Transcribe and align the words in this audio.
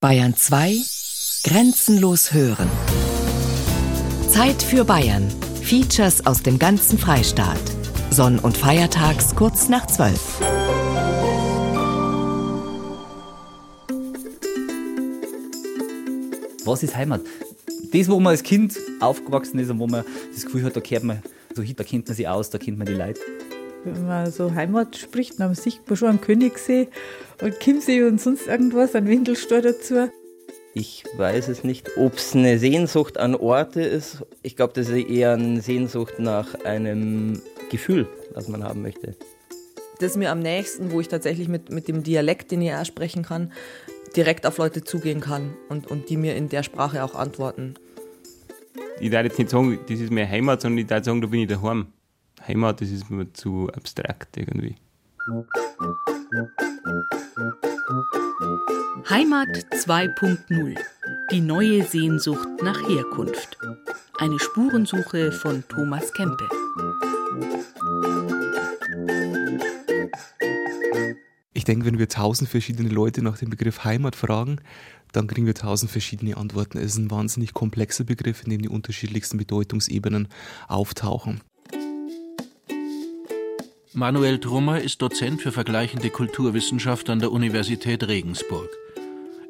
Bayern 0.00 0.36
2 0.36 0.78
Grenzenlos 1.42 2.32
hören. 2.32 2.70
Zeit 4.30 4.62
für 4.62 4.84
Bayern. 4.84 5.28
Features 5.60 6.24
aus 6.24 6.40
dem 6.40 6.56
ganzen 6.56 6.96
Freistaat. 7.00 7.58
Sonn- 8.08 8.38
und 8.38 8.56
Feiertags 8.56 9.34
kurz 9.34 9.68
nach 9.68 9.88
12. 9.88 10.40
Was 16.64 16.84
ist 16.84 16.94
Heimat? 16.94 17.22
Das, 17.92 18.08
wo 18.08 18.20
man 18.20 18.30
als 18.30 18.44
Kind 18.44 18.78
aufgewachsen 19.00 19.58
ist 19.58 19.68
und 19.68 19.80
wo 19.80 19.88
man 19.88 20.04
das 20.32 20.44
Gefühl 20.44 20.62
hat, 20.62 20.76
da 20.76 20.80
man 21.02 21.24
so 21.56 21.62
da 21.64 21.82
kennt 21.82 22.06
man 22.06 22.14
sich 22.14 22.28
aus, 22.28 22.50
da 22.50 22.58
kennt 22.58 22.78
man 22.78 22.86
die 22.86 22.94
Leute. 22.94 23.20
Wenn 23.84 24.06
man 24.06 24.30
so 24.30 24.54
Heimat 24.54 24.96
spricht, 24.96 25.38
dann 25.40 25.54
sieht 25.54 25.88
man 25.88 25.96
schon 25.96 26.08
einen 26.08 26.20
Königssee 26.20 26.88
und 27.40 27.58
Chiemsee 27.60 28.02
und 28.02 28.20
sonst 28.20 28.46
irgendwas, 28.46 28.94
einen 28.94 29.08
Windelstall 29.08 29.62
dazu. 29.62 30.10
Ich 30.74 31.04
weiß 31.16 31.48
es 31.48 31.64
nicht, 31.64 31.90
ob 31.96 32.14
es 32.14 32.34
eine 32.34 32.58
Sehnsucht 32.58 33.18
an 33.18 33.34
Orte 33.34 33.80
ist. 33.80 34.24
Ich 34.42 34.56
glaube, 34.56 34.74
das 34.74 34.88
ist 34.88 35.08
eher 35.08 35.32
eine 35.32 35.60
Sehnsucht 35.60 36.18
nach 36.18 36.54
einem 36.64 37.40
Gefühl, 37.70 38.06
was 38.34 38.48
man 38.48 38.62
haben 38.62 38.82
möchte. 38.82 39.16
Das 40.00 40.12
ist 40.12 40.16
mir 40.16 40.30
am 40.30 40.40
nächsten, 40.40 40.92
wo 40.92 41.00
ich 41.00 41.08
tatsächlich 41.08 41.48
mit, 41.48 41.70
mit 41.70 41.88
dem 41.88 42.02
Dialekt, 42.02 42.52
den 42.52 42.62
ich 42.62 42.72
auch 42.72 42.84
sprechen 42.84 43.24
kann, 43.24 43.52
direkt 44.14 44.46
auf 44.46 44.58
Leute 44.58 44.84
zugehen 44.84 45.20
kann 45.20 45.54
und, 45.68 45.88
und 45.88 46.08
die 46.08 46.16
mir 46.16 46.36
in 46.36 46.48
der 46.48 46.62
Sprache 46.62 47.02
auch 47.02 47.14
antworten. 47.14 47.74
Ich 49.00 49.10
darf 49.10 49.24
jetzt 49.24 49.38
nicht 49.38 49.50
sagen, 49.50 49.78
das 49.88 50.00
ist 50.00 50.12
meine 50.12 50.28
Heimat, 50.28 50.60
sondern 50.60 50.78
ich 50.78 50.86
darf 50.86 51.04
sagen, 51.04 51.20
da 51.20 51.26
bin 51.26 51.40
ich 51.40 51.48
daheim. 51.48 51.88
Heimat, 52.46 52.80
das 52.80 52.90
ist 52.90 53.10
mir 53.10 53.32
zu 53.32 53.68
abstrakt 53.74 54.36
irgendwie. 54.36 54.76
Heimat 59.08 59.48
2.0. 59.48 60.76
Die 61.30 61.40
neue 61.40 61.84
Sehnsucht 61.84 62.48
nach 62.62 62.80
Herkunft. 62.88 63.58
Eine 64.18 64.38
Spurensuche 64.38 65.32
von 65.32 65.64
Thomas 65.68 66.12
Kempe. 66.12 66.48
Ich 71.52 71.64
denke, 71.64 71.86
wenn 71.86 71.98
wir 71.98 72.08
tausend 72.08 72.48
verschiedene 72.48 72.88
Leute 72.88 73.22
nach 73.22 73.38
dem 73.38 73.50
Begriff 73.50 73.84
Heimat 73.84 74.16
fragen, 74.16 74.60
dann 75.12 75.26
kriegen 75.26 75.46
wir 75.46 75.54
tausend 75.54 75.90
verschiedene 75.90 76.36
Antworten. 76.36 76.78
Es 76.78 76.92
ist 76.92 76.98
ein 76.98 77.10
wahnsinnig 77.10 77.54
komplexer 77.54 78.04
Begriff, 78.04 78.42
in 78.44 78.50
dem 78.50 78.62
die 78.62 78.68
unterschiedlichsten 78.68 79.38
Bedeutungsebenen 79.38 80.28
auftauchen. 80.68 81.40
Manuel 83.98 84.38
Trummer 84.38 84.80
ist 84.80 85.02
Dozent 85.02 85.42
für 85.42 85.50
vergleichende 85.50 86.10
Kulturwissenschaft 86.10 87.10
an 87.10 87.18
der 87.18 87.32
Universität 87.32 88.06
Regensburg. 88.06 88.68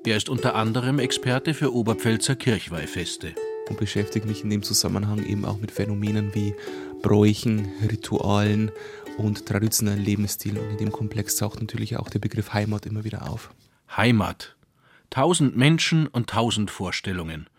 Er 0.06 0.16
ist 0.16 0.30
unter 0.30 0.54
anderem 0.54 1.00
Experte 1.00 1.52
für 1.52 1.74
Oberpfälzer 1.74 2.34
Kirchweihfeste. 2.34 3.34
Und 3.68 3.78
beschäftigt 3.78 4.24
mich 4.24 4.44
in 4.44 4.48
dem 4.48 4.62
Zusammenhang 4.62 5.22
eben 5.26 5.44
auch 5.44 5.58
mit 5.58 5.70
Phänomenen 5.70 6.34
wie 6.34 6.54
Bräuchen, 7.02 7.70
Ritualen 7.90 8.70
und 9.18 9.44
traditionellen 9.44 10.02
Lebensstilen. 10.02 10.56
Und 10.56 10.70
in 10.70 10.78
dem 10.78 10.92
Komplex 10.92 11.36
taucht 11.36 11.60
natürlich 11.60 11.98
auch 11.98 12.08
der 12.08 12.20
Begriff 12.20 12.54
Heimat 12.54 12.86
immer 12.86 13.04
wieder 13.04 13.30
auf. 13.30 13.50
Heimat. 13.94 14.56
Tausend 15.10 15.58
Menschen 15.58 16.06
und 16.06 16.30
tausend 16.30 16.70
Vorstellungen. 16.70 17.50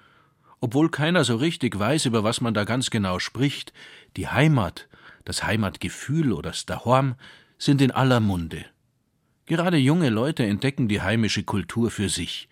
Obwohl 0.60 0.90
keiner 0.90 1.24
so 1.24 1.36
richtig 1.36 1.78
weiß, 1.78 2.08
über 2.08 2.24
was 2.24 2.42
man 2.42 2.56
da 2.56 2.64
ganz 2.64 2.90
genau 2.90 3.20
spricht, 3.20 3.74
die 4.18 4.28
Heimat, 4.28 4.89
das 5.30 5.44
Heimatgefühl 5.44 6.34
oder 6.34 6.50
das 6.50 6.66
Dahorm 6.66 7.14
sind 7.60 7.84
in 7.84 7.92
aller 7.92 8.20
Munde. 8.20 8.66
Gerade 9.46 9.78
junge 9.78 10.10
Leute 10.10 10.44
entdecken 10.44 10.88
die 10.88 11.04
heimische 11.04 11.44
Kultur 11.44 11.92
für 11.92 12.10
sich. 12.10 12.50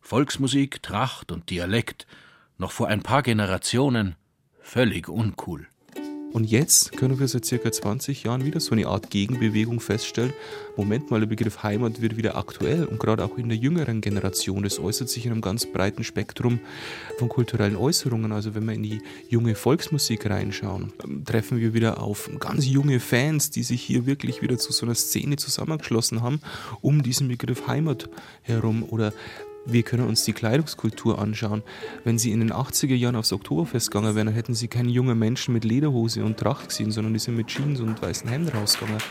Volksmusik, 0.00 0.82
Tracht 0.82 1.32
und 1.32 1.50
Dialekt, 1.50 2.06
noch 2.56 2.72
vor 2.72 2.88
ein 2.88 3.02
paar 3.02 3.22
Generationen 3.22 4.16
völlig 4.62 5.10
uncool. 5.10 5.68
Und 6.34 6.50
jetzt 6.50 6.90
können 6.90 7.20
wir 7.20 7.28
seit 7.28 7.44
circa 7.44 7.70
20 7.70 8.24
Jahren 8.24 8.44
wieder 8.44 8.58
so 8.58 8.72
eine 8.72 8.88
Art 8.88 9.08
Gegenbewegung 9.08 9.78
feststellen. 9.78 10.32
Moment 10.76 11.08
mal, 11.08 11.20
der 11.20 11.28
Begriff 11.28 11.62
Heimat 11.62 12.00
wird 12.00 12.16
wieder 12.16 12.36
aktuell 12.36 12.86
und 12.86 12.98
gerade 12.98 13.24
auch 13.24 13.38
in 13.38 13.48
der 13.48 13.56
jüngeren 13.56 14.00
Generation. 14.00 14.64
Das 14.64 14.80
äußert 14.80 15.08
sich 15.08 15.26
in 15.26 15.30
einem 15.30 15.42
ganz 15.42 15.64
breiten 15.64 16.02
Spektrum 16.02 16.58
von 17.20 17.28
kulturellen 17.28 17.76
Äußerungen. 17.76 18.32
Also 18.32 18.56
wenn 18.56 18.64
wir 18.64 18.74
in 18.74 18.82
die 18.82 19.00
junge 19.28 19.54
Volksmusik 19.54 20.28
reinschauen, 20.28 20.92
treffen 21.24 21.60
wir 21.60 21.72
wieder 21.72 22.02
auf 22.02 22.28
ganz 22.40 22.66
junge 22.66 22.98
Fans, 22.98 23.50
die 23.50 23.62
sich 23.62 23.80
hier 23.80 24.04
wirklich 24.04 24.42
wieder 24.42 24.58
zu 24.58 24.72
so 24.72 24.86
einer 24.86 24.96
Szene 24.96 25.36
zusammengeschlossen 25.36 26.20
haben, 26.20 26.40
um 26.80 27.04
diesen 27.04 27.28
Begriff 27.28 27.68
Heimat 27.68 28.08
herum 28.42 28.82
oder 28.82 29.12
wir 29.66 29.82
können 29.82 30.06
uns 30.06 30.24
die 30.24 30.32
Kleidungskultur 30.32 31.18
anschauen. 31.18 31.62
Wenn 32.04 32.18
Sie 32.18 32.32
in 32.32 32.40
den 32.40 32.52
80er 32.52 32.94
Jahren 32.94 33.16
aufs 33.16 33.32
Oktoberfest 33.32 33.90
gegangen 33.90 34.14
wären, 34.14 34.26
dann 34.26 34.34
hätten 34.34 34.54
Sie 34.54 34.68
keine 34.68 34.90
jungen 34.90 35.18
Menschen 35.18 35.54
mit 35.54 35.64
Lederhose 35.64 36.24
und 36.24 36.38
Tracht 36.38 36.68
gesehen, 36.68 36.90
sondern 36.90 37.14
die 37.14 37.18
sind 37.18 37.36
mit 37.36 37.46
Jeans 37.46 37.80
und 37.80 38.00
weißen 38.00 38.28
Hemd 38.28 38.54
rausgegangen. 38.54 39.02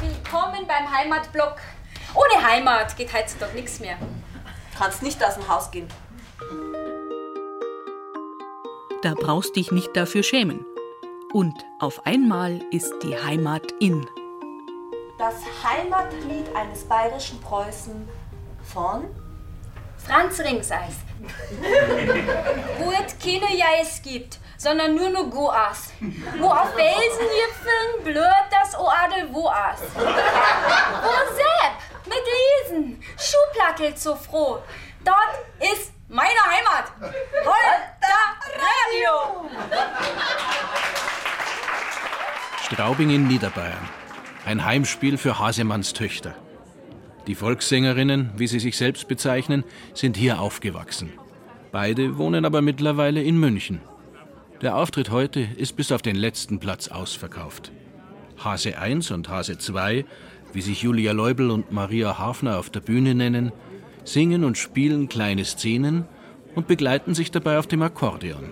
Willkommen 0.00 0.66
beim 0.66 0.90
Heimatblock. 0.90 1.56
Ohne 2.14 2.44
Heimat 2.44 2.96
geht 2.96 3.12
heutzutage 3.12 3.54
nichts 3.54 3.78
mehr. 3.78 3.96
Kannst 4.76 5.02
nicht 5.02 5.24
aus 5.24 5.34
dem 5.34 5.48
Haus 5.48 5.70
gehen. 5.70 5.86
Da 9.02 9.14
brauchst 9.14 9.54
dich 9.56 9.70
nicht 9.70 9.96
dafür 9.96 10.22
schämen. 10.22 10.66
Und 11.32 11.54
auf 11.78 12.04
einmal 12.06 12.60
ist 12.72 12.92
die 13.04 13.16
Heimat 13.16 13.72
in. 13.78 14.04
Das 15.20 15.34
Heimatlied 15.62 16.46
eines 16.56 16.82
bayerischen 16.88 17.38
Preußen 17.42 18.08
von 18.72 19.14
Franz 19.98 20.40
Ringseis. 20.40 20.94
Wo 22.78 22.90
es 22.90 23.18
keine 23.18 23.54
Jais 23.54 24.00
gibt, 24.02 24.38
sondern 24.56 24.94
nur 24.94 25.10
noch 25.10 25.28
Goas. 25.28 25.92
Wo 26.38 26.46
auf 26.46 26.72
Felsenjipfeln 26.72 28.02
blöd 28.02 28.46
das 28.50 28.74
Oadel 28.74 29.30
Woas. 29.30 29.80
Wo 29.94 31.10
Sepp 31.34 32.06
mit 32.06 32.72
Lesen 32.72 33.02
Schuhplackelt 33.18 33.98
so 33.98 34.16
froh. 34.16 34.62
Dort 35.04 35.70
ist 35.74 35.92
meine 36.08 36.30
Heimat. 36.30 36.92
Holter 37.44 38.38
Radio. 38.56 39.50
Straubing 42.64 43.10
in 43.10 43.28
Niederbayern. 43.28 44.00
Ein 44.46 44.64
Heimspiel 44.64 45.18
für 45.18 45.38
Hasemanns 45.38 45.92
Töchter. 45.92 46.34
Die 47.26 47.34
Volkssängerinnen, 47.34 48.30
wie 48.36 48.46
sie 48.46 48.58
sich 48.58 48.76
selbst 48.78 49.06
bezeichnen, 49.06 49.64
sind 49.92 50.16
hier 50.16 50.40
aufgewachsen. 50.40 51.12
Beide 51.72 52.16
wohnen 52.16 52.46
aber 52.46 52.62
mittlerweile 52.62 53.22
in 53.22 53.38
München. 53.38 53.80
Der 54.62 54.76
Auftritt 54.76 55.10
heute 55.10 55.40
ist 55.56 55.76
bis 55.76 55.92
auf 55.92 56.00
den 56.00 56.16
letzten 56.16 56.58
Platz 56.58 56.88
ausverkauft. 56.88 57.70
Hase 58.38 58.78
1 58.78 59.10
und 59.10 59.28
Hase 59.28 59.58
2, 59.58 60.06
wie 60.54 60.62
sich 60.62 60.82
Julia 60.82 61.12
Leubel 61.12 61.50
und 61.50 61.70
Maria 61.70 62.18
Hafner 62.18 62.58
auf 62.58 62.70
der 62.70 62.80
Bühne 62.80 63.14
nennen, 63.14 63.52
singen 64.04 64.44
und 64.44 64.56
spielen 64.56 65.10
kleine 65.10 65.44
Szenen 65.44 66.06
und 66.54 66.66
begleiten 66.66 67.14
sich 67.14 67.30
dabei 67.30 67.58
auf 67.58 67.66
dem 67.66 67.82
Akkordeon. 67.82 68.50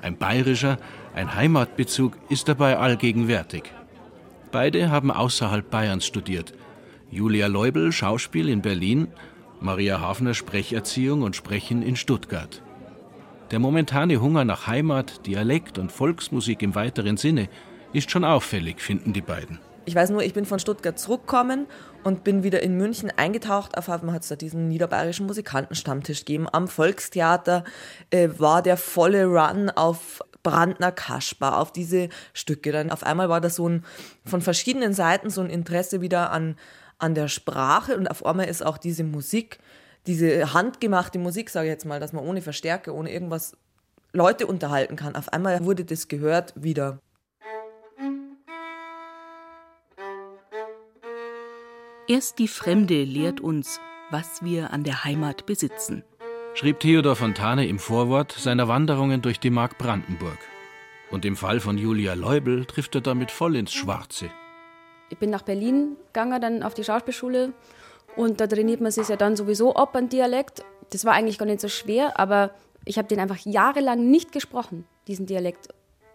Ein 0.00 0.16
bayerischer, 0.16 0.78
ein 1.14 1.34
Heimatbezug 1.34 2.16
ist 2.30 2.48
dabei 2.48 2.78
allgegenwärtig. 2.78 3.75
Beide 4.52 4.90
haben 4.90 5.10
außerhalb 5.10 5.68
Bayerns 5.70 6.06
studiert. 6.06 6.54
Julia 7.10 7.46
Leubel 7.46 7.92
Schauspiel 7.92 8.48
in 8.48 8.62
Berlin, 8.62 9.08
Maria 9.60 10.00
Hafner 10.00 10.34
Sprecherziehung 10.34 11.22
und 11.22 11.36
Sprechen 11.36 11.82
in 11.82 11.96
Stuttgart. 11.96 12.62
Der 13.50 13.58
momentane 13.58 14.20
Hunger 14.20 14.44
nach 14.44 14.66
Heimat, 14.66 15.26
Dialekt 15.26 15.78
und 15.78 15.92
Volksmusik 15.92 16.62
im 16.62 16.74
weiteren 16.74 17.16
Sinne 17.16 17.48
ist 17.92 18.10
schon 18.10 18.24
auffällig, 18.24 18.80
finden 18.80 19.12
die 19.12 19.20
beiden. 19.20 19.58
Ich 19.84 19.94
weiß 19.94 20.10
nur, 20.10 20.22
ich 20.24 20.34
bin 20.34 20.46
von 20.46 20.58
Stuttgart 20.58 20.98
zurückgekommen 20.98 21.66
und 22.02 22.24
bin 22.24 22.42
wieder 22.42 22.60
in 22.60 22.76
München 22.76 23.12
eingetaucht. 23.16 23.78
Auf 23.78 23.88
einmal 23.88 24.16
hat 24.16 24.22
es 24.22 24.28
da 24.28 24.34
diesen 24.34 24.68
niederbayerischen 24.68 25.26
Musikantenstammtisch 25.26 26.24
gegeben. 26.24 26.48
Am 26.50 26.66
Volkstheater 26.66 27.62
äh, 28.10 28.28
war 28.36 28.62
der 28.62 28.76
volle 28.76 29.26
Run 29.26 29.70
auf 29.70 30.22
Brandner 30.46 30.92
Kaspar, 30.92 31.58
auf 31.58 31.72
diese 31.72 32.08
Stücke. 32.32 32.70
Dann 32.70 32.92
auf 32.92 33.02
einmal 33.02 33.28
war 33.28 33.40
da 33.40 33.50
so 33.50 33.68
ein 33.68 33.84
von 34.24 34.40
verschiedenen 34.40 34.94
Seiten 34.94 35.28
so 35.28 35.40
ein 35.40 35.50
Interesse 35.50 36.00
wieder 36.00 36.30
an, 36.30 36.54
an 36.98 37.16
der 37.16 37.26
Sprache 37.26 37.96
und 37.96 38.06
auf 38.06 38.24
einmal 38.24 38.46
ist 38.46 38.64
auch 38.64 38.78
diese 38.78 39.02
Musik, 39.02 39.58
diese 40.06 40.54
handgemachte 40.54 41.18
Musik, 41.18 41.50
sage 41.50 41.66
ich 41.66 41.72
jetzt 41.72 41.84
mal, 41.84 41.98
dass 41.98 42.12
man 42.12 42.24
ohne 42.24 42.42
Verstärker, 42.42 42.94
ohne 42.94 43.12
irgendwas 43.12 43.56
Leute 44.12 44.46
unterhalten 44.46 44.94
kann. 44.94 45.16
Auf 45.16 45.32
einmal 45.32 45.64
wurde 45.64 45.84
das 45.84 46.06
gehört 46.06 46.52
wieder. 46.54 47.00
Erst 52.06 52.38
die 52.38 52.46
Fremde 52.46 53.02
lehrt 53.02 53.40
uns, 53.40 53.80
was 54.12 54.44
wir 54.44 54.72
an 54.72 54.84
der 54.84 55.02
Heimat 55.02 55.44
besitzen. 55.44 56.04
Schrieb 56.58 56.80
Theodor 56.80 57.16
Fontane 57.16 57.66
im 57.66 57.78
Vorwort 57.78 58.32
seiner 58.32 58.66
Wanderungen 58.66 59.20
durch 59.20 59.38
die 59.38 59.50
Mark 59.50 59.76
Brandenburg. 59.76 60.38
Und 61.10 61.26
im 61.26 61.36
Fall 61.36 61.60
von 61.60 61.76
Julia 61.76 62.14
Leubel 62.14 62.64
trifft 62.64 62.94
er 62.94 63.02
damit 63.02 63.30
voll 63.30 63.56
ins 63.56 63.74
Schwarze. 63.74 64.30
Ich 65.10 65.18
bin 65.18 65.28
nach 65.28 65.42
Berlin 65.42 65.96
gegangen, 66.06 66.40
dann 66.40 66.62
auf 66.62 66.72
die 66.72 66.82
Schauspielschule 66.82 67.52
Und 68.16 68.40
da 68.40 68.46
trainiert 68.46 68.80
man 68.80 68.90
sich 68.90 69.06
ja 69.06 69.16
dann 69.16 69.36
sowieso 69.36 69.74
ab 69.74 69.94
an 69.96 70.08
Dialekt. 70.08 70.64
Das 70.88 71.04
war 71.04 71.12
eigentlich 71.12 71.36
gar 71.36 71.44
nicht 71.44 71.60
so 71.60 71.68
schwer, 71.68 72.18
aber 72.18 72.52
ich 72.86 72.96
habe 72.96 73.06
den 73.06 73.20
einfach 73.20 73.44
jahrelang 73.44 74.10
nicht 74.10 74.32
gesprochen, 74.32 74.86
diesen 75.08 75.26
Dialekt. 75.26 75.68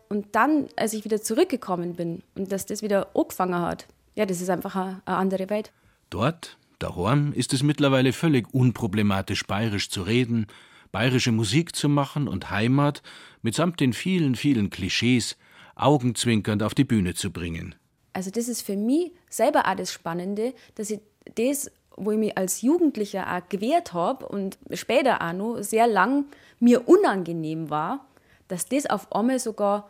Und 0.09 0.35
dann, 0.35 0.69
als 0.75 0.93
ich 0.93 1.05
wieder 1.05 1.21
zurückgekommen 1.21 1.93
bin 1.93 2.23
und 2.33 2.51
dass 2.51 2.65
das 2.65 2.81
wieder 2.81 3.09
angefangen 3.13 3.61
hat, 3.61 3.85
ja, 4.15 4.25
das 4.25 4.41
ist 4.41 4.49
einfach 4.49 4.75
eine, 4.75 5.03
eine 5.05 5.17
andere 5.17 5.51
Welt. 5.51 5.71
Dort, 6.09 6.57
daheim, 6.81 7.33
ist 7.33 7.53
es 7.53 7.63
mittlerweile 7.63 8.13
völlig 8.13 8.53
unproblematisch, 8.53 9.45
bayerisch 9.45 9.89
zu 9.89 10.03
reden, 10.03 10.47
bayerische 10.91 11.31
Musik 11.31 11.75
zu 11.75 11.89
machen 11.89 12.27
und 12.27 12.49
Heimat 12.49 13.01
mitsamt 13.41 13.79
den 13.79 13.93
vielen, 13.93 14.35
vielen 14.35 14.69
Klischees 14.69 15.37
augenzwinkernd 15.75 16.63
auf 16.63 16.73
die 16.73 16.83
Bühne 16.83 17.13
zu 17.13 17.31
bringen. 17.31 17.75
Also 18.13 18.29
das 18.29 18.47
ist 18.47 18.61
für 18.61 18.75
mich 18.75 19.11
selber 19.29 19.67
auch 19.67 19.75
das 19.75 19.91
Spannende, 19.91 20.53
dass 20.75 20.89
ich 20.89 20.99
das, 21.35 21.71
wo 21.95 22.11
ich 22.11 22.17
mich 22.17 22.37
als 22.37 22.61
Jugendlicher 22.61 23.25
auch 23.35 23.47
gewehrt 23.49 23.93
habe 23.93 24.27
und 24.27 24.57
später 24.73 25.21
auch 25.21 25.33
noch 25.33 25.61
sehr 25.61 25.87
lang 25.87 26.25
mir 26.59 26.87
unangenehm 26.87 27.69
war, 27.69 28.05
dass 28.47 28.65
das 28.65 28.85
auf 28.85 29.11
einmal 29.13 29.39
sogar 29.39 29.89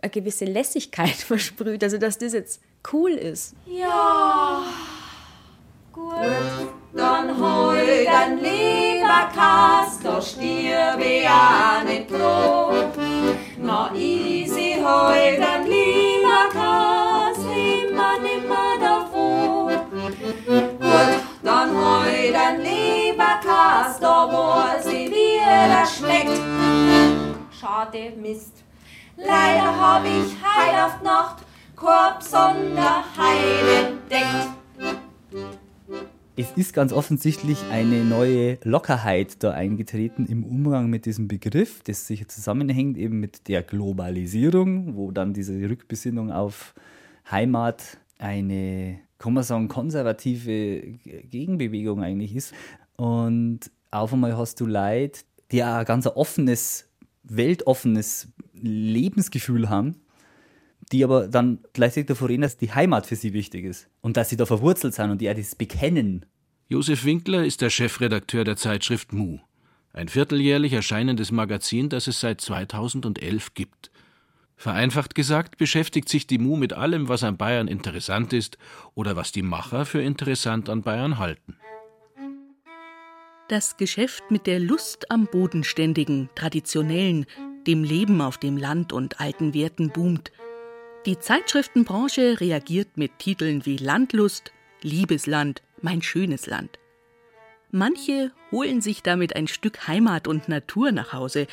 eine 0.00 0.10
gewisse 0.10 0.44
Lässigkeit 0.44 1.10
versprüht, 1.14 1.82
also 1.82 1.98
dass 1.98 2.18
das 2.18 2.32
jetzt 2.32 2.62
cool 2.92 3.10
ist. 3.10 3.54
Ja, 3.66 4.64
gut, 5.94 6.14
dann 6.92 7.38
hol 7.38 8.04
dein 8.04 8.38
Leberkas, 8.38 10.00
da 10.02 10.20
stirbe 10.20 11.22
ja 11.22 11.82
nicht 11.86 12.10
froh. 12.10 12.72
Na 13.58 13.90
easy, 13.94 14.76
hol 14.84 15.38
dein 15.38 15.66
Leberkas, 15.66 17.38
nimmer, 17.38 18.18
nimmer 18.20 18.74
davon. 18.80 19.68
Gut, 20.80 21.22
dann 21.42 21.70
hol 21.70 22.32
dein 22.32 22.60
Leberkas, 22.60 24.00
da 24.00 24.28
weiß 24.32 24.86
ich, 24.86 25.10
wie 25.10 25.38
er 25.38 25.86
schmeckt. 25.86 26.40
Schade, 27.58 28.12
Mist. 28.16 28.64
Leider 29.16 29.80
hab 29.80 30.04
ich 30.04 30.34
heil 30.42 30.74
auf 30.84 31.00
Nacht 31.02 31.36
Korb 31.76 32.20
Sonderheil 32.20 33.86
entdeckt. 33.86 35.63
Es 36.36 36.50
ist 36.56 36.74
ganz 36.74 36.92
offensichtlich 36.92 37.58
eine 37.70 38.02
neue 38.02 38.58
Lockerheit 38.64 39.42
da 39.44 39.52
eingetreten 39.52 40.26
im 40.26 40.44
Umgang 40.44 40.90
mit 40.90 41.06
diesem 41.06 41.28
Begriff, 41.28 41.80
das 41.84 42.08
sich 42.08 42.26
zusammenhängt 42.26 42.98
eben 42.98 43.20
mit 43.20 43.46
der 43.46 43.62
Globalisierung, 43.62 44.96
wo 44.96 45.12
dann 45.12 45.32
diese 45.32 45.54
Rückbesinnung 45.70 46.32
auf 46.32 46.74
Heimat 47.30 47.98
eine, 48.18 48.98
kann 49.18 49.32
man 49.32 49.44
sagen, 49.44 49.68
konservative 49.68 50.80
Gegenbewegung 50.80 52.02
eigentlich 52.02 52.34
ist. 52.34 52.52
Und 52.96 53.60
auf 53.92 54.12
einmal 54.12 54.36
hast 54.36 54.60
du 54.60 54.66
Leute, 54.66 55.20
die 55.52 55.62
ein 55.62 55.84
ganz 55.84 56.08
offenes, 56.08 56.88
weltoffenes 57.22 58.28
Lebensgefühl 58.54 59.68
haben, 59.68 60.00
die 60.92 61.04
aber 61.04 61.28
dann 61.28 61.58
gleichzeitig 61.72 62.08
davor 62.08 62.28
reden, 62.28 62.42
dass 62.42 62.56
die 62.56 62.72
Heimat 62.72 63.06
für 63.06 63.16
sie 63.16 63.32
wichtig 63.32 63.64
ist 63.64 63.88
und 64.00 64.16
dass 64.16 64.28
sie 64.28 64.36
da 64.36 64.46
verwurzelt 64.46 64.94
sind 64.94 65.10
und 65.10 65.20
die 65.20 65.26
das 65.26 65.54
bekennen. 65.54 66.26
Josef 66.68 67.04
Winkler 67.04 67.44
ist 67.44 67.60
der 67.60 67.70
Chefredakteur 67.70 68.44
der 68.44 68.56
Zeitschrift 68.56 69.12
Mu, 69.12 69.38
ein 69.92 70.08
vierteljährlich 70.08 70.72
erscheinendes 70.72 71.30
Magazin, 71.30 71.88
das 71.88 72.06
es 72.06 72.20
seit 72.20 72.40
2011 72.40 73.54
gibt. 73.54 73.90
Vereinfacht 74.56 75.14
gesagt 75.14 75.58
beschäftigt 75.58 76.08
sich 76.08 76.26
die 76.26 76.38
Mu 76.38 76.56
mit 76.56 76.72
allem, 76.72 77.08
was 77.08 77.22
an 77.22 77.36
Bayern 77.36 77.68
interessant 77.68 78.32
ist 78.32 78.56
oder 78.94 79.16
was 79.16 79.32
die 79.32 79.42
Macher 79.42 79.84
für 79.84 80.00
interessant 80.00 80.68
an 80.68 80.82
Bayern 80.82 81.18
halten. 81.18 81.56
Das 83.48 83.76
Geschäft 83.76 84.22
mit 84.30 84.46
der 84.46 84.58
Lust 84.58 85.10
am 85.10 85.26
Bodenständigen, 85.26 86.30
Traditionellen, 86.34 87.26
dem 87.66 87.84
Leben 87.84 88.20
auf 88.22 88.38
dem 88.38 88.56
Land 88.56 88.92
und 88.92 89.20
alten 89.20 89.52
Werten 89.52 89.90
boomt. 89.90 90.32
Die 91.06 91.18
Zeitschriftenbranche 91.18 92.40
reagiert 92.40 92.96
mit 92.96 93.18
Titeln 93.18 93.66
wie 93.66 93.76
Landlust, 93.76 94.52
Liebesland, 94.80 95.62
mein 95.82 96.00
schönes 96.00 96.46
Land. 96.46 96.78
Manche 97.70 98.32
holen 98.50 98.80
sich 98.80 99.02
damit 99.02 99.36
ein 99.36 99.46
Stück 99.46 99.86
Heimat 99.86 100.26
und 100.26 100.48
Natur 100.48 100.92
nach 100.92 101.12
Hause, 101.12 101.46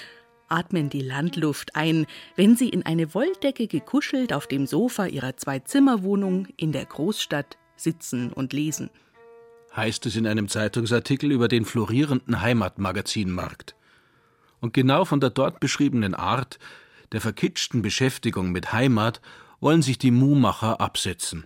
atmen 0.47 0.89
die 0.89 1.01
Landluft 1.01 1.75
ein, 1.75 2.05
wenn 2.37 2.55
sie 2.55 2.69
in 2.69 2.85
eine 2.85 3.13
Wolldecke 3.13 3.67
gekuschelt 3.67 4.31
auf 4.31 4.47
dem 4.47 4.67
Sofa 4.67 5.07
ihrer 5.07 5.35
Zwei-Zimmer-Wohnung 5.35 6.47
in 6.55 6.71
der 6.71 6.85
Großstadt 6.85 7.57
sitzen 7.75 8.31
und 8.31 8.53
lesen. 8.53 8.89
Heißt 9.75 10.05
es 10.05 10.15
in 10.15 10.27
einem 10.27 10.47
Zeitungsartikel 10.47 11.29
über 11.29 11.49
den 11.49 11.65
florierenden 11.65 12.39
Heimatmagazinmarkt. 12.39 13.75
Und 14.61 14.73
genau 14.73 15.03
von 15.03 15.19
der 15.19 15.29
dort 15.29 15.59
beschriebenen 15.59 16.13
Art, 16.13 16.57
der 17.11 17.21
verkitschten 17.21 17.81
Beschäftigung 17.81 18.51
mit 18.51 18.73
Heimat, 18.73 19.21
wollen 19.59 19.81
sich 19.81 19.97
die 19.97 20.11
Muhmacher 20.11 20.81
absetzen. 20.81 21.45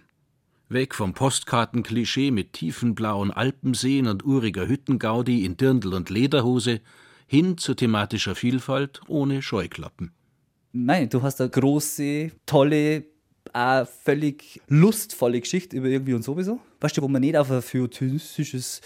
Weg 0.69 0.95
vom 0.95 1.13
Postkartenklischee 1.13 2.31
mit 2.31 2.53
tiefen 2.53 2.95
blauen 2.95 3.31
Alpenseen 3.31 4.07
und 4.07 4.25
uriger 4.25 4.67
Hüttengaudi 4.67 5.45
in 5.45 5.57
Dirndl 5.57 5.93
und 5.93 6.09
Lederhose 6.09 6.81
hin 7.27 7.57
zu 7.57 7.73
thematischer 7.73 8.35
Vielfalt 8.35 9.01
ohne 9.07 9.41
Scheuklappen. 9.41 10.11
Nein, 10.71 11.09
du 11.09 11.21
hast 11.21 11.39
eine 11.39 11.49
große, 11.49 12.31
tolle, 12.45 13.05
auch 13.55 13.87
völlig 13.87 14.61
lustvolle 14.67 15.39
Geschichte 15.39 15.77
über 15.77 15.87
irgendwie 15.87 16.13
und 16.13 16.23
sowieso. 16.23 16.59
Weißt 16.81 16.97
du, 16.97 17.01
wo 17.01 17.07
man 17.07 17.21
nicht 17.21 17.37
auf 17.37 17.49
ein 17.49 17.61
feuilletonistisches 17.61 18.81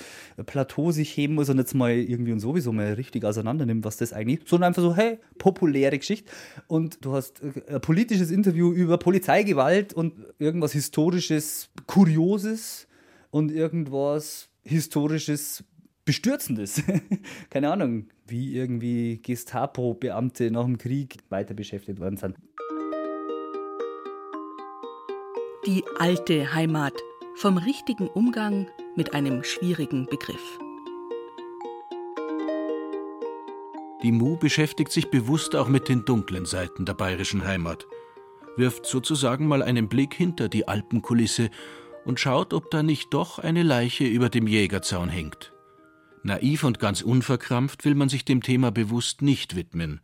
Plateau 0.46 0.92
sich 0.92 1.18
heben 1.18 1.34
muss 1.34 1.50
und 1.50 1.58
jetzt 1.58 1.74
mal 1.74 1.92
irgendwie 1.92 2.32
und 2.32 2.40
sowieso 2.40 2.72
mal 2.72 2.94
richtig 2.94 3.26
auseinander 3.26 3.66
nimmt, 3.66 3.84
was 3.84 3.98
das 3.98 4.14
eigentlich 4.14 4.42
ist, 4.42 4.48
sondern 4.48 4.68
einfach 4.68 4.84
so, 4.84 4.96
hey, 4.96 5.18
populäre 5.40 5.98
Geschichte. 5.98 6.32
Und 6.68 7.04
du 7.04 7.14
hast 7.14 7.42
ein 7.44 7.82
politisches 7.82 8.30
Interview 8.30 8.72
über 8.72 9.00
Polizeigewalt 9.00 9.94
und 9.94 10.14
irgendwas 10.38 10.74
Historisches, 10.74 11.72
Kurioses 11.88 12.88
und 13.32 13.52
irgendwas 13.52 14.50
Historisches, 14.62 15.64
Bestürzendes. 16.06 16.84
Keine 17.50 17.72
Ahnung, 17.72 18.08
wie 18.28 18.56
irgendwie 18.56 19.20
Gestapo-Beamte 19.24 20.52
nach 20.52 20.66
dem 20.66 20.78
Krieg 20.78 21.18
weiter 21.30 21.56
beschäftigt 21.56 22.00
worden 22.00 22.18
sind. 22.18 22.36
Die 25.70 25.86
alte 26.00 26.52
Heimat 26.56 26.96
vom 27.36 27.60
richtigen 27.60 28.08
Umgang 28.08 28.66
mit 28.96 29.14
einem 29.14 29.44
schwierigen 29.44 30.08
Begriff. 30.08 30.58
Die 34.02 34.12
Mu 34.12 34.36
beschäftigt 34.36 34.92
sich 34.92 35.12
bewusst 35.12 35.56
auch 35.56 35.68
mit 35.68 35.88
den 35.88 36.06
dunklen 36.06 36.48
Seiten 36.48 36.86
der 36.86 36.96
bayerischen 36.96 37.46
Heimat, 37.46 37.86
wirft 38.58 38.88
sozusagen 38.88 39.46
mal 39.46 39.62
einen 39.62 39.90
Blick 39.90 40.16
hinter 40.16 40.50
die 40.50 40.68
Alpenkulisse 40.68 41.52
und 42.04 42.20
schaut, 42.20 42.56
ob 42.56 42.72
da 42.72 42.82
nicht 42.82 43.14
doch 43.14 43.38
eine 43.38 43.62
Leiche 43.62 44.06
über 44.06 44.30
dem 44.30 44.48
Jägerzaun 44.48 45.08
hängt. 45.08 45.54
Naiv 46.24 46.64
und 46.64 46.80
ganz 46.80 47.04
unverkrampft 47.04 47.86
will 47.86 47.94
man 47.94 48.10
sich 48.10 48.26
dem 48.26 48.42
Thema 48.42 48.72
bewusst 48.72 49.22
nicht 49.22 49.56
widmen. 49.56 50.02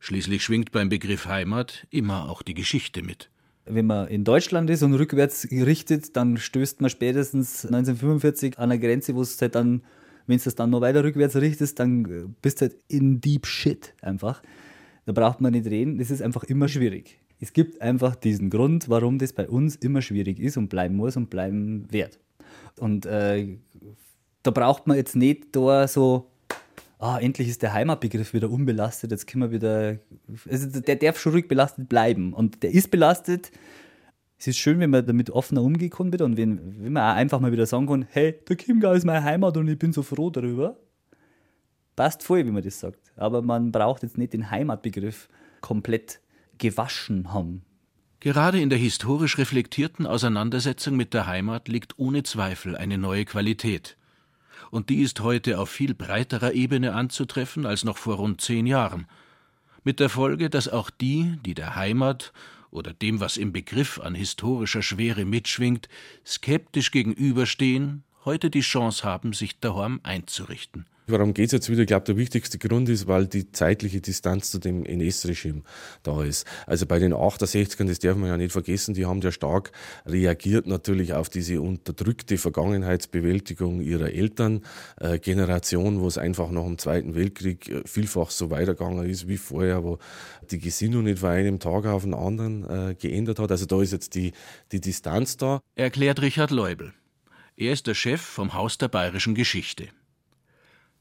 Schließlich 0.00 0.42
schwingt 0.42 0.72
beim 0.72 0.88
Begriff 0.88 1.26
Heimat 1.26 1.86
immer 1.90 2.28
auch 2.28 2.42
die 2.42 2.54
Geschichte 2.54 3.04
mit 3.04 3.30
wenn 3.66 3.86
man 3.86 4.08
in 4.08 4.24
Deutschland 4.24 4.68
ist 4.70 4.82
und 4.82 4.94
rückwärts 4.94 5.48
gerichtet, 5.48 6.16
dann 6.16 6.36
stößt 6.36 6.80
man 6.80 6.90
spätestens 6.90 7.64
1945 7.64 8.58
an 8.58 8.70
eine 8.70 8.80
Grenze, 8.80 9.14
wo 9.14 9.22
es 9.22 9.40
halt 9.40 9.54
dann, 9.54 9.82
wenn 10.26 10.36
es 10.36 10.44
das 10.44 10.54
dann 10.54 10.70
noch 10.70 10.80
weiter 10.80 11.02
rückwärts 11.02 11.36
richtest, 11.36 11.78
dann 11.78 12.34
bist 12.42 12.60
du 12.60 12.66
halt 12.66 12.76
in 12.88 13.20
deep 13.20 13.46
shit 13.46 13.94
einfach. 14.02 14.42
Da 15.06 15.12
braucht 15.12 15.40
man 15.40 15.52
nicht 15.52 15.66
reden, 15.66 15.98
das 15.98 16.10
ist 16.10 16.22
einfach 16.22 16.44
immer 16.44 16.68
schwierig. 16.68 17.18
Es 17.40 17.52
gibt 17.52 17.80
einfach 17.82 18.14
diesen 18.14 18.48
Grund, 18.48 18.88
warum 18.88 19.18
das 19.18 19.32
bei 19.32 19.48
uns 19.48 19.76
immer 19.76 20.02
schwierig 20.02 20.38
ist 20.38 20.56
und 20.56 20.68
bleiben 20.68 20.96
muss 20.96 21.16
und 21.16 21.30
bleiben 21.30 21.86
wird. 21.90 22.18
Und 22.78 23.06
äh, 23.06 23.58
da 24.42 24.50
braucht 24.50 24.86
man 24.86 24.96
jetzt 24.96 25.16
nicht 25.16 25.54
da 25.56 25.88
so 25.88 26.30
ah, 27.04 27.18
endlich 27.18 27.48
ist 27.48 27.62
der 27.62 27.74
Heimatbegriff 27.74 28.32
wieder 28.32 28.50
unbelastet, 28.50 29.10
jetzt 29.10 29.26
können 29.26 29.42
wir 29.42 29.52
wieder, 29.52 29.98
also 30.50 30.80
der 30.80 30.96
darf 30.96 31.18
schon 31.18 31.32
ruhig 31.32 31.48
belastet 31.48 31.88
bleiben 31.88 32.32
und 32.32 32.62
der 32.62 32.72
ist 32.72 32.90
belastet. 32.90 33.52
Es 34.38 34.46
ist 34.48 34.58
schön, 34.58 34.80
wenn 34.80 34.90
man 34.90 35.06
damit 35.06 35.30
offener 35.30 35.62
kann 35.90 36.12
wieder 36.12 36.24
und 36.24 36.36
wenn, 36.36 36.82
wenn 36.82 36.92
man 36.92 37.02
auch 37.02 37.16
einfach 37.16 37.40
mal 37.40 37.52
wieder 37.52 37.66
sagen 37.66 37.86
kann, 37.86 38.06
hey, 38.10 38.34
der 38.48 38.56
Chiemgau 38.56 38.92
ist 38.92 39.04
meine 39.04 39.22
Heimat 39.22 39.56
und 39.56 39.68
ich 39.68 39.78
bin 39.78 39.92
so 39.92 40.02
froh 40.02 40.30
darüber. 40.30 40.76
Passt 41.94 42.22
voll, 42.22 42.44
wie 42.44 42.50
man 42.50 42.62
das 42.62 42.80
sagt. 42.80 43.12
Aber 43.16 43.42
man 43.42 43.70
braucht 43.70 44.02
jetzt 44.02 44.18
nicht 44.18 44.32
den 44.32 44.50
Heimatbegriff 44.50 45.28
komplett 45.60 46.20
gewaschen 46.58 47.32
haben. 47.32 47.62
Gerade 48.20 48.60
in 48.60 48.70
der 48.70 48.78
historisch 48.78 49.38
reflektierten 49.38 50.06
Auseinandersetzung 50.06 50.96
mit 50.96 51.14
der 51.14 51.26
Heimat 51.26 51.68
liegt 51.68 51.98
ohne 51.98 52.22
Zweifel 52.22 52.76
eine 52.76 52.98
neue 52.98 53.24
Qualität 53.26 53.96
und 54.74 54.90
die 54.90 55.02
ist 55.02 55.20
heute 55.20 55.60
auf 55.60 55.70
viel 55.70 55.94
breiterer 55.94 56.52
Ebene 56.52 56.94
anzutreffen 56.94 57.64
als 57.64 57.84
noch 57.84 57.96
vor 57.96 58.16
rund 58.16 58.40
zehn 58.40 58.66
Jahren. 58.66 59.06
Mit 59.84 60.00
der 60.00 60.08
Folge, 60.08 60.50
dass 60.50 60.66
auch 60.66 60.90
die, 60.90 61.38
die 61.46 61.54
der 61.54 61.76
Heimat 61.76 62.32
oder 62.72 62.92
dem, 62.92 63.20
was 63.20 63.36
im 63.36 63.52
Begriff 63.52 64.00
an 64.00 64.16
historischer 64.16 64.82
Schwere 64.82 65.24
mitschwingt, 65.24 65.88
skeptisch 66.26 66.90
gegenüberstehen, 66.90 68.02
heute 68.24 68.50
die 68.50 68.60
Chance 68.60 69.04
haben, 69.04 69.32
sich 69.32 69.60
daheim 69.60 70.00
einzurichten. 70.02 70.86
Warum 71.06 71.34
geht 71.34 71.46
es 71.46 71.52
jetzt 71.52 71.68
wieder? 71.68 71.82
Ich 71.82 71.86
glaube, 71.86 72.06
der 72.06 72.16
wichtigste 72.16 72.56
Grund 72.56 72.88
ist, 72.88 73.06
weil 73.06 73.26
die 73.26 73.52
zeitliche 73.52 74.00
Distanz 74.00 74.50
zu 74.50 74.58
dem 74.58 74.86
NS-Regime 74.86 75.60
da 76.02 76.24
ist. 76.24 76.46
Also 76.66 76.86
bei 76.86 76.98
den 76.98 77.12
68ern, 77.12 77.88
das 77.88 77.98
darf 77.98 78.16
man 78.16 78.30
ja 78.30 78.38
nicht 78.38 78.52
vergessen, 78.52 78.94
die 78.94 79.04
haben 79.04 79.20
ja 79.20 79.30
stark 79.30 79.72
reagiert 80.06 80.66
natürlich 80.66 81.12
auf 81.12 81.28
diese 81.28 81.60
unterdrückte 81.60 82.38
Vergangenheitsbewältigung 82.38 83.82
ihrer 83.82 84.12
Elterngeneration, 84.12 85.98
äh, 85.98 86.00
wo 86.00 86.06
es 86.06 86.16
einfach 86.16 86.50
nach 86.50 86.64
dem 86.64 86.78
Zweiten 86.78 87.14
Weltkrieg 87.14 87.68
äh, 87.68 87.82
vielfach 87.84 88.30
so 88.30 88.50
weitergegangen 88.50 89.04
ist 89.04 89.28
wie 89.28 89.36
vorher, 89.36 89.84
wo 89.84 89.98
die 90.50 90.58
Gesinnung 90.58 91.04
nicht 91.04 91.18
von 91.18 91.28
einem 91.30 91.58
Tag 91.58 91.84
auf 91.84 92.04
den 92.04 92.14
anderen 92.14 92.64
äh, 92.64 92.94
geändert 92.94 93.40
hat. 93.40 93.50
Also 93.50 93.66
da 93.66 93.82
ist 93.82 93.92
jetzt 93.92 94.14
die, 94.14 94.32
die 94.72 94.80
Distanz 94.80 95.36
da. 95.36 95.60
Erklärt 95.74 96.22
Richard 96.22 96.50
Leubel. 96.50 96.94
Er 97.56 97.72
ist 97.72 97.86
der 97.86 97.94
Chef 97.94 98.20
vom 98.20 98.54
Haus 98.54 98.78
der 98.78 98.88
bayerischen 98.88 99.34
Geschichte. 99.34 99.88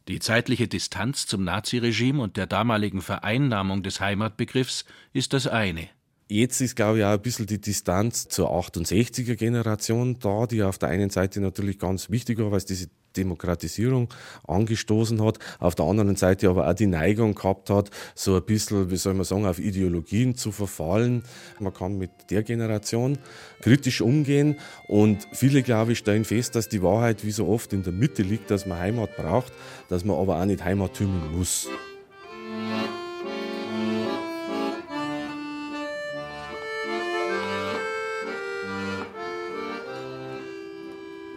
Die 0.08 0.20
zeitliche 0.20 0.68
Distanz 0.68 1.26
zum 1.26 1.44
Naziregime 1.44 2.22
und 2.22 2.38
der 2.38 2.46
damaligen 2.46 3.02
Vereinnahmung 3.02 3.82
des 3.82 4.00
Heimatbegriffs 4.00 4.86
ist 5.14 5.34
das 5.34 5.48
eine. 5.48 5.90
Jetzt 6.28 6.62
ist, 6.62 6.76
glaube 6.76 7.00
ich, 7.00 7.06
auch 7.06 7.12
ein 7.12 7.22
bisschen 7.22 7.46
die 7.46 7.60
Distanz 7.60 8.28
zur 8.28 8.52
68er 8.52 9.36
Generation 9.36 10.18
da, 10.20 10.48
die 10.48 10.64
auf 10.64 10.78
der 10.78 10.90
einen 10.90 11.10
Seite 11.10 11.42
natürlich 11.42 11.80
ganz 11.80 12.10
wichtig 12.10 12.40
war, 12.40 12.52
weil 12.52 12.58
es 12.58 12.66
diese 12.66 12.88
Demokratisierung 13.16 14.10
angestoßen 14.48 15.24
hat, 15.24 15.40
auf 15.60 15.76
der 15.76 15.86
anderen 15.86 16.16
Seite 16.16 16.50
aber 16.50 16.68
auch 16.68 16.74
die 16.74 16.88
Neigung 16.88 17.36
gehabt 17.36 17.70
hat, 17.70 17.90
so 18.16 18.36
ein 18.36 18.44
bisschen, 18.44 18.90
wie 18.90 18.98
soll 18.98 19.14
man 19.14 19.24
sagen, 19.26 19.46
auf 19.46 19.60
Ideologien 19.60 20.36
zu 20.36 20.52
verfallen. 20.52 21.24
Man 21.60 21.74
kann 21.74 21.98
mit 21.98 22.12
der 22.30 22.44
Generation 22.44 23.18
kritisch 23.62 24.02
umgehen 24.02 24.58
und 24.88 25.28
viele, 25.34 25.62
glaube 25.62 25.94
ich, 25.94 26.00
stellen 26.00 26.26
fest, 26.26 26.56
dass 26.56 26.70
die 26.70 26.82
Wahrheit 26.82 27.24
wie 27.24 27.32
so 27.32 27.48
oft 27.48 27.74
in 27.74 27.84
der 27.84 27.94
Mitte 27.94 28.24
liegt, 28.24 28.50
dass 28.52 28.66
man 28.66 28.80
Heimat 28.80 29.16
braucht, 29.16 29.54
dass 29.90 30.04
man 30.04 30.18
aber 30.18 30.40
auch 30.40 30.46
nicht 30.46 30.64
Heimat 30.64 30.96
tümmeln 30.96 31.38
muss. 31.38 31.68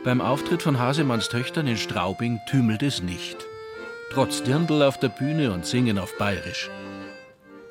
Beim 0.07 0.21
Auftritt 0.21 0.63
von 0.63 0.79
Hasemanns 0.79 1.29
Töchtern 1.29 1.67
in 1.67 1.77
Straubing 1.77 2.39
tümelt 2.49 2.85
es 2.85 3.03
nicht. 3.03 3.39
Trotz 4.13 4.41
Dirndl 4.45 4.85
auf 4.85 5.01
der 5.01 5.09
Bühne 5.09 5.51
und 5.51 5.67
Singen 5.67 5.99
auf 5.99 6.17
Bayerisch. 6.17 6.71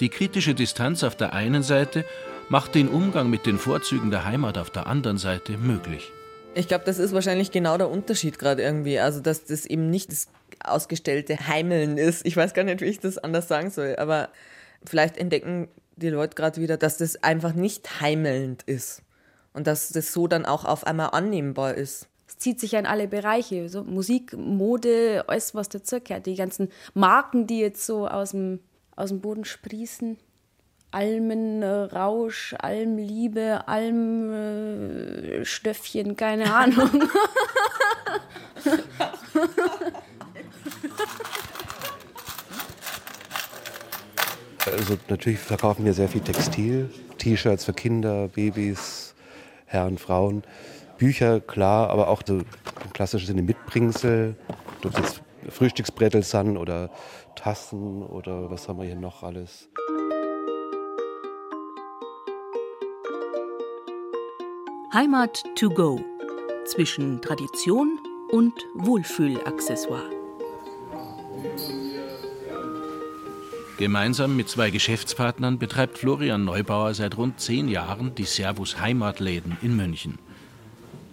Die 0.01 0.10
kritische 0.10 0.54
Distanz 0.54 1.06
auf 1.06 1.15
der 1.15 1.32
einen 1.32 1.63
Seite 1.63 2.04
macht 2.50 2.75
den 2.75 2.89
Umgang 2.89 3.30
mit 3.30 3.46
den 3.46 3.58
Vorzügen 3.58 4.12
der 4.12 4.25
Heimat 4.25 4.58
auf 4.58 4.70
der 4.70 4.86
anderen 4.86 5.18
Seite 5.18 5.58
möglich. 5.58 6.12
Ich 6.56 6.68
glaube, 6.68 6.84
das 6.84 7.00
ist 7.00 7.13
wahrscheinlich 7.13 7.51
genau 7.51 7.77
der 7.77 7.89
Unterschied 7.89 8.38
gerade 8.38 8.63
irgendwie. 8.63 9.00
Also, 9.00 9.22
dass 9.22 9.46
das 9.46 9.65
eben 9.65 9.89
nicht 9.89 10.12
das 10.12 10.27
ausgestellte 10.62 11.48
Heimeln 11.48 11.98
ist. 11.98 12.25
Ich 12.25 12.36
weiß 12.36 12.54
gar 12.54 12.65
nicht, 12.65 12.82
wie 12.82 12.86
ich 12.88 13.00
das 13.00 13.18
anders 13.18 13.48
sagen 13.48 13.70
soll, 13.70 13.96
aber 13.96 14.27
vielleicht 14.86 15.15
entdecken 15.15 15.70
die 15.96 16.10
Leute 16.10 16.36
gerade 16.36 16.60
wieder, 16.60 16.75
dass 16.75 16.98
das 16.98 17.15
einfach 17.24 17.54
nicht 17.54 18.01
heimelnd 18.01 18.63
ist. 18.63 19.04
Und 19.54 19.68
dass 19.68 19.88
das 19.88 20.12
so 20.12 20.27
dann 20.27 20.46
auch 20.46 20.65
auf 20.65 20.86
einmal 20.86 21.12
annehmbar 21.13 21.75
ist 21.75 22.10
es 22.36 22.44
zieht 22.44 22.60
sich 22.60 22.74
ja 22.74 22.80
in 22.80 22.86
alle 22.86 23.08
Bereiche, 23.08 23.70
so 23.70 23.84
Musik, 23.84 24.38
Mode, 24.38 25.24
alles, 25.27 25.56
was 25.56 25.70
dazugehört. 25.70 26.25
Die 26.25 26.36
ganzen 26.36 26.70
Marken, 26.94 27.48
die 27.48 27.60
jetzt 27.60 27.86
so 27.86 28.06
aus 28.08 28.32
dem, 28.32 28.60
aus 28.96 29.10
dem 29.10 29.22
Boden 29.22 29.46
sprießen. 29.46 30.18
Almenrausch, 30.92 32.54
äh, 32.54 32.58
Almliebe, 32.60 33.68
Almstöffchen, 33.68 36.12
äh, 36.12 36.15
keine 36.15 36.54
Ahnung. 36.54 37.10
Also 44.65 44.98
natürlich 45.10 45.39
verkaufen 45.39 45.86
wir 45.86 45.94
sehr 45.94 46.10
viel 46.10 46.22
Textil, 46.22 46.89
T-Shirts 47.20 47.65
für 47.65 47.74
Kinder, 47.74 48.30
Babys, 48.30 49.13
Herren, 49.65 50.00
Frauen. 50.00 50.44
Bücher, 50.97 51.39
klar, 51.39 51.89
aber 51.89 52.07
auch 52.07 52.21
so 52.25 52.37
im 52.37 52.93
klassischen 52.93 53.27
Sinne 53.27 53.41
Mitbringsel, 53.41 54.35
ob 54.83 54.93
es 54.93 54.97
jetzt 54.97 55.21
Frühstücksbrettel 55.49 56.23
sind 56.23 56.57
oder 56.57 56.89
Tassen 57.35 58.03
oder 58.03 58.49
was 58.49 58.67
haben 58.67 58.79
wir 58.79 58.85
hier 58.85 58.95
noch 58.95 59.23
alles. 59.23 59.69
Heimat 64.93 65.43
to 65.55 65.69
go 65.69 65.99
zwischen 66.65 67.21
Tradition 67.21 67.99
und 68.31 68.53
Wohlfühlaccessoire. 68.75 70.09
Gemeinsam 73.77 74.37
mit 74.37 74.47
zwei 74.47 74.69
Geschäftspartnern 74.69 75.59
betreibt 75.59 75.97
Florian 75.97 76.45
Neubauer 76.45 76.93
seit 76.93 77.17
rund 77.17 77.41
zehn 77.41 77.67
Jahren 77.67 78.15
die 78.15 78.23
Servus 78.23 78.79
Heimatläden 78.79 79.57
in 79.61 79.75
München. 79.75 80.17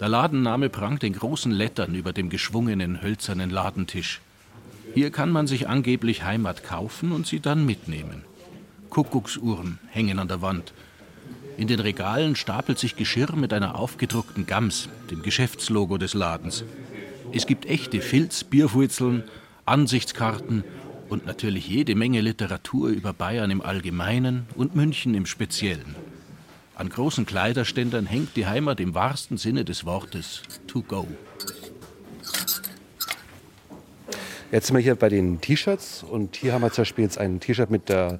Der 0.00 0.08
Ladenname 0.08 0.68
prangt 0.68 1.04
in 1.04 1.12
großen 1.12 1.52
Lettern 1.52 1.94
über 1.94 2.12
dem 2.12 2.28
geschwungenen 2.28 3.02
hölzernen 3.02 3.50
Ladentisch. 3.50 4.20
Hier 4.94 5.10
kann 5.10 5.30
man 5.30 5.46
sich 5.46 5.68
angeblich 5.68 6.24
Heimat 6.24 6.64
kaufen 6.64 7.12
und 7.12 7.26
sie 7.26 7.40
dann 7.40 7.64
mitnehmen. 7.64 8.24
Kuckucksuhren 8.90 9.78
hängen 9.88 10.18
an 10.18 10.28
der 10.28 10.42
Wand. 10.42 10.74
In 11.56 11.66
den 11.66 11.80
Regalen 11.80 12.36
stapelt 12.36 12.78
sich 12.78 12.96
Geschirr 12.96 13.36
mit 13.36 13.52
einer 13.52 13.78
aufgedruckten 13.78 14.46
Gams, 14.46 14.88
dem 15.10 15.22
Geschäftslogo 15.22 15.98
des 15.98 16.14
Ladens. 16.14 16.64
Es 17.32 17.46
gibt 17.46 17.66
echte 17.66 18.00
Filz, 18.00 18.44
Bierwurzeln, 18.44 19.24
Ansichtskarten 19.64 20.64
und 21.08 21.26
natürlich 21.26 21.68
jede 21.68 21.94
Menge 21.94 22.20
Literatur 22.20 22.88
über 22.88 23.12
Bayern 23.12 23.50
im 23.50 23.62
Allgemeinen 23.62 24.46
und 24.56 24.74
München 24.74 25.14
im 25.14 25.26
Speziellen. 25.26 25.94
An 26.82 26.88
großen 26.88 27.26
Kleiderständern 27.26 28.06
hängt 28.06 28.34
die 28.34 28.44
Heimat 28.44 28.80
im 28.80 28.92
wahrsten 28.92 29.36
Sinne 29.36 29.64
des 29.64 29.84
Wortes 29.84 30.42
to 30.66 30.82
go. 30.82 31.06
Jetzt 34.50 34.66
sind 34.66 34.74
wir 34.74 34.82
hier 34.82 34.96
bei 34.96 35.08
den 35.08 35.40
T-Shirts 35.40 36.02
und 36.02 36.34
hier 36.34 36.52
haben 36.52 36.62
wir 36.62 36.72
zum 36.72 36.82
Beispiel 36.82 37.04
jetzt 37.04 37.18
ein 37.18 37.38
T-Shirt 37.38 37.70
mit 37.70 37.88
der 37.88 38.18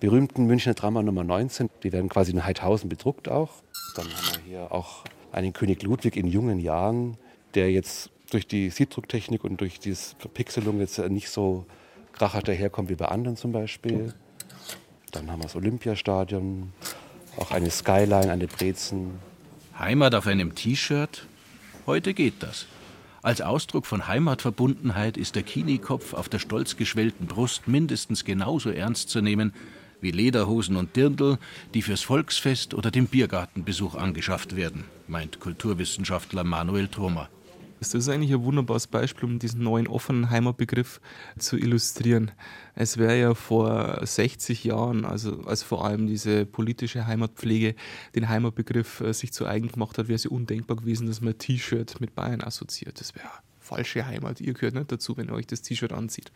berühmten 0.00 0.46
Münchner 0.46 0.74
Drama 0.74 1.04
Nummer 1.04 1.22
19. 1.22 1.70
Die 1.84 1.92
werden 1.92 2.08
quasi 2.08 2.32
in 2.32 2.44
Heidhausen 2.44 2.88
bedruckt 2.88 3.28
auch. 3.28 3.62
Dann 3.94 4.06
haben 4.06 4.42
wir 4.42 4.50
hier 4.50 4.72
auch 4.72 5.04
einen 5.30 5.52
König 5.52 5.84
Ludwig 5.84 6.16
in 6.16 6.26
jungen 6.26 6.58
Jahren, 6.58 7.16
der 7.54 7.70
jetzt 7.70 8.10
durch 8.32 8.48
die 8.48 8.70
Siebdrucktechnik 8.70 9.44
und 9.44 9.60
durch 9.60 9.78
die 9.78 9.94
Verpixelung 9.94 10.80
jetzt 10.80 10.98
nicht 10.98 11.30
so 11.30 11.64
krachert 12.10 12.48
daherkommt 12.48 12.88
wie 12.88 12.96
bei 12.96 13.06
anderen 13.06 13.36
zum 13.36 13.52
Beispiel. 13.52 14.14
Dann 15.12 15.30
haben 15.30 15.38
wir 15.38 15.44
das 15.44 15.54
Olympiastadion, 15.54 16.72
auch 17.38 17.50
eine 17.50 17.70
Skyline, 17.70 18.30
eine 18.30 18.46
Brezen. 18.46 19.18
Heimat 19.78 20.14
auf 20.14 20.26
einem 20.26 20.54
T-Shirt? 20.54 21.26
Heute 21.86 22.14
geht 22.14 22.42
das. 22.42 22.66
Als 23.22 23.40
Ausdruck 23.40 23.86
von 23.86 24.06
Heimatverbundenheit 24.06 25.16
ist 25.16 25.34
der 25.34 25.42
Kinikopf 25.42 26.14
auf 26.14 26.28
der 26.28 26.38
stolz 26.38 26.76
geschwellten 26.76 27.26
Brust 27.26 27.68
mindestens 27.68 28.24
genauso 28.24 28.70
ernst 28.70 29.10
zu 29.10 29.20
nehmen 29.20 29.52
wie 30.00 30.10
Lederhosen 30.10 30.76
und 30.76 30.94
Dirndl, 30.94 31.38
die 31.74 31.82
fürs 31.82 32.02
Volksfest 32.02 32.74
oder 32.74 32.90
den 32.90 33.06
Biergartenbesuch 33.06 33.94
angeschafft 33.94 34.54
werden, 34.54 34.84
meint 35.08 35.40
Kulturwissenschaftler 35.40 36.44
Manuel 36.44 36.88
Trummer. 36.88 37.28
Das 37.78 37.92
ist 37.92 38.08
eigentlich 38.08 38.32
ein 38.32 38.42
wunderbares 38.42 38.86
Beispiel, 38.86 39.28
um 39.28 39.38
diesen 39.38 39.62
neuen 39.62 39.86
offenen 39.86 40.30
Heimatbegriff 40.30 41.00
zu 41.38 41.58
illustrieren. 41.58 42.30
Es 42.74 42.96
wäre 42.96 43.18
ja 43.18 43.34
vor 43.34 44.00
60 44.04 44.64
Jahren, 44.64 45.04
also 45.04 45.42
als 45.44 45.62
vor 45.62 45.84
allem 45.84 46.06
diese 46.06 46.46
politische 46.46 47.06
Heimatpflege 47.06 47.74
den 48.14 48.28
Heimatbegriff 48.28 49.00
äh, 49.00 49.12
sich 49.12 49.32
zu 49.32 49.46
eigen 49.46 49.68
gemacht 49.68 49.98
hat, 49.98 50.08
wäre 50.08 50.16
es 50.16 50.24
ja 50.24 50.30
undenkbar 50.30 50.78
gewesen, 50.78 51.06
dass 51.06 51.20
man 51.20 51.34
ein 51.34 51.38
T-Shirt 51.38 52.00
mit 52.00 52.14
Bayern 52.14 52.40
assoziiert. 52.40 52.98
Das 53.00 53.14
wäre 53.14 53.28
falsche 53.60 54.06
Heimat. 54.06 54.40
Ihr 54.40 54.54
gehört 54.54 54.74
nicht 54.74 54.90
dazu, 54.90 55.16
wenn 55.16 55.28
ihr 55.28 55.34
euch 55.34 55.46
das 55.46 55.62
T-Shirt 55.62 55.92
anzieht. 55.92 56.32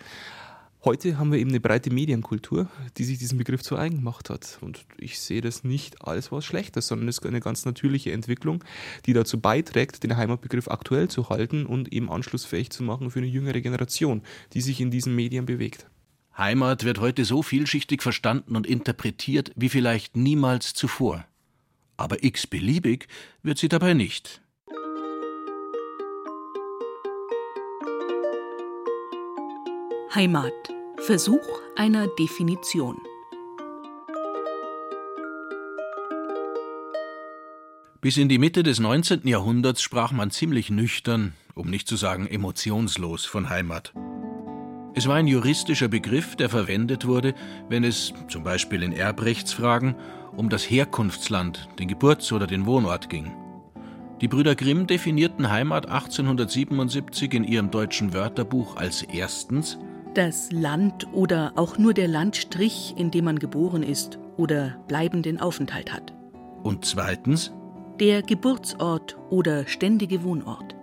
Heute 0.83 1.19
haben 1.19 1.31
wir 1.31 1.39
eben 1.39 1.51
eine 1.51 1.61
breite 1.61 1.91
Medienkultur, 1.91 2.71
die 2.97 3.05
sich 3.05 3.19
diesen 3.19 3.37
Begriff 3.37 3.63
zu 3.63 3.77
eigen 3.77 3.97
gemacht 3.97 4.31
hat. 4.31 4.57
Und 4.63 4.87
ich 4.97 5.21
sehe 5.21 5.43
das 5.43 5.63
nicht 5.63 6.07
als 6.07 6.33
was 6.33 6.47
Schlechtes, 6.47 6.87
sondern 6.87 7.07
es 7.09 7.19
ist 7.19 7.27
eine 7.27 7.41
ganz 7.41 7.67
natürliche 7.67 8.13
Entwicklung, 8.13 8.65
die 9.05 9.13
dazu 9.13 9.39
beiträgt, 9.39 10.03
den 10.03 10.17
Heimatbegriff 10.17 10.69
aktuell 10.69 11.09
zu 11.09 11.29
halten 11.29 11.67
und 11.67 11.93
eben 11.93 12.11
anschlussfähig 12.11 12.71
zu 12.71 12.83
machen 12.83 13.11
für 13.11 13.19
eine 13.19 13.29
jüngere 13.29 13.61
Generation, 13.61 14.23
die 14.55 14.63
sich 14.63 14.81
in 14.81 14.91
diesen 14.91 15.15
Medien 15.15 15.45
bewegt. 15.45 15.87
Heimat 16.39 16.85
wird 16.85 16.99
heute 16.99 17.27
so 17.27 17.43
vielschichtig 17.43 18.03
verstanden 18.03 18.57
und 18.57 18.67
interpretiert 18.67 19.53
wie 19.57 19.69
vielleicht 19.69 20.17
niemals 20.17 20.73
zuvor. 20.73 21.27
Aber 21.99 22.25
x-beliebig 22.25 23.07
wird 23.43 23.59
sie 23.59 23.69
dabei 23.69 23.93
nicht. 23.93 24.41
Heimat. 30.13 30.53
Versuch 30.97 31.39
einer 31.77 32.09
Definition. 32.09 32.97
Bis 38.01 38.17
in 38.17 38.29
die 38.29 38.39
Mitte 38.39 38.65
des 38.65 38.81
19. 38.81 39.29
Jahrhunderts 39.29 39.83
sprach 39.83 40.11
man 40.11 40.33
ziemlich 40.33 40.69
nüchtern, 40.69 41.35
um 41.55 41.71
nicht 41.71 41.87
zu 41.87 41.95
sagen 41.95 42.27
emotionslos 42.27 43.25
von 43.25 43.51
Heimat. 43.51 43.93
Es 44.97 45.07
war 45.07 45.15
ein 45.15 45.29
juristischer 45.29 45.87
Begriff, 45.87 46.35
der 46.35 46.49
verwendet 46.49 47.07
wurde, 47.07 47.33
wenn 47.69 47.85
es, 47.85 48.13
zum 48.27 48.43
Beispiel 48.43 48.83
in 48.83 48.93
Erbrechtsfragen, 48.93 49.95
um 50.37 50.49
das 50.49 50.69
Herkunftsland, 50.69 51.69
den 51.79 51.87
Geburts- 51.87 52.33
oder 52.33 52.49
den 52.49 52.67
Wohnort 52.67 53.11
ging. 53.11 53.31
Die 54.21 54.29
Brüder 54.29 54.57
Grimm 54.57 54.89
definierten 54.89 55.51
Heimat 55.51 55.87
1877 55.87 57.33
in 57.33 57.45
ihrem 57.45 57.71
deutschen 57.71 58.13
Wörterbuch 58.13 58.75
als 58.75 59.03
erstens 59.05 59.79
das 60.21 60.53
Land 60.53 61.07
oder 61.15 61.55
auch 61.57 61.79
nur 61.79 61.95
der 61.95 62.07
Landstrich, 62.07 62.93
in 62.99 63.11
dem 63.11 63.25
man 63.25 63.39
geboren 63.39 63.83
ist 63.83 64.19
oder 64.37 64.77
bleibenden 64.87 65.41
Aufenthalt 65.41 65.95
hat. 65.95 66.13
Und 66.63 66.85
zweitens 66.85 67.55
der 67.99 68.21
Geburtsort 68.21 69.17
oder 69.31 69.67
ständige 69.67 70.23
Wohnort. 70.23 70.77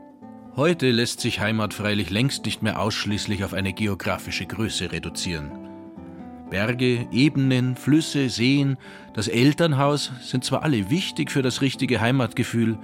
Heute 0.56 0.90
lässt 0.90 1.20
sich 1.20 1.40
Heimat 1.40 1.76
freilich 1.76 2.10
längst 2.10 2.46
nicht 2.46 2.64
mehr 2.64 2.82
ausschließlich 2.82 3.44
auf 3.44 3.54
eine 3.54 3.74
geografische 3.74 4.48
Größe 4.48 4.92
reduzieren. 4.92 5.52
Berge, 6.50 7.08
Ebenen, 7.12 7.76
Flüsse, 7.76 8.30
Seen, 8.30 8.78
das 9.14 9.28
Elternhaus 9.28 10.14
sind 10.24 10.46
zwar 10.46 10.64
alle 10.64 10.90
wichtig 10.90 11.30
für 11.30 11.44
das 11.44 11.62
richtige 11.62 12.02
Heimatgefühl, 12.02 12.80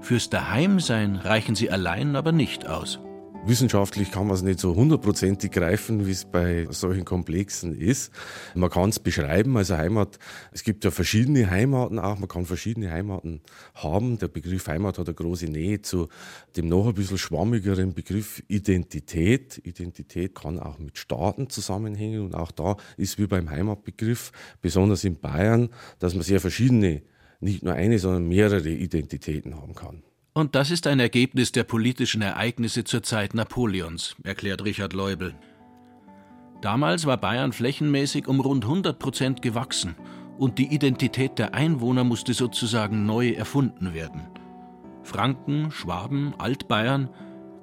fürs 0.00 0.30
Daheimsein 0.30 1.14
reichen 1.14 1.54
sie 1.54 1.70
allein 1.70 2.16
aber 2.16 2.32
nicht 2.32 2.66
aus. 2.66 2.98
Wissenschaftlich 3.44 4.12
kann 4.12 4.28
man 4.28 4.36
es 4.36 4.42
nicht 4.42 4.60
so 4.60 4.76
hundertprozentig 4.76 5.50
greifen, 5.50 6.06
wie 6.06 6.12
es 6.12 6.24
bei 6.24 6.68
solchen 6.70 7.04
Komplexen 7.04 7.74
ist. 7.74 8.12
Man 8.54 8.70
kann 8.70 8.90
es 8.90 9.00
beschreiben, 9.00 9.56
also 9.56 9.76
Heimat, 9.76 10.20
es 10.52 10.62
gibt 10.62 10.84
ja 10.84 10.92
verschiedene 10.92 11.50
Heimaten 11.50 11.98
auch, 11.98 12.20
man 12.20 12.28
kann 12.28 12.46
verschiedene 12.46 12.92
Heimaten 12.92 13.40
haben. 13.74 14.16
Der 14.20 14.28
Begriff 14.28 14.68
Heimat 14.68 14.96
hat 14.96 15.08
eine 15.08 15.14
große 15.16 15.46
Nähe 15.46 15.82
zu 15.82 16.06
dem 16.56 16.68
noch 16.68 16.86
ein 16.86 16.94
bisschen 16.94 17.18
schwammigeren 17.18 17.94
Begriff 17.94 18.44
Identität. 18.46 19.60
Identität 19.64 20.36
kann 20.36 20.60
auch 20.60 20.78
mit 20.78 20.96
Staaten 20.96 21.50
zusammenhängen 21.50 22.24
und 22.24 22.36
auch 22.36 22.52
da 22.52 22.76
ist 22.96 23.18
wie 23.18 23.26
beim 23.26 23.50
Heimatbegriff, 23.50 24.30
besonders 24.60 25.02
in 25.02 25.18
Bayern, 25.18 25.70
dass 25.98 26.14
man 26.14 26.22
sehr 26.22 26.40
verschiedene, 26.40 27.02
nicht 27.40 27.64
nur 27.64 27.74
eine, 27.74 27.98
sondern 27.98 28.28
mehrere 28.28 28.70
Identitäten 28.70 29.56
haben 29.56 29.74
kann. 29.74 30.04
Und 30.34 30.54
das 30.54 30.70
ist 30.70 30.86
ein 30.86 30.98
Ergebnis 30.98 31.52
der 31.52 31.64
politischen 31.64 32.22
Ereignisse 32.22 32.84
zur 32.84 33.02
Zeit 33.02 33.34
Napoleons, 33.34 34.16
erklärt 34.22 34.64
Richard 34.64 34.94
Leubel. 34.94 35.34
Damals 36.62 37.04
war 37.04 37.18
Bayern 37.18 37.52
flächenmäßig 37.52 38.28
um 38.28 38.40
rund 38.40 38.64
100 38.64 38.98
Prozent 38.98 39.42
gewachsen 39.42 39.94
und 40.38 40.58
die 40.58 40.72
Identität 40.72 41.38
der 41.38 41.52
Einwohner 41.52 42.04
musste 42.04 42.32
sozusagen 42.32 43.04
neu 43.04 43.30
erfunden 43.30 43.92
werden. 43.92 44.22
Franken, 45.02 45.70
Schwaben, 45.70 46.32
Altbayern, 46.38 47.10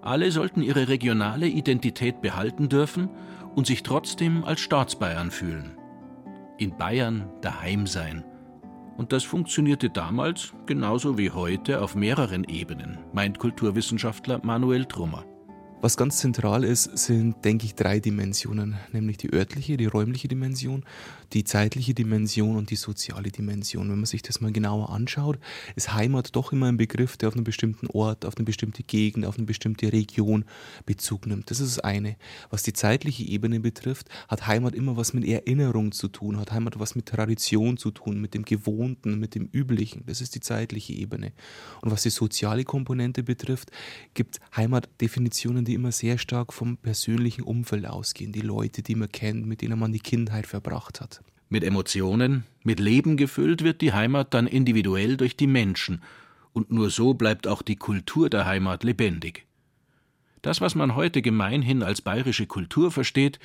alle 0.01 0.31
sollten 0.31 0.61
ihre 0.61 0.89
regionale 0.89 1.47
Identität 1.47 2.21
behalten 2.21 2.69
dürfen 2.69 3.09
und 3.55 3.65
sich 3.65 3.81
trotzdem 3.81 4.43
als 4.43 4.59
Staatsbayern 4.59 5.31
fühlen. 5.31 5.75
In 6.57 6.77
Bayern 6.77 7.29
daheim 7.41 7.87
sein– 7.87 8.23
und 8.99 9.13
das 9.13 9.23
funktionierte 9.23 9.89
damals 9.89 10.53
genauso 10.65 11.17
wie 11.17 11.31
heute 11.31 11.81
auf 11.81 11.95
mehreren 11.95 12.43
Ebenen, 12.43 12.97
meint 13.13 13.39
Kulturwissenschaftler 13.39 14.41
Manuel 14.43 14.83
Trummer. 14.83 15.23
Was 15.81 15.95
ganz 15.95 16.17
zentral 16.17 16.65
ist, 16.65 16.97
sind, 16.97 17.45
denke 17.45 17.65
ich, 17.65 17.73
drei 17.73 18.01
Dimensionen, 18.01 18.75
nämlich 18.91 19.15
die 19.15 19.31
örtliche, 19.31 19.77
die 19.77 19.85
räumliche 19.85 20.27
Dimension, 20.27 20.83
die 21.31 21.45
zeitliche 21.45 21.93
Dimension 21.93 22.57
und 22.57 22.69
die 22.69 22.75
soziale 22.75 23.31
Dimension. 23.31 23.89
Wenn 23.89 23.95
man 23.95 24.05
sich 24.05 24.21
das 24.21 24.41
mal 24.41 24.51
genauer 24.51 24.89
anschaut, 24.89 25.39
ist 25.77 25.93
Heimat 25.93 26.35
doch 26.35 26.51
immer 26.51 26.65
ein 26.65 26.75
Begriff, 26.75 27.15
der 27.15 27.29
auf 27.29 27.35
einen 27.35 27.45
bestimmten 27.45 27.87
Ort, 27.87 28.25
auf 28.25 28.35
eine 28.35 28.43
bestimmte 28.43 28.83
Gegend, 28.83 29.25
auf 29.25 29.37
eine 29.37 29.45
bestimmte 29.45 29.93
Region 29.93 30.43
Bezug 30.85 31.27
nimmt. 31.27 31.49
Das 31.49 31.61
ist 31.61 31.77
das 31.77 31.83
eine. 31.83 32.17
Was 32.49 32.63
die 32.63 32.73
zeitliche 32.73 33.23
Ebene 33.23 33.61
betrifft, 33.61 34.09
hat 34.27 34.47
Heimat 34.47 34.75
immer 34.75 34.97
was 34.97 35.13
mit 35.13 35.25
Erinnerung 35.25 35.93
zu 35.93 36.09
tun, 36.09 36.39
hat 36.39 36.51
Heimat 36.51 36.77
was 36.77 36.95
mit 36.95 37.05
Tradition 37.05 37.77
zu 37.77 37.91
tun, 37.91 38.19
mit 38.19 38.33
dem 38.33 38.43
Gewohnten, 38.43 39.17
mit 39.17 39.33
dem 39.33 39.47
Üblichen. 39.53 40.03
Das 40.07 40.19
ist 40.19 40.35
die 40.35 40.41
zeitliche 40.41 40.91
Ebene. 40.91 41.31
Und 41.81 41.91
was 41.91 42.03
die 42.03 42.09
soziale 42.09 42.65
Komponente 42.65 43.23
betrifft, 43.23 43.71
gibt 44.13 44.41
Heimat 44.53 44.89
Definitionen, 44.99 45.68
die 45.69 45.75
immer 45.75 45.91
sehr 45.91 46.17
stark 46.17 46.51
vom 46.51 46.77
persönlichen 46.77 47.43
Umfeld 47.43 47.85
ausgehen, 47.85 48.31
die 48.31 48.41
Leute, 48.41 48.81
die 48.81 48.95
man 48.95 49.11
kennt, 49.11 49.45
mit 49.45 49.61
denen 49.61 49.79
man 49.79 49.93
die 49.93 49.99
Kindheit 49.99 50.47
verbracht 50.47 50.99
hat. 50.99 51.23
Mit 51.47 51.63
Emotionen, 51.63 52.43
mit 52.63 52.79
Leben 52.79 53.17
gefüllt 53.17 53.63
wird 53.63 53.81
die 53.81 53.93
Heimat 53.93 54.33
dann 54.33 54.47
individuell 54.47 55.15
durch 55.15 55.37
die 55.37 55.47
Menschen, 55.47 56.01
und 56.51 56.71
nur 56.71 56.89
so 56.89 57.13
bleibt 57.13 57.47
auch 57.47 57.61
die 57.61 57.75
Kultur 57.75 58.29
der 58.29 58.45
Heimat 58.45 58.83
lebendig. 58.83 59.45
Das, 60.41 60.59
was 60.59 60.73
man 60.73 60.95
heute 60.95 61.21
gemeinhin 61.21 61.83
als 61.83 62.01
bayerische 62.01 62.47
Kultur 62.47 62.91
versteht, 62.91 63.39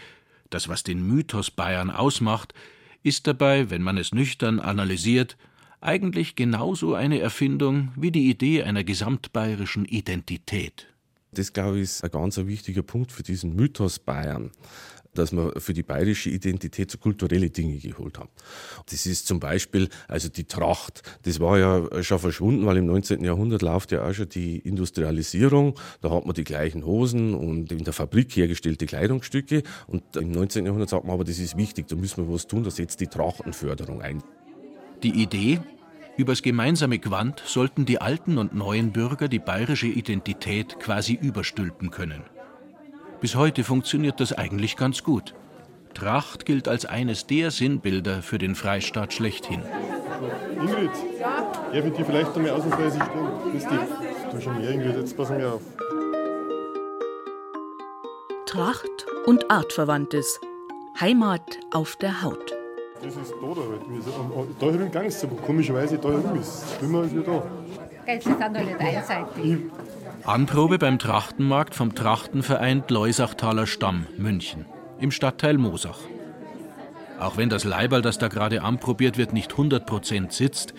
das, 0.48 0.68
was 0.68 0.82
den 0.82 1.06
Mythos 1.06 1.50
Bayern 1.50 1.90
ausmacht, 1.90 2.54
ist 3.02 3.26
dabei, 3.26 3.68
wenn 3.68 3.82
man 3.82 3.98
es 3.98 4.12
nüchtern 4.12 4.60
analysiert, 4.60 5.36
eigentlich 5.80 6.36
genauso 6.36 6.94
eine 6.94 7.20
Erfindung 7.20 7.92
wie 7.96 8.10
die 8.10 8.30
Idee 8.30 8.62
einer 8.62 8.84
gesamtbayerischen 8.84 9.84
Identität. 9.84 10.93
Das, 11.34 11.52
glaube 11.52 11.76
ich, 11.78 11.84
ist 11.84 12.04
ein 12.04 12.10
ganz 12.10 12.36
wichtiger 12.36 12.82
Punkt 12.82 13.12
für 13.12 13.22
diesen 13.22 13.54
Mythos 13.54 13.98
Bayern 13.98 14.50
dass 15.14 15.32
man 15.32 15.52
für 15.58 15.72
die 15.72 15.82
bayerische 15.82 16.30
Identität 16.30 16.90
so 16.90 16.98
kulturelle 16.98 17.50
Dinge 17.50 17.78
geholt 17.78 18.18
hat. 18.18 18.28
Das 18.90 19.06
ist 19.06 19.26
zum 19.26 19.40
Beispiel, 19.40 19.88
also 20.08 20.28
die 20.28 20.44
Tracht, 20.44 21.02
das 21.22 21.40
war 21.40 21.58
ja 21.58 22.02
schon 22.02 22.18
verschwunden, 22.18 22.66
weil 22.66 22.76
im 22.78 22.86
19. 22.86 23.24
Jahrhundert 23.24 23.62
läuft 23.62 23.92
ja 23.92 24.06
auch 24.06 24.12
schon 24.12 24.28
die 24.28 24.58
Industrialisierung. 24.58 25.78
Da 26.00 26.10
hat 26.10 26.26
man 26.26 26.34
die 26.34 26.44
gleichen 26.44 26.84
Hosen 26.84 27.34
und 27.34 27.72
in 27.72 27.84
der 27.84 27.92
Fabrik 27.92 28.34
hergestellte 28.36 28.86
Kleidungsstücke. 28.86 29.62
Und 29.86 30.16
im 30.16 30.32
19. 30.32 30.66
Jahrhundert 30.66 30.90
sagt 30.90 31.04
man 31.04 31.14
aber, 31.14 31.24
das 31.24 31.38
ist 31.38 31.56
wichtig, 31.56 31.88
da 31.88 31.96
müssen 31.96 32.26
wir 32.26 32.34
was 32.34 32.46
tun, 32.46 32.64
da 32.64 32.70
setzt 32.70 33.00
die 33.00 33.06
Trachtenförderung 33.06 34.02
ein. 34.02 34.22
Die 35.02 35.22
Idee, 35.22 35.60
Übers 36.16 36.42
gemeinsame 36.42 36.98
Quant 37.00 37.42
sollten 37.44 37.86
die 37.86 38.00
alten 38.00 38.38
und 38.38 38.54
neuen 38.54 38.92
Bürger 38.92 39.26
die 39.28 39.40
bayerische 39.40 39.88
Identität 39.88 40.78
quasi 40.78 41.14
überstülpen 41.14 41.90
können. 41.90 42.22
Bis 43.20 43.34
heute 43.34 43.64
funktioniert 43.64 44.20
das 44.20 44.32
eigentlich 44.32 44.76
ganz 44.76 45.02
gut. 45.02 45.34
Tracht 45.94 46.44
gilt 46.44 46.68
als 46.68 46.86
eines 46.86 47.26
der 47.26 47.50
Sinnbilder 47.50 48.22
für 48.22 48.38
den 48.38 48.54
Freistaat 48.54 49.12
schlechthin. 49.12 49.62
Ingrid, 50.60 50.90
ja? 51.18 51.52
ich 51.72 51.92
dir 51.94 52.04
vielleicht 52.04 52.36
einmal 52.36 52.52
ausnahmsweise 52.52 52.98
stehen? 52.98 53.52
Dich. 53.52 54.32
Du 54.32 54.40
schon 54.40 54.60
mehr, 54.60 54.70
Ingrid, 54.70 54.96
jetzt 54.96 55.16
passen 55.16 55.38
wir 55.38 55.54
auf. 55.54 55.62
Tracht 58.46 59.06
und 59.26 59.50
Artverwandtes. 59.50 60.40
Heimat 61.00 61.58
auf 61.72 61.96
der 61.96 62.22
Haut. 62.22 62.43
Das 63.04 63.16
ist 63.16 63.34
da, 63.40 63.46
da 63.48 63.60
halt. 63.60 63.82
Da 64.60 64.66
drüben 64.66 64.90
ging 64.90 65.02
es 65.02 65.24
aber 65.24 65.36
komischerweise 65.36 65.98
da 65.98 66.08
drüben 66.08 66.40
ist. 66.40 66.64
Schwimmer 66.78 67.02
ist 67.04 67.14
ja 67.14 67.20
da. 67.20 67.42
Das 68.06 68.16
ist 68.16 68.26
noch 68.26 68.50
nicht 68.50 68.80
einseitig. 68.80 69.58
Anprobe 70.24 70.78
beim 70.78 70.98
Trachtenmarkt 70.98 71.74
vom 71.74 71.94
Trachtenverein 71.94 72.82
Leusachtaler 72.88 73.66
Stamm, 73.66 74.06
München, 74.16 74.64
im 74.98 75.10
Stadtteil 75.10 75.58
Mosach. 75.58 75.98
Auch 77.20 77.36
wenn 77.36 77.50
das 77.50 77.64
Leiberl, 77.64 78.00
das 78.00 78.16
da 78.18 78.28
gerade 78.28 78.62
anprobiert 78.62 79.18
wird, 79.18 79.34
nicht 79.34 79.52
100% 79.52 80.32
sitzt, 80.32 80.72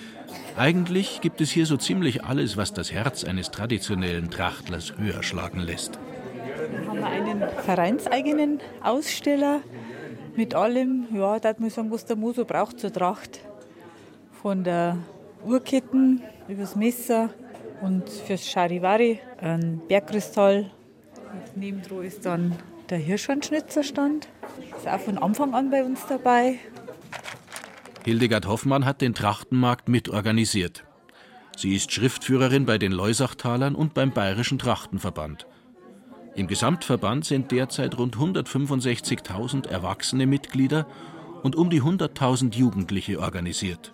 eigentlich 0.58 1.22
gibt 1.22 1.42
es 1.42 1.52
hier 1.52 1.66
so 1.66 1.78
ziemlich 1.78 2.24
alles, 2.24 2.58
was 2.58 2.74
das 2.74 2.92
Herz 2.92 3.24
eines 3.24 3.52
traditionellen 3.52 4.32
Trachtlers 4.32 4.94
höher 4.98 5.22
schlagen 5.22 5.60
lässt. 5.60 6.00
Hier 6.34 6.88
haben 6.88 6.98
wir 6.98 7.06
einen 7.06 7.44
vereinseigenen 7.64 8.60
Aussteller, 8.84 9.62
mit 10.38 10.54
allem, 10.54 11.08
ja, 11.14 11.40
da 11.40 11.54
muss 11.58 11.76
sagen, 11.76 11.92
was 11.92 12.06
der 12.06 12.16
Muso 12.16 12.46
braucht 12.46 12.80
zur 12.80 12.92
Tracht. 12.92 13.40
Von 14.42 14.64
der 14.64 14.98
Uhrketten 15.46 16.22
übers 16.48 16.76
Messer 16.76 17.30
und 17.82 18.10
fürs 18.10 18.48
Charivari 18.48 19.20
ein 19.40 19.82
Bergkristall. 19.88 20.72
Nebendran 21.56 22.04
ist 22.04 22.26
dann 22.26 22.56
der 22.90 22.98
Hirschhornschnitzerstand. 22.98 24.28
Ist 24.78 24.88
auch 24.88 25.00
von 25.00 25.18
Anfang 25.18 25.54
an 25.54 25.70
bei 25.70 25.84
uns 25.84 26.06
dabei. 26.08 26.60
Hildegard 28.04 28.48
Hoffmann 28.48 28.86
hat 28.86 29.02
den 29.02 29.16
Trachtenmarkt 29.16 29.90
mitorganisiert. 29.90 30.84
Sie 31.58 31.76
ist 31.76 31.92
Schriftführerin 31.92 32.66
bei 32.66 32.78
den 32.78 32.92
Leusachtalern 32.92 33.76
und 33.76 33.94
beim 33.94 34.12
Bayerischen 34.12 34.60
Trachtenverband. 34.60 35.48
Im 36.36 36.48
Gesamtverband 36.48 37.24
sind 37.24 37.52
derzeit 37.52 37.98
rund 37.98 38.18
165.000 38.18 39.70
erwachsene 39.70 40.28
Mitglieder 40.28 40.86
und 41.44 41.56
um 41.56 41.70
die 41.70 41.82
100.000 41.82 42.56
Jugendliche 42.56 43.20
organisiert. 43.20 43.94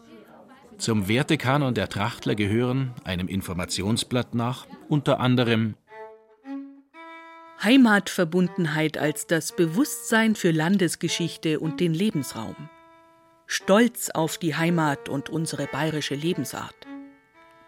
Zum 0.79 1.07
Wertekanon 1.07 1.75
der 1.75 1.87
Trachtler 1.87 2.33
gehören, 2.33 2.93
einem 3.03 3.27
Informationsblatt 3.27 4.33
nach, 4.33 4.65
unter 4.89 5.19
anderem 5.19 5.75
Heimatverbundenheit 7.61 8.97
als 8.97 9.27
das 9.27 9.55
Bewusstsein 9.55 10.33
für 10.33 10.49
Landesgeschichte 10.49 11.59
und 11.59 11.79
den 11.79 11.93
Lebensraum. 11.93 12.55
Stolz 13.45 14.09
auf 14.09 14.39
die 14.39 14.55
Heimat 14.55 15.09
und 15.09 15.29
unsere 15.29 15.67
bayerische 15.67 16.15
Lebensart. 16.15 16.73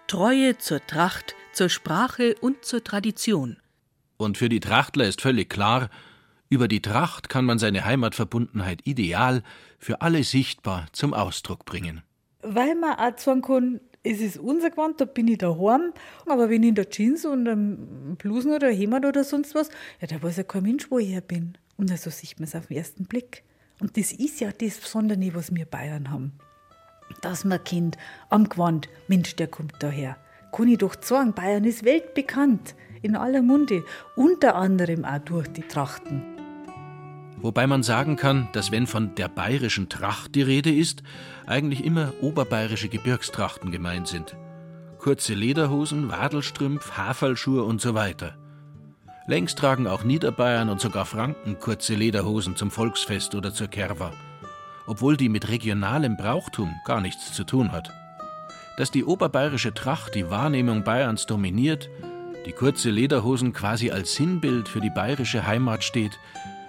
Treue 0.07 0.57
zur 0.57 0.83
Tracht, 0.87 1.35
zur 1.51 1.69
Sprache 1.69 2.33
und 2.41 2.65
zur 2.65 2.83
Tradition. 2.83 3.57
Und 4.17 4.37
für 4.37 4.49
die 4.49 4.59
Trachtler 4.59 5.07
ist 5.07 5.21
völlig 5.21 5.49
klar, 5.49 5.89
über 6.49 6.67
die 6.67 6.81
Tracht 6.81 7.29
kann 7.29 7.45
man 7.45 7.57
seine 7.57 7.83
Heimatverbundenheit 7.83 8.85
ideal 8.85 9.41
für 9.79 10.01
alle 10.01 10.23
sichtbar 10.23 10.85
zum 10.91 11.13
Ausdruck 11.13 11.65
bringen. 11.65 12.03
Weil 12.43 12.75
man 12.75 12.95
auch 12.97 13.17
sagen 13.17 13.41
kann, 13.41 13.79
es 14.03 14.19
ist 14.19 14.37
unser 14.37 14.69
Gewand, 14.69 14.99
da 14.99 15.05
bin 15.05 15.29
ich 15.29 15.37
daheim, 15.37 15.93
aber 16.25 16.49
wenn 16.49 16.61
ich 16.61 16.69
in 16.69 16.75
der 16.75 16.89
Jeans 16.89 17.25
und 17.25 17.47
einem 17.47 18.15
Blusen 18.17 18.51
oder 18.51 18.69
Hemd 18.69 19.05
oder 19.05 19.23
sonst 19.23 19.55
was, 19.55 19.69
ja, 20.01 20.07
da 20.07 20.21
weiß 20.21 20.37
ja 20.37 20.43
kein 20.43 20.63
Mensch, 20.63 20.91
wo 20.91 20.99
ich 20.99 21.09
her 21.09 21.21
bin. 21.21 21.57
Und 21.77 21.97
so 21.97 22.09
sieht 22.09 22.39
man 22.39 22.47
es 22.47 22.55
auf 22.55 22.67
den 22.67 22.77
ersten 22.77 23.05
Blick. 23.05 23.43
Und 23.79 23.97
das 23.97 24.11
ist 24.11 24.39
ja 24.41 24.51
das 24.51 24.77
Besondere, 24.77 25.33
was 25.33 25.55
wir 25.55 25.65
Bayern 25.65 26.11
haben. 26.11 26.33
Dass 27.21 27.45
man 27.45 27.63
kennt, 27.63 27.97
am 28.29 28.49
Gewand, 28.49 28.89
Mensch, 29.07 29.35
der 29.35 29.47
kommt 29.47 29.75
daher. 29.79 30.17
Kann 30.51 30.67
ich 30.67 30.77
doch 30.77 30.95
sagen, 31.01 31.33
Bayern 31.33 31.63
ist 31.63 31.83
weltbekannt, 31.83 32.75
in 33.03 33.15
aller 33.15 33.41
Munde, 33.41 33.83
unter 34.15 34.55
anderem 34.55 35.05
auch 35.05 35.19
durch 35.19 35.47
die 35.49 35.61
Trachten. 35.61 36.23
Wobei 37.43 37.67
man 37.67 37.83
sagen 37.83 38.15
kann, 38.15 38.47
dass 38.53 38.71
wenn 38.71 38.87
von 38.87 39.15
der 39.15 39.27
bayerischen 39.27 39.89
Tracht 39.89 40.33
die 40.33 40.41
Rede 40.41 40.73
ist, 40.73 41.03
eigentlich 41.45 41.83
immer 41.83 42.13
oberbayerische 42.21 42.87
Gebirgstrachten 42.87 43.69
gemeint 43.69 44.07
sind. 44.07 44.37
Kurze 44.97 45.33
Lederhosen, 45.33 46.09
Wadelstrümpf, 46.09 46.97
Haferlschuhe 46.97 47.63
und 47.63 47.81
so 47.81 47.93
weiter. 47.93 48.37
Längst 49.27 49.57
tragen 49.57 49.87
auch 49.87 50.05
Niederbayern 50.05 50.69
und 50.69 50.79
sogar 50.79 51.05
Franken 51.05 51.59
kurze 51.59 51.95
Lederhosen 51.95 52.55
zum 52.55 52.71
Volksfest 52.71 53.35
oder 53.35 53.53
zur 53.53 53.67
Kerwa, 53.67 54.11
obwohl 54.87 55.17
die 55.17 55.29
mit 55.29 55.49
regionalem 55.49 56.15
Brauchtum 56.15 56.73
gar 56.85 57.01
nichts 57.01 57.33
zu 57.33 57.43
tun 57.43 57.73
hat. 57.73 57.91
Dass 58.77 58.89
die 58.89 59.03
oberbayerische 59.03 59.73
Tracht 59.73 60.15
die 60.15 60.29
Wahrnehmung 60.29 60.85
Bayerns 60.85 61.25
dominiert, 61.25 61.89
die 62.45 62.51
kurze 62.51 62.89
Lederhosen 62.89 63.53
quasi 63.53 63.91
als 63.91 64.15
Sinnbild 64.15 64.67
für 64.67 64.81
die 64.81 64.89
bayerische 64.89 65.47
Heimat 65.47 65.83
steht, 65.83 66.19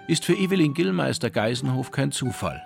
ist 0.07 0.25
für 0.25 0.35
Evelyn 0.35 0.75
Gillmeister 0.75 1.31
Geisenhof 1.31 1.91
kein 1.91 2.13
Zufall. 2.13 2.63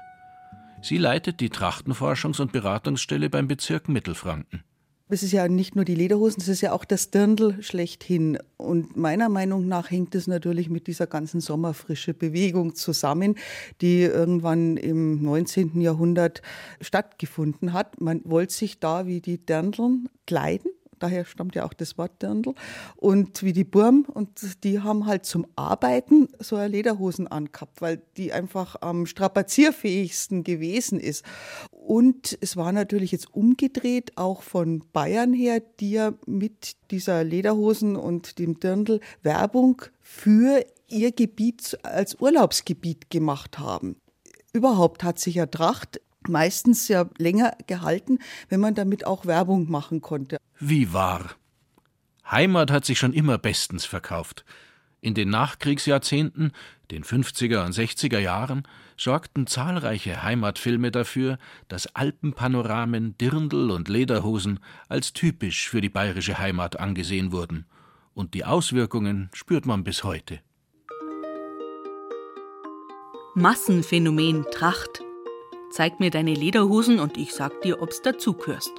Sie 0.83 0.99
leitet 0.99 1.41
die 1.41 1.51
Trachtenforschungs- 1.51 2.41
und 2.41 2.53
Beratungsstelle 2.53 3.31
beim 3.31 3.49
Bezirk 3.49 3.89
Mittelfranken. 3.89 4.63
Es 5.11 5.23
ist 5.23 5.33
ja 5.33 5.49
nicht 5.49 5.75
nur 5.75 5.87
die 5.87 5.95
Lederhosen, 5.95 6.43
es 6.43 6.49
ist 6.49 6.61
ja 6.61 6.73
auch 6.73 6.85
das 6.85 7.11
Dirndl 7.11 7.63
schlechthin. 7.63 8.39
Und 8.59 8.95
meiner 8.99 9.31
Meinung 9.31 9.67
nach 9.67 9.91
hängt 9.91 10.15
es 10.15 10.27
natürlich 10.27 10.69
mit 10.69 10.87
dieser 10.87 11.07
ganzen 11.07 11.41
sommerfrische 11.41 12.13
Bewegung 12.13 12.75
zusammen, 12.75 13.37
die 13.81 14.03
irgendwann 14.03 14.77
im 14.77 15.23
19. 15.23 15.81
Jahrhundert 15.81 16.43
stattgefunden 16.83 17.73
hat. 17.73 18.03
Man 18.03 18.21
wollte 18.25 18.53
sich 18.53 18.81
da 18.81 19.07
wie 19.07 19.23
die 19.23 19.39
Dirndln 19.39 20.11
kleiden 20.27 20.71
daher 20.99 21.25
stammt 21.25 21.55
ja 21.55 21.65
auch 21.65 21.73
das 21.73 21.99
Wort 21.99 22.23
Dirndl, 22.23 22.55
und 22.97 23.43
wie 23.43 23.53
die 23.53 23.65
Burm. 23.65 24.07
Und 24.13 24.65
die 24.65 24.81
haben 24.81 25.07
halt 25.07 25.25
zum 25.27 25.47
Arbeiten 25.57 26.29
so 26.39 26.57
eine 26.57 26.69
Lederhosen 26.69 27.27
angehabt, 27.27 27.81
weil 27.81 28.03
die 28.17 28.33
einfach 28.33 28.77
am 28.81 29.07
strapazierfähigsten 29.07 30.45
gewesen 30.45 31.01
ist. 31.01 31.25
Und 31.71 32.37
es 32.41 32.57
war 32.57 32.73
natürlich 32.73 33.13
jetzt 33.13 33.33
umgedreht, 33.35 34.13
auch 34.17 34.43
von 34.43 34.85
Bayern 34.93 35.33
her, 35.33 35.63
die 35.81 35.93
ja 35.93 36.13
mit 36.27 36.77
dieser 36.91 37.25
Lederhosen 37.25 37.97
und 37.97 38.39
dem 38.39 38.61
Dirndl 38.61 39.01
Werbung 39.23 39.83
für 40.01 40.65
ihr 40.89 41.13
Gebiet 41.13 41.79
als 41.83 42.21
Urlaubsgebiet 42.21 43.11
gemacht 43.11 43.59
haben. 43.59 43.97
Überhaupt 44.53 45.05
hat 45.05 45.19
sich 45.19 45.37
ja 45.37 45.47
Tracht 45.47 46.01
meistens 46.27 46.89
ja 46.89 47.09
länger 47.19 47.53
gehalten, 47.67 48.19
wenn 48.49 48.61
man 48.61 48.75
damit 48.75 49.07
auch 49.07 49.27
Werbung 49.27 49.71
machen 49.71 50.01
konnte. 50.01 50.39
Wie 50.61 50.93
wahr. 50.93 51.31
Heimat 52.29 52.71
hat 52.71 52.85
sich 52.85 52.99
schon 52.99 53.13
immer 53.13 53.39
bestens 53.39 53.85
verkauft. 53.85 54.45
In 55.01 55.15
den 55.15 55.31
Nachkriegsjahrzehnten, 55.31 56.53
den 56.91 57.05
50er 57.05 57.65
und 57.65 57.73
60er 57.73 58.19
Jahren, 58.19 58.67
sorgten 58.97 59.47
zahlreiche 59.47 60.25
Heimatfilme 60.25 60.91
dafür, 60.91 61.39
dass 61.69 61.95
Alpenpanoramen, 61.95 63.17
Dirndl 63.19 63.71
und 63.71 63.89
Lederhosen 63.89 64.59
als 64.89 65.13
typisch 65.13 65.69
für 65.69 65.81
die 65.81 65.89
bayerische 65.89 66.39
Heimat 66.39 66.81
angesehen 66.81 67.31
wurden. 67.31 67.67
Und 68.13 68.35
die 68.35 68.45
Auswirkungen 68.45 69.31
spürt 69.33 69.65
man 69.65 69.85
bis 69.85 70.03
heute. 70.03 70.41
Massenphänomen 73.37 74.45
Tracht 74.51 75.05
Zeig 75.71 76.01
mir 76.01 76.11
deine 76.11 76.35
Lederhosen 76.35 76.99
und 76.99 77.17
ich 77.17 77.35
sag 77.35 77.61
dir, 77.61 77.81
ob's 77.83 78.01
dazugehörst. 78.03 78.73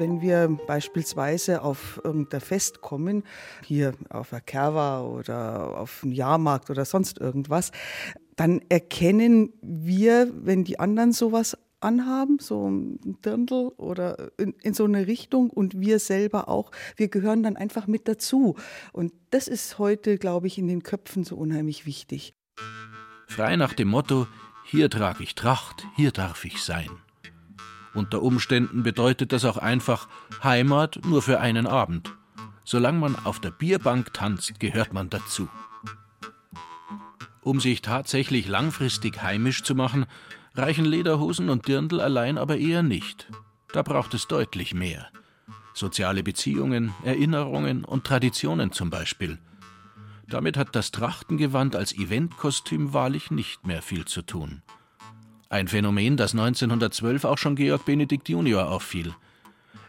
Wenn 0.00 0.20
wir 0.20 0.58
beispielsweise 0.66 1.62
auf 1.62 2.00
irgendein 2.02 2.40
Fest 2.40 2.80
kommen, 2.80 3.22
hier 3.64 3.92
auf 4.08 4.30
der 4.30 4.40
Kerwa 4.40 5.02
oder 5.02 5.78
auf 5.78 6.00
einen 6.02 6.12
Jahrmarkt 6.12 6.70
oder 6.70 6.84
sonst 6.84 7.18
irgendwas, 7.18 7.70
dann 8.34 8.60
erkennen 8.68 9.52
wir, 9.62 10.32
wenn 10.34 10.64
die 10.64 10.80
anderen 10.80 11.12
sowas 11.12 11.56
anhaben, 11.78 12.38
so 12.40 12.68
ein 12.68 12.98
Dirndl 13.24 13.72
oder 13.76 14.32
in, 14.38 14.54
in, 14.62 14.74
so 14.74 14.84
eine 14.84 15.06
Richtung 15.06 15.50
und 15.50 15.80
wir 15.80 15.98
selber 15.98 16.48
auch, 16.48 16.72
wir 16.96 17.08
gehören 17.08 17.42
dann 17.42 17.56
einfach 17.56 17.86
mit 17.86 18.08
dazu. 18.08 18.56
Und 18.92 19.12
das 19.30 19.46
ist 19.46 19.78
heute, 19.78 20.18
glaube 20.18 20.48
ich, 20.48 20.58
in 20.58 20.66
den 20.66 20.82
Köpfen 20.82 21.24
so 21.24 21.36
unheimlich 21.36 21.86
wichtig 21.86 22.34
frei 23.30 23.56
nach 23.56 23.72
dem 23.72 23.88
Motto 23.88 24.26
Hier 24.64 24.90
trag 24.90 25.20
ich 25.20 25.34
Tracht, 25.34 25.86
hier 25.96 26.10
darf 26.10 26.44
ich 26.44 26.62
sein. 26.62 26.90
Unter 27.94 28.22
Umständen 28.22 28.82
bedeutet 28.82 29.32
das 29.32 29.44
auch 29.44 29.56
einfach 29.56 30.08
Heimat 30.42 31.00
nur 31.04 31.22
für 31.22 31.40
einen 31.40 31.66
Abend. 31.66 32.14
Solange 32.64 32.98
man 32.98 33.16
auf 33.24 33.40
der 33.40 33.50
Bierbank 33.50 34.12
tanzt, 34.12 34.60
gehört 34.60 34.92
man 34.92 35.10
dazu. 35.10 35.48
Um 37.42 37.58
sich 37.58 37.82
tatsächlich 37.82 38.46
langfristig 38.46 39.22
heimisch 39.22 39.62
zu 39.62 39.74
machen, 39.74 40.06
reichen 40.54 40.84
Lederhosen 40.84 41.48
und 41.48 41.66
Dirndl 41.66 42.00
allein 42.00 42.38
aber 42.38 42.58
eher 42.58 42.82
nicht. 42.82 43.28
Da 43.72 43.82
braucht 43.82 44.14
es 44.14 44.28
deutlich 44.28 44.74
mehr. 44.74 45.08
Soziale 45.74 46.22
Beziehungen, 46.22 46.94
Erinnerungen 47.02 47.84
und 47.84 48.04
Traditionen 48.04 48.72
zum 48.72 48.90
Beispiel– 48.90 49.38
damit 50.30 50.56
hat 50.56 50.76
das 50.76 50.92
Trachtengewand 50.92 51.74
als 51.74 51.92
Eventkostüm 51.92 52.94
wahrlich 52.94 53.32
nicht 53.32 53.66
mehr 53.66 53.82
viel 53.82 54.04
zu 54.04 54.22
tun. 54.22 54.62
Ein 55.52 55.66
Phänomen, 55.66 56.16
das 56.16 56.30
1912 56.30 57.24
auch 57.24 57.36
schon 57.36 57.56
Georg 57.56 57.84
Benedikt 57.84 58.28
Junior 58.28 58.70
auffiel. 58.70 59.16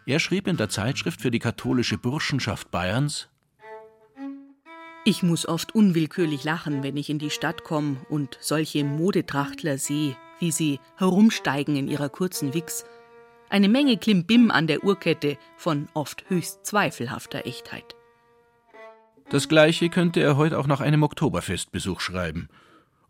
Er 0.07 0.19
schrieb 0.19 0.47
in 0.47 0.57
der 0.57 0.69
Zeitschrift 0.69 1.21
für 1.21 1.29
die 1.29 1.37
katholische 1.37 1.99
Burschenschaft 1.99 2.71
Bayerns 2.71 3.29
Ich 5.05 5.21
muss 5.21 5.47
oft 5.47 5.75
unwillkürlich 5.75 6.43
lachen, 6.43 6.81
wenn 6.81 6.97
ich 6.97 7.11
in 7.11 7.19
die 7.19 7.29
Stadt 7.29 7.63
komme 7.63 7.97
und 8.09 8.39
solche 8.41 8.83
Modetrachtler 8.83 9.77
sehe, 9.77 10.17
wie 10.39 10.49
sie 10.51 10.79
herumsteigen 10.97 11.75
in 11.75 11.87
ihrer 11.87 12.09
kurzen 12.09 12.55
Wichs. 12.55 12.83
Eine 13.47 13.69
Menge 13.69 13.97
Klimbim 13.97 14.49
an 14.49 14.65
der 14.65 14.83
Uhrkette 14.83 15.37
von 15.57 15.89
oft 15.93 16.27
höchst 16.27 16.65
zweifelhafter 16.65 17.45
Echtheit. 17.45 17.95
Das 19.29 19.47
gleiche 19.47 19.89
könnte 19.89 20.21
er 20.21 20.37
heute 20.37 20.57
auch 20.57 20.65
nach 20.65 20.81
einem 20.81 21.03
Oktoberfestbesuch 21.03 21.99
schreiben. 21.99 22.49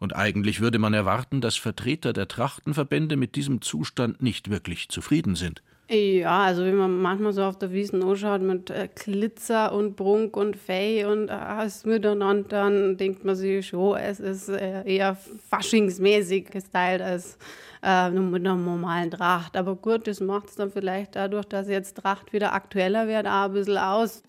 Und 0.01 0.15
eigentlich 0.15 0.61
würde 0.61 0.79
man 0.79 0.95
erwarten, 0.95 1.41
dass 1.41 1.57
Vertreter 1.57 2.11
der 2.11 2.27
Trachtenverbände 2.27 3.17
mit 3.17 3.35
diesem 3.35 3.61
Zustand 3.61 4.19
nicht 4.19 4.49
wirklich 4.49 4.89
zufrieden 4.89 5.35
sind. 5.35 5.61
Ja, 5.91 6.41
also 6.41 6.65
wenn 6.65 6.75
man 6.75 6.99
manchmal 6.99 7.33
so 7.33 7.43
auf 7.43 7.59
der 7.59 7.71
Wiesen 7.71 8.01
anschaut 8.01 8.41
mit 8.41 8.71
äh, 8.71 8.89
Glitzer 8.95 9.71
und 9.71 9.97
Prunk 9.97 10.35
und 10.37 10.55
Fei 10.55 11.05
und 11.05 11.27
äh, 11.27 11.33
alles 11.33 11.85
miteinander, 11.85 12.47
dann 12.49 12.97
denkt 12.97 13.25
man 13.25 13.35
sich 13.35 13.67
schon, 13.67 13.95
es 13.95 14.19
ist 14.19 14.49
äh, 14.49 14.83
eher 14.85 15.15
faschingsmäßig 15.49 16.45
gestylt 16.45 17.01
als 17.01 17.37
äh, 17.83 18.09
mit 18.09 18.41
einer 18.41 18.55
normalen 18.55 19.11
Tracht. 19.11 19.55
Aber 19.55 19.75
gut, 19.75 20.07
das 20.07 20.19
macht 20.19 20.47
es 20.49 20.55
dann 20.55 20.71
vielleicht 20.71 21.15
dadurch, 21.15 21.45
dass 21.45 21.69
jetzt 21.69 21.97
Tracht 21.97 22.33
wieder 22.33 22.53
aktueller 22.53 23.07
wird, 23.07 23.27
auch 23.27 23.45
ein 23.45 23.53
bisschen 23.53 23.77
aus. 23.77 24.23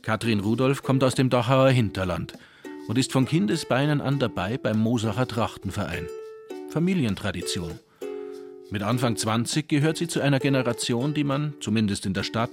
Katrin 0.00 0.40
Rudolph 0.40 0.82
kommt 0.82 1.04
aus 1.04 1.14
dem 1.14 1.28
Dachauer 1.28 1.68
Hinterland 1.68 2.32
und 2.88 2.98
ist 2.98 3.12
von 3.12 3.26
Kindesbeinen 3.26 4.00
an 4.00 4.18
dabei 4.18 4.58
beim 4.58 4.78
Mosacher 4.78 5.26
Trachtenverein. 5.26 6.06
Familientradition. 6.70 7.78
Mit 8.70 8.82
Anfang 8.82 9.16
20 9.16 9.68
gehört 9.68 9.96
sie 9.96 10.08
zu 10.08 10.20
einer 10.20 10.40
Generation, 10.40 11.14
die 11.14 11.24
man, 11.24 11.54
zumindest 11.60 12.04
in 12.04 12.14
der 12.14 12.24
Stadt, 12.24 12.50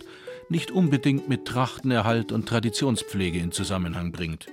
nicht 0.50 0.72
unbedingt 0.72 1.28
mit 1.28 1.46
Trachtenerhalt 1.46 2.32
und 2.32 2.48
Traditionspflege 2.48 3.40
in 3.40 3.52
Zusammenhang 3.52 4.12
bringt. 4.12 4.48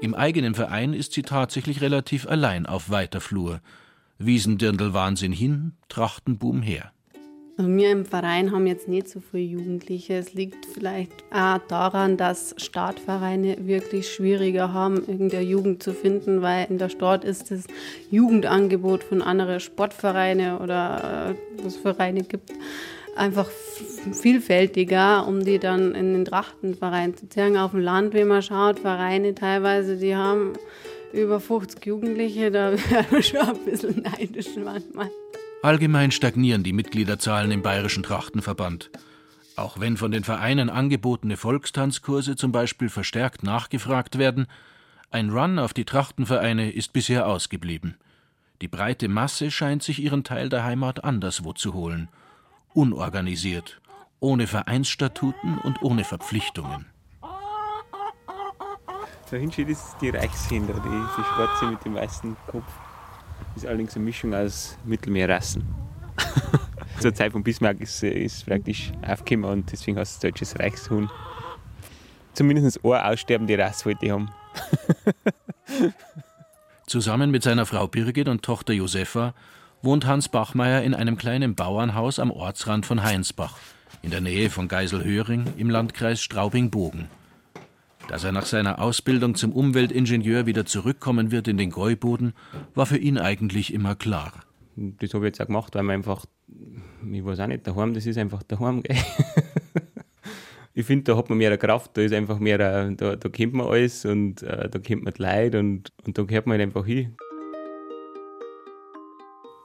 Im 0.00 0.14
eigenen 0.14 0.54
Verein 0.54 0.94
ist 0.94 1.12
sie 1.12 1.22
tatsächlich 1.22 1.82
relativ 1.82 2.26
allein 2.26 2.64
auf 2.64 2.88
weiter 2.88 3.20
Flur. 3.20 3.60
Wiesendirndl 4.18 4.94
Wahnsinn 4.94 5.32
hin, 5.32 5.72
Trachtenboom 5.88 6.62
her. 6.62 6.92
Also 7.60 7.76
wir 7.76 7.90
im 7.90 8.06
Verein 8.06 8.52
haben 8.52 8.66
jetzt 8.66 8.88
nicht 8.88 9.06
so 9.10 9.20
viele 9.20 9.42
Jugendliche. 9.42 10.14
Es 10.14 10.32
liegt 10.32 10.64
vielleicht 10.64 11.12
auch 11.30 11.58
daran, 11.68 12.16
dass 12.16 12.54
Startvereine 12.56 13.66
wirklich 13.66 14.08
schwieriger 14.08 14.72
haben, 14.72 15.04
irgendeine 15.06 15.44
Jugend 15.44 15.82
zu 15.82 15.92
finden, 15.92 16.40
weil 16.40 16.68
in 16.70 16.78
der 16.78 16.88
Stadt 16.88 17.22
ist 17.22 17.50
das 17.50 17.64
Jugendangebot 18.10 19.04
von 19.04 19.20
anderen 19.20 19.60
Sportvereinen 19.60 20.56
oder 20.56 21.34
äh, 21.34 21.62
was 21.62 21.76
Vereine 21.76 22.22
gibt, 22.22 22.50
einfach 23.14 23.50
vielfältiger, 23.50 25.26
um 25.28 25.44
die 25.44 25.58
dann 25.58 25.94
in 25.94 26.14
den 26.14 26.24
Trachtenverein 26.24 27.14
zu 27.14 27.28
ziehen. 27.28 27.58
Auf 27.58 27.72
dem 27.72 27.80
Land, 27.80 28.14
wenn 28.14 28.28
man 28.28 28.40
schaut, 28.40 28.78
Vereine 28.78 29.34
teilweise, 29.34 29.98
die 29.98 30.16
haben 30.16 30.54
über 31.12 31.40
50 31.40 31.84
Jugendliche, 31.84 32.50
da 32.50 32.72
wäre 32.90 33.04
man 33.10 33.22
schon 33.22 33.40
ein 33.40 33.64
bisschen 33.66 34.00
neidisch 34.00 34.48
manchmal. 34.56 35.10
Allgemein 35.62 36.10
stagnieren 36.10 36.62
die 36.62 36.72
Mitgliederzahlen 36.72 37.50
im 37.50 37.60
Bayerischen 37.60 38.02
Trachtenverband. 38.02 38.90
Auch 39.56 39.78
wenn 39.78 39.98
von 39.98 40.10
den 40.10 40.24
Vereinen 40.24 40.70
angebotene 40.70 41.36
Volkstanzkurse 41.36 42.34
zum 42.34 42.50
Beispiel 42.50 42.88
verstärkt 42.88 43.42
nachgefragt 43.42 44.16
werden, 44.16 44.46
ein 45.10 45.28
Run 45.28 45.58
auf 45.58 45.74
die 45.74 45.84
Trachtenvereine 45.84 46.70
ist 46.70 46.94
bisher 46.94 47.26
ausgeblieben. 47.26 47.98
Die 48.62 48.68
breite 48.68 49.08
Masse 49.08 49.50
scheint 49.50 49.82
sich 49.82 50.02
ihren 50.02 50.24
Teil 50.24 50.48
der 50.48 50.64
Heimat 50.64 51.04
anderswo 51.04 51.52
zu 51.52 51.74
holen. 51.74 52.08
Unorganisiert, 52.72 53.82
ohne 54.18 54.46
Vereinsstatuten 54.46 55.58
und 55.58 55.82
ohne 55.82 56.04
Verpflichtungen. 56.04 56.86
Da 59.30 59.36
hinten 59.36 59.52
steht 59.52 59.76
die 60.00 60.08
Reichshänder, 60.08 60.74
die, 60.74 60.88
die 61.18 61.22
schwarze 61.22 61.66
mit 61.66 61.84
dem 61.84 61.94
weißen 61.96 62.36
Kopf. 62.46 62.89
Das 63.60 63.64
ist 63.64 63.68
allerdings 63.72 63.94
eine 63.94 64.06
Mischung 64.06 64.32
aus 64.32 64.78
Mittelmeerrassen. 64.86 65.62
Zur 66.98 67.12
Zeit 67.12 67.32
von 67.32 67.42
Bismarck 67.42 67.78
ist 67.82 68.02
es 68.02 68.42
praktisch 68.42 68.90
aufgekommen 69.06 69.50
und 69.50 69.70
deswegen 69.70 69.98
heißt 69.98 70.14
es 70.14 70.18
deutsches 70.18 70.58
Reichshuhn. 70.58 71.10
Zumindest 72.32 72.82
eine 72.82 73.04
aussterbende 73.04 73.58
Rasse 73.58 73.84
wollte 73.84 74.06
ich 74.06 74.12
haben. 74.12 74.30
Zusammen 76.86 77.30
mit 77.30 77.42
seiner 77.42 77.66
Frau 77.66 77.86
Birgit 77.86 78.28
und 78.28 78.42
Tochter 78.42 78.72
Josefa 78.72 79.34
wohnt 79.82 80.06
Hans 80.06 80.30
Bachmeier 80.30 80.80
in 80.80 80.94
einem 80.94 81.18
kleinen 81.18 81.54
Bauernhaus 81.54 82.18
am 82.18 82.30
Ortsrand 82.30 82.86
von 82.86 83.02
Heinsbach, 83.02 83.58
in 84.00 84.10
der 84.10 84.22
Nähe 84.22 84.48
von 84.48 84.68
Geiselhöring 84.68 85.52
im 85.58 85.68
Landkreis 85.68 86.22
Straubing-Bogen. 86.22 87.10
Dass 88.10 88.24
er 88.24 88.32
nach 88.32 88.44
seiner 88.44 88.80
Ausbildung 88.80 89.36
zum 89.36 89.52
Umweltingenieur 89.52 90.44
wieder 90.44 90.66
zurückkommen 90.66 91.30
wird 91.30 91.46
in 91.46 91.56
den 91.56 91.70
Gäuboden, 91.70 92.32
war 92.74 92.84
für 92.84 92.98
ihn 92.98 93.18
eigentlich 93.18 93.72
immer 93.72 93.94
klar. 93.94 94.32
Das 94.74 95.14
habe 95.14 95.26
ich 95.26 95.28
jetzt 95.30 95.40
auch 95.40 95.46
gemacht, 95.46 95.76
weil 95.76 95.84
man 95.84 95.94
einfach, 95.94 96.26
ich 97.08 97.24
weiß 97.24 97.38
auch 97.38 97.46
nicht, 97.46 97.68
daheim, 97.68 97.94
das 97.94 98.06
ist 98.06 98.18
einfach 98.18 98.42
daheim. 98.42 98.82
Gell? 98.82 98.96
ich 100.74 100.84
finde, 100.84 101.04
da 101.04 101.16
hat 101.16 101.28
man 101.28 101.38
mehr 101.38 101.56
Kraft, 101.56 101.96
da 101.96 102.02
ist 102.02 102.12
einfach 102.12 102.40
mehr, 102.40 102.58
da, 102.58 103.14
da 103.14 103.28
kennt 103.28 103.54
man 103.54 103.68
alles 103.68 104.04
und 104.04 104.42
äh, 104.42 104.68
da 104.68 104.80
kennt 104.80 105.04
man 105.04 105.14
die 105.14 105.22
Leute 105.22 105.60
und, 105.60 105.92
und 106.04 106.18
da 106.18 106.24
gehört 106.24 106.48
man 106.48 106.58
halt 106.58 106.66
einfach 106.66 106.84
hin. 106.84 107.14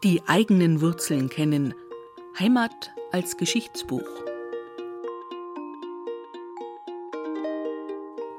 Die 0.03 0.21
eigenen 0.27 0.81
Wurzeln 0.81 1.29
kennen. 1.29 1.73
Heimat 2.39 2.91
als 3.11 3.37
Geschichtsbuch. 3.37 4.24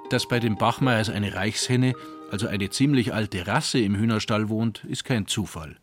Dass 0.09 0.29
bei 0.29 0.39
den 0.39 0.57
Bachmeiers 0.57 1.11
eine 1.11 1.35
Reichshenne, 1.35 1.95
also 2.31 2.47
eine 2.47 2.71
ziemlich 2.71 3.13
alte 3.13 3.49
Rasse 3.49 3.81
im 3.81 3.97
Hühnerstall 3.97 4.49
wohnt, 4.49 4.85
ist 4.85 5.05
kein 5.05 5.27
Zufall. 5.27 5.79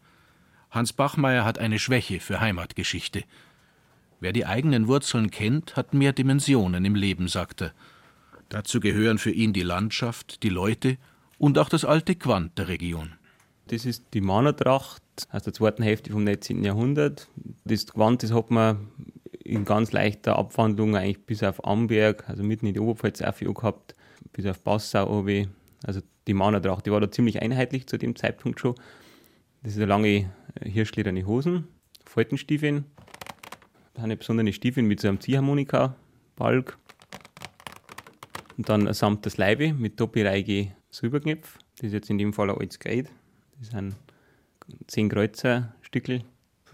Hans 0.71 0.93
Bachmeier 0.93 1.43
hat 1.43 1.57
eine 1.57 1.77
Schwäche 1.77 2.21
für 2.21 2.39
Heimatgeschichte. 2.39 3.25
Wer 4.21 4.31
die 4.31 4.45
eigenen 4.45 4.87
Wurzeln 4.87 5.29
kennt, 5.29 5.75
hat 5.75 5.93
mehr 5.93 6.13
Dimensionen 6.13 6.85
im 6.85 6.95
Leben, 6.95 7.27
sagt 7.27 7.63
er. 7.63 7.73
Dazu 8.47 8.79
gehören 8.79 9.17
für 9.17 9.31
ihn 9.31 9.51
die 9.51 9.61
Landschaft, 9.61 10.41
die 10.43 10.49
Leute 10.49 10.97
und 11.37 11.59
auch 11.59 11.67
das 11.67 11.83
alte 11.83 12.15
Quant 12.15 12.57
der 12.57 12.69
Region. 12.69 13.13
Das 13.67 13.85
ist 13.85 14.05
die 14.13 14.21
Manertracht 14.21 15.03
aus 15.31 15.43
der 15.43 15.51
zweiten 15.51 15.83
Hälfte 15.83 16.11
vom 16.11 16.23
19. 16.23 16.63
Jahrhundert. 16.63 17.27
Das 17.65 17.87
Quant, 17.87 18.23
das 18.23 18.31
hat 18.31 18.51
man 18.51 18.87
in 19.43 19.65
ganz 19.65 19.91
leichter 19.91 20.37
Abwandlung 20.37 20.95
eigentlich 20.95 21.25
bis 21.25 21.43
auf 21.43 21.65
Amberg, 21.67 22.29
also 22.29 22.41
mitten 22.41 22.67
in 22.67 22.73
die 22.73 22.79
Oberpfalz 22.79 23.19
gehabt 23.19 23.95
bis 24.31 24.45
auf 24.45 24.63
Passau. 24.63 25.25
Also 25.85 26.01
die 26.27 26.33
Manertracht, 26.33 26.85
die 26.85 26.91
war 26.91 27.01
da 27.01 27.11
ziemlich 27.11 27.41
einheitlich 27.41 27.87
zu 27.87 27.97
dem 27.97 28.15
Zeitpunkt 28.15 28.59
schon. 28.59 28.75
Das 29.61 29.73
ist 29.73 29.77
eine 29.77 29.85
lange 29.85 30.07
äh, 30.07 30.69
hirschlederne 30.69 31.25
Hosen, 31.25 31.67
Faltenstiefeln, 32.05 32.85
eine 33.95 34.17
besondere 34.17 34.51
Stiefeln 34.53 34.87
mit 34.87 34.99
so 34.99 35.07
einem 35.07 35.19
Ziehharmonika, 35.19 35.95
Balg 36.35 36.77
und 38.57 38.69
dann 38.69 38.87
ein 38.87 38.93
samtes 38.93 39.37
Leibe 39.37 39.73
mit 39.73 39.99
Doppelreige 39.99 40.71
Silberknopf. 40.91 41.57
Das 41.75 41.87
ist 41.87 41.93
jetzt 41.93 42.09
in 42.09 42.17
dem 42.17 42.33
Fall 42.33 42.49
ein 42.49 42.57
altes 42.57 42.79
Kleid. 42.79 43.09
Das 43.59 43.69
sind 43.69 43.95
10 44.87 45.09
Kreuzer 45.09 45.73
Stückel. 45.81 46.23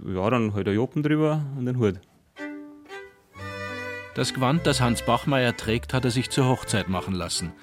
Ja, 0.06 0.30
dann 0.30 0.54
halt 0.54 0.68
ein 0.68 0.76
Joppen 0.76 1.04
drüber 1.04 1.46
und 1.58 1.68
ein 1.68 1.78
Hut. 1.78 2.00
Das 4.20 4.34
Gewand, 4.34 4.68
das 4.68 4.82
Hans 4.82 5.02
Bachmeier 5.04 5.56
trägt, 5.56 5.94
hat 5.94 6.04
er 6.04 6.12
sich 6.12 6.30
zur 6.30 6.46
Hochzeit 6.46 6.90
machen 6.90 7.14
lassen. 7.14 7.54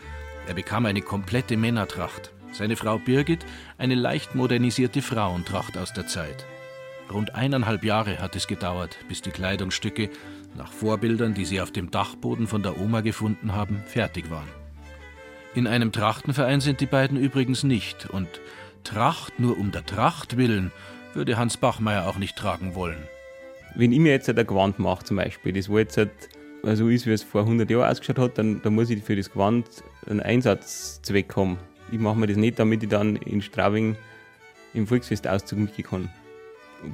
Er 0.48 0.54
bekam 0.54 0.86
eine 0.86 1.02
komplette 1.02 1.58
Männertracht. 1.58 2.32
Seine 2.50 2.76
Frau 2.76 2.96
Birgit 2.96 3.44
eine 3.76 3.94
leicht 3.94 4.34
modernisierte 4.34 5.02
Frauentracht 5.02 5.76
aus 5.76 5.92
der 5.92 6.06
Zeit. 6.06 6.46
Rund 7.12 7.34
eineinhalb 7.34 7.84
Jahre 7.84 8.20
hat 8.20 8.36
es 8.36 8.46
gedauert, 8.46 8.96
bis 9.06 9.20
die 9.20 9.32
Kleidungsstücke, 9.32 10.08
nach 10.56 10.72
Vorbildern, 10.72 11.34
die 11.34 11.44
sie 11.44 11.60
auf 11.60 11.72
dem 11.72 11.90
Dachboden 11.90 12.46
von 12.46 12.62
der 12.62 12.80
Oma 12.80 13.02
gefunden 13.02 13.52
haben, 13.52 13.82
fertig 13.84 14.30
waren. 14.30 14.48
In 15.54 15.66
einem 15.66 15.92
Trachtenverein 15.92 16.62
sind 16.62 16.80
die 16.80 16.86
beiden 16.86 17.18
übrigens 17.18 17.64
nicht 17.64 18.08
und 18.08 18.28
Tracht 18.82 19.38
nur 19.38 19.58
um 19.58 19.72
der 19.72 19.84
Tracht 19.84 20.38
willen 20.38 20.72
würde 21.12 21.36
Hans 21.36 21.58
Bachmeier 21.58 22.08
auch 22.08 22.16
nicht 22.16 22.34
tragen 22.34 22.74
wollen. 22.74 23.02
Wenn 23.74 23.92
ich 23.92 23.98
mir 23.98 24.12
jetzt 24.12 24.30
ein 24.30 24.46
Gewand 24.46 24.78
mache 24.78 25.04
zum 25.04 25.18
Beispiel, 25.18 25.52
das 25.52 25.68
war 25.68 25.80
jetzt 25.80 25.98
so 26.74 26.88
ist, 26.88 27.06
wie 27.06 27.12
es 27.12 27.22
vor 27.22 27.42
100 27.42 27.70
Jahren 27.70 27.88
ausgeschaut 27.88 28.18
hat, 28.18 28.38
dann, 28.38 28.60
dann 28.62 28.74
muss 28.74 28.90
ich 28.90 29.02
für 29.04 29.14
das 29.14 29.30
Gewand 29.30 29.66
einen 30.08 30.20
Einsatzzweck 30.20 31.36
haben. 31.36 31.58
Ich 31.92 32.00
mache 32.00 32.18
mir 32.18 32.26
das 32.26 32.36
nicht, 32.36 32.58
damit 32.58 32.82
ich 32.82 32.88
dann 32.88 33.16
in 33.16 33.40
Straubing 33.40 33.96
im 34.74 34.86
Volksfestauszug 34.86 35.58
mitgehen 35.58 35.88
kann. 35.88 36.10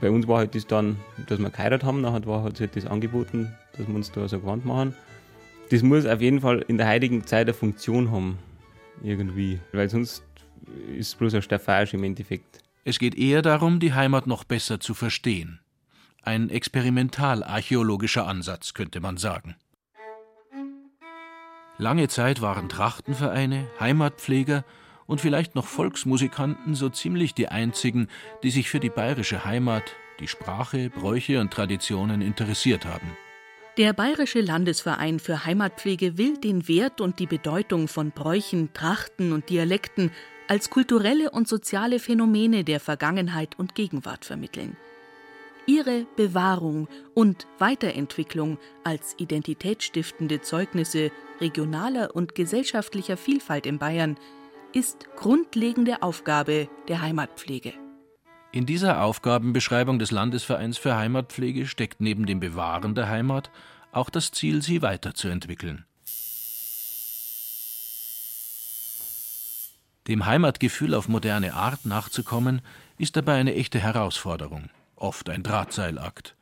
Bei 0.00 0.10
uns 0.10 0.28
war 0.28 0.38
halt 0.38 0.54
das 0.54 0.66
dann, 0.66 0.96
dass 1.26 1.38
wir 1.38 1.50
geheiratet 1.50 1.84
haben, 1.84 2.02
dann 2.02 2.26
war 2.26 2.42
halt 2.42 2.76
das 2.76 2.86
angeboten, 2.86 3.52
dass 3.76 3.88
wir 3.88 3.94
uns 3.94 4.12
da 4.12 4.28
so 4.28 4.36
ein 4.36 4.42
Gewand 4.42 4.64
machen. 4.64 4.94
Das 5.70 5.82
muss 5.82 6.04
auf 6.04 6.20
jeden 6.20 6.40
Fall 6.40 6.64
in 6.68 6.76
der 6.76 6.88
heutigen 6.88 7.24
Zeit 7.26 7.46
eine 7.46 7.54
Funktion 7.54 8.10
haben, 8.10 8.38
irgendwie, 9.02 9.58
weil 9.72 9.88
sonst 9.88 10.22
ist 10.96 11.08
es 11.08 11.14
bloß 11.14 11.34
ein 11.34 11.42
Staffage 11.42 11.94
im 11.94 12.04
Endeffekt. 12.04 12.60
Es 12.84 12.98
geht 12.98 13.14
eher 13.14 13.42
darum, 13.42 13.80
die 13.80 13.94
Heimat 13.94 14.26
noch 14.26 14.44
besser 14.44 14.80
zu 14.80 14.92
verstehen. 14.92 15.60
Ein 16.22 16.50
experimentalarchäologischer 16.50 18.26
Ansatz, 18.26 18.74
könnte 18.74 19.00
man 19.00 19.16
sagen. 19.16 19.56
Lange 21.82 22.06
Zeit 22.06 22.40
waren 22.40 22.68
Trachtenvereine, 22.68 23.66
Heimatpfleger 23.80 24.64
und 25.06 25.20
vielleicht 25.20 25.56
noch 25.56 25.66
Volksmusikanten 25.66 26.76
so 26.76 26.88
ziemlich 26.88 27.34
die 27.34 27.48
einzigen, 27.48 28.06
die 28.44 28.52
sich 28.52 28.70
für 28.70 28.78
die 28.78 28.88
bayerische 28.88 29.44
Heimat, 29.44 29.82
die 30.20 30.28
Sprache, 30.28 30.90
Bräuche 30.90 31.40
und 31.40 31.52
Traditionen 31.52 32.22
interessiert 32.22 32.86
haben. 32.86 33.16
Der 33.78 33.92
Bayerische 33.94 34.42
Landesverein 34.42 35.18
für 35.18 35.44
Heimatpflege 35.44 36.16
will 36.16 36.36
den 36.36 36.68
Wert 36.68 37.00
und 37.00 37.18
die 37.18 37.26
Bedeutung 37.26 37.88
von 37.88 38.12
Bräuchen, 38.12 38.72
Trachten 38.74 39.32
und 39.32 39.50
Dialekten 39.50 40.12
als 40.46 40.70
kulturelle 40.70 41.32
und 41.32 41.48
soziale 41.48 41.98
Phänomene 41.98 42.62
der 42.62 42.78
Vergangenheit 42.78 43.58
und 43.58 43.74
Gegenwart 43.74 44.24
vermitteln. 44.24 44.76
Ihre 45.66 46.06
Bewahrung 46.16 46.88
und 47.14 47.46
Weiterentwicklung 47.58 48.58
als 48.82 49.14
identitätsstiftende 49.18 50.40
Zeugnisse 50.40 51.12
regionaler 51.40 52.16
und 52.16 52.34
gesellschaftlicher 52.34 53.16
Vielfalt 53.16 53.66
in 53.66 53.78
Bayern 53.78 54.16
ist 54.72 55.06
grundlegende 55.14 56.02
Aufgabe 56.02 56.68
der 56.88 57.00
Heimatpflege. 57.00 57.74
In 58.50 58.66
dieser 58.66 59.02
Aufgabenbeschreibung 59.02 60.00
des 60.00 60.10
Landesvereins 60.10 60.78
für 60.78 60.96
Heimatpflege 60.96 61.66
steckt 61.68 62.00
neben 62.00 62.26
dem 62.26 62.40
Bewahren 62.40 62.96
der 62.96 63.08
Heimat 63.08 63.50
auch 63.92 64.10
das 64.10 64.32
Ziel, 64.32 64.62
sie 64.62 64.82
weiterzuentwickeln. 64.82 65.84
Dem 70.08 70.26
Heimatgefühl 70.26 70.94
auf 70.94 71.08
moderne 71.08 71.54
Art 71.54 71.86
nachzukommen, 71.86 72.62
ist 72.98 73.16
dabei 73.16 73.34
eine 73.34 73.54
echte 73.54 73.78
Herausforderung 73.78 74.68
oft 75.02 75.28
ein 75.28 75.42
Drahtseilakt. 75.42 76.36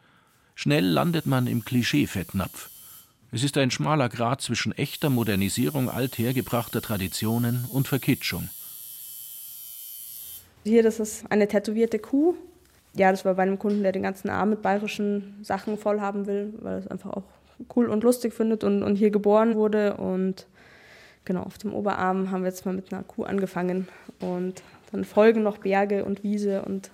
Schnell 0.54 0.84
landet 0.84 1.26
man 1.26 1.46
im 1.46 1.64
Klischee-Fettnapf. 1.64 2.70
Es 3.32 3.44
ist 3.44 3.56
ein 3.56 3.70
schmaler 3.70 4.08
Grat 4.08 4.42
zwischen 4.42 4.72
echter 4.72 5.08
Modernisierung 5.08 5.88
althergebrachter 5.88 6.82
Traditionen 6.82 7.64
und 7.72 7.88
Verkitschung. 7.88 8.48
Hier, 10.64 10.82
das 10.82 11.00
ist 11.00 11.24
eine 11.30 11.48
tätowierte 11.48 11.98
Kuh. 11.98 12.34
ja, 12.94 13.10
das 13.10 13.24
war 13.24 13.34
bei 13.34 13.42
einem 13.42 13.58
Kunden, 13.58 13.82
der 13.82 13.92
den 13.92 14.02
ganzen 14.02 14.28
Arm 14.28 14.50
mit 14.50 14.62
bayerischen 14.62 15.38
Sachen 15.42 15.78
voll 15.78 16.00
haben 16.00 16.26
will, 16.26 16.52
weil 16.60 16.74
er 16.74 16.78
es 16.80 16.88
einfach 16.88 17.10
auch 17.10 17.22
cool 17.76 17.88
und 17.88 18.04
lustig 18.04 18.34
findet 18.34 18.64
und, 18.64 18.82
und 18.82 18.96
hier 18.96 19.10
geboren 19.10 19.54
wurde. 19.54 19.96
Und 19.96 20.46
genau, 21.24 21.44
auf 21.44 21.56
dem 21.56 21.72
Oberarm 21.72 22.30
haben 22.30 22.42
wir 22.42 22.50
jetzt 22.50 22.66
mal 22.66 22.74
mit 22.74 22.92
einer 22.92 23.04
Kuh 23.04 23.24
angefangen. 23.24 23.88
Und 24.18 24.62
dann 24.92 25.04
folgen 25.04 25.42
noch 25.42 25.58
Berge 25.58 26.04
und 26.04 26.22
Wiese 26.24 26.62
und 26.62 26.90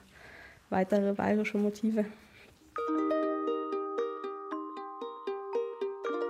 weitere 0.70 1.12
bayerische 1.12 1.58
Motive. 1.58 2.04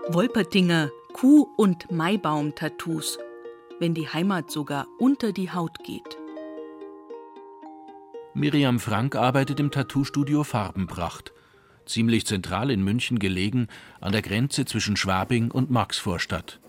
Wolpertinger 0.08 0.90
Kuh- 1.12 1.48
und 1.56 1.90
Maibaum-Tattoos, 1.90 3.18
wenn 3.80 3.94
die 3.94 4.08
Heimat 4.08 4.50
sogar 4.50 4.86
unter 4.98 5.32
die 5.32 5.50
Haut 5.50 5.82
geht. 5.84 6.18
Miriam 8.34 8.78
Frank 8.78 9.16
arbeitet 9.16 9.58
im 9.60 9.70
Tattoo-Studio 9.70 10.44
Farbenpracht, 10.44 11.32
ziemlich 11.86 12.26
zentral 12.26 12.70
in 12.70 12.84
München 12.84 13.18
gelegen, 13.18 13.68
an 14.00 14.12
der 14.12 14.20
Grenze 14.20 14.66
zwischen 14.66 14.96
Schwabing 14.96 15.50
und 15.50 15.70
Maxvorstadt. 15.70 16.60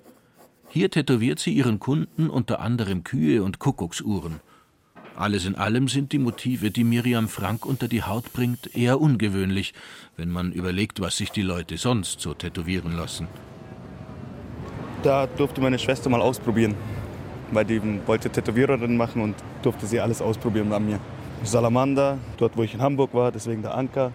Hier 0.69 0.89
tätowiert 0.89 1.39
sie 1.39 1.53
ihren 1.53 1.79
Kunden 1.79 2.29
unter 2.29 2.59
anderem 2.59 3.03
Kühe 3.03 3.43
und 3.43 3.59
Kuckucksuhren. 3.59 4.39
Alles 5.17 5.47
in 5.47 5.55
allem 5.55 5.87
sind 5.87 6.11
die 6.11 6.19
Motive, 6.19 6.69
die 6.69 6.83
Miriam 6.83 7.27
Frank 7.27 7.65
unter 7.65 7.87
die 7.87 8.03
Haut 8.03 8.31
bringt, 8.33 8.75
eher 8.75 9.01
ungewöhnlich, 9.01 9.73
wenn 10.15 10.29
man 10.29 10.51
überlegt, 10.51 11.01
was 11.01 11.17
sich 11.17 11.31
die 11.31 11.41
Leute 11.41 11.77
sonst 11.77 12.21
so 12.21 12.35
tätowieren 12.35 12.95
lassen. 12.95 13.27
Da 15.01 15.25
durfte 15.25 15.59
meine 15.59 15.79
Schwester 15.79 16.11
mal 16.11 16.21
ausprobieren, 16.21 16.75
weil 17.51 17.65
die 17.65 17.81
wollte 18.05 18.29
Tätowiererin 18.29 18.95
machen 18.95 19.23
und 19.23 19.35
durfte 19.63 19.87
sie 19.87 19.99
alles 19.99 20.21
ausprobieren 20.21 20.69
bei 20.69 20.79
mir. 20.79 20.99
Salamander, 21.43 22.19
dort 22.37 22.55
wo 22.55 22.61
ich 22.61 22.75
in 22.75 22.81
Hamburg 22.83 23.15
war, 23.15 23.31
deswegen 23.31 23.63
der 23.63 23.75
Anker. 23.75 24.11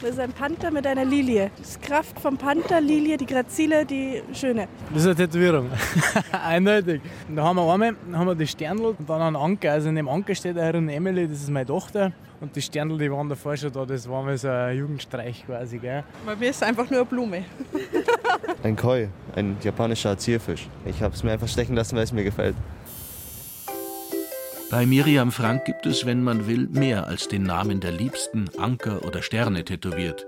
Das 0.00 0.10
ist 0.10 0.20
ein 0.20 0.32
Panther 0.32 0.70
mit 0.70 0.86
einer 0.86 1.04
Lilie. 1.04 1.50
Das 1.56 1.80
Kraft 1.80 2.18
vom 2.20 2.36
Panther, 2.36 2.80
Lilie, 2.80 3.16
die 3.16 3.26
Grazile, 3.26 3.86
die 3.86 4.22
schöne. 4.32 4.68
Das 4.92 5.02
ist 5.02 5.06
eine 5.06 5.16
Tätowierung. 5.16 5.70
Eindeutig. 6.32 7.00
Da 7.34 7.44
haben 7.44 7.56
wir 7.56 7.72
einmal 7.72 7.94
dann 8.04 8.18
haben 8.18 8.26
wir 8.26 8.34
die 8.34 8.46
Sternl 8.46 8.84
und 8.98 9.08
dann 9.08 9.22
einen 9.22 9.36
Anker. 9.36 9.72
Also 9.72 9.88
in 9.88 9.94
dem 9.94 10.08
Anker 10.08 10.34
steht 10.34 10.58
eine 10.58 10.92
Emily, 10.92 11.28
das 11.28 11.42
ist 11.42 11.50
meine 11.50 11.66
Tochter. 11.66 12.12
Und 12.40 12.54
die 12.54 12.60
Sternl, 12.60 12.98
die 12.98 13.10
waren 13.10 13.28
davor 13.28 13.56
schon 13.56 13.72
da, 13.72 13.86
das 13.86 14.08
war 14.08 14.22
mal 14.22 14.36
so 14.36 14.48
ein 14.48 14.76
Jugendstreich 14.76 15.46
quasi. 15.46 15.78
Gell? 15.78 16.04
Bei 16.26 16.36
mir 16.36 16.50
ist 16.50 16.56
es 16.56 16.62
einfach 16.62 16.90
nur 16.90 17.00
eine 17.00 17.08
Blume. 17.08 17.44
ein 18.62 18.76
Koi, 18.76 19.08
ein 19.34 19.56
japanischer 19.62 20.18
Zierfisch. 20.18 20.68
Ich 20.84 21.00
habe 21.02 21.14
es 21.14 21.22
mir 21.22 21.32
einfach 21.32 21.48
stechen 21.48 21.74
lassen, 21.76 21.96
weil 21.96 22.04
es 22.04 22.12
mir 22.12 22.24
gefällt. 22.24 22.56
Bei 24.70 24.86
Miriam 24.86 25.30
Frank 25.30 25.66
gibt 25.66 25.86
es, 25.86 26.06
wenn 26.06 26.22
man 26.22 26.46
will, 26.46 26.68
mehr 26.70 27.06
als 27.06 27.28
den 27.28 27.42
Namen 27.44 27.80
der 27.80 27.92
Liebsten, 27.92 28.50
Anker 28.58 29.04
oder 29.04 29.22
Sterne 29.22 29.64
tätowiert. 29.64 30.26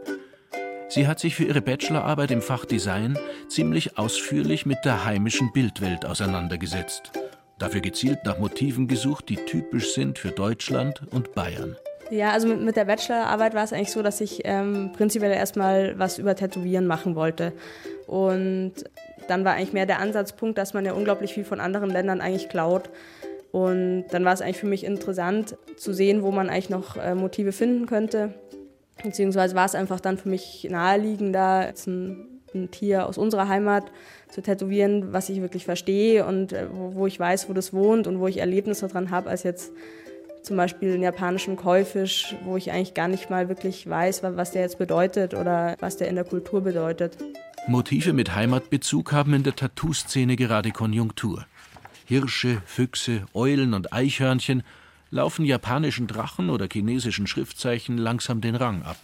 Sie 0.89 1.09
hat 1.09 1.19
sich 1.19 1.35
für 1.35 1.45
ihre 1.45 1.63
Bachelorarbeit 1.63 2.31
im 2.31 2.43
Fach 2.43 2.65
Design 2.65 3.19
ziemlich 3.49 3.99
ausführlich 3.99 4.67
mit 4.67 4.79
der 4.85 5.05
heimischen 5.05 5.53
Bildwelt 5.53 6.05
auseinandergesetzt. 6.05 7.11
Dafür 7.59 7.81
gezielt 7.81 8.19
nach 8.25 8.39
Motiven 8.39 8.87
gesucht, 8.87 9.29
die 9.29 9.37
typisch 9.37 9.95
sind 9.95 10.19
für 10.19 10.31
Deutschland 10.31 11.01
und 11.11 11.35
Bayern. 11.35 11.77
Ja, 12.11 12.31
also 12.31 12.47
mit, 12.47 12.77
der 12.77 12.85
Bachelorarbeit 12.85 13.55
war 13.55 13.65
es 13.65 13.73
eigentlich 13.73 13.91
so, 13.91 14.03
dass 14.03 14.21
ich 14.21 14.43
ähm, 14.45 14.93
prinzipiell 14.97 15.33
erstmal 15.33 15.99
was 15.99 16.19
über 16.19 16.37
Tätowieren 16.37 16.87
machen 16.87 17.17
wollte. 17.17 17.53
Und 18.07 18.75
dann 19.27 19.45
war 19.45 19.55
eigentlich 19.55 19.73
mehr 19.73 19.87
der 19.87 19.99
Ansatzpunkt, 19.99 20.57
dass 20.57 20.73
man 20.73 20.85
ja 20.85 20.93
unglaublich 20.93 21.35
viel 21.35 21.45
von 21.45 21.59
anderen 21.59 21.91
Ländern 21.91 22.21
eigentlich 22.21 22.49
klaut. 22.49 22.91
Und 23.57 24.09
dann 24.11 24.27
war 24.27 24.35
es 24.35 24.43
eigentlich 24.43 24.59
für 24.59 24.67
mich 24.67 24.85
interessant 24.85 25.57
zu 25.79 25.95
sehen, 25.95 26.23
wo 26.23 26.31
man 26.31 26.51
eigentlich 26.51 26.69
noch 26.69 26.99
äh, 26.99 27.15
Motive 27.15 27.53
finden 27.53 27.87
könnte. 27.87 28.35
Beziehungsweise 29.03 29.55
war 29.55 29.65
es 29.65 29.75
einfach 29.75 29.99
dann 29.99 30.19
für 30.19 30.29
mich 30.29 30.69
naheliegender, 30.71 31.73
ein, 31.87 32.43
ein 32.55 32.71
Tier 32.71 33.07
aus 33.07 33.17
unserer 33.17 33.49
Heimat 33.49 33.91
zu 34.29 34.43
tätowieren, 34.43 35.15
was 35.15 35.31
ich 35.31 35.41
wirklich 35.41 35.65
verstehe 35.65 36.27
und 36.27 36.53
äh, 36.53 36.67
wo, 36.71 37.07
ich 37.07 37.19
weiß, 37.19 37.49
wo 37.49 37.55
das 37.55 37.73
wohnt 37.73 38.07
und 38.07 38.21
wo 38.21 38.27
ich 38.27 38.41
Erlebnisse 38.41 38.89
daran 38.89 39.11
habe, 39.11 39.31
als 39.31 39.43
jetzt 39.43 39.73
zum 40.43 40.59
Beispiel 40.59 40.93
einen 40.93 41.03
japanischen 41.03 41.57
Käufisch, 41.57 42.37
wo 42.45 42.59
ich 42.59 42.73
eigentlich 42.73 42.93
gar 42.93 43.09
nicht 43.09 43.31
mal 43.31 43.49
wirklich 43.49 43.89
weiß, 43.89 44.23
was 44.23 44.51
der 44.51 44.63
jetzt 44.63 44.77
bedeutet 44.77 45.33
oder 45.33 45.77
was 45.81 45.97
der 45.97 46.09
in 46.09 46.17
der 46.17 46.25
Kultur 46.25 46.61
bedeutet. 46.61 47.17
Motive 47.69 48.13
mit 48.13 48.37
Heimatbezug 48.37 49.13
haben 49.13 49.33
in 49.33 49.45
der 49.45 49.57
Tattoo-Szene 49.57 50.37
gerade 50.37 50.73
Konjunktur. 50.73 51.47
Hirsche, 52.09 52.63
Füchse, 52.67 53.27
Eulen 53.35 53.75
und 53.75 53.93
Eichhörnchen 53.93 54.63
laufen 55.11 55.45
japanischen 55.45 56.07
Drachen 56.07 56.51
oder 56.51 56.69
chinesischen 56.73 57.27
Schriftzeichen 57.27 57.99
langsam 57.99 58.41
den 58.41 58.55
Rang 58.55 58.83
ab. 58.83 58.97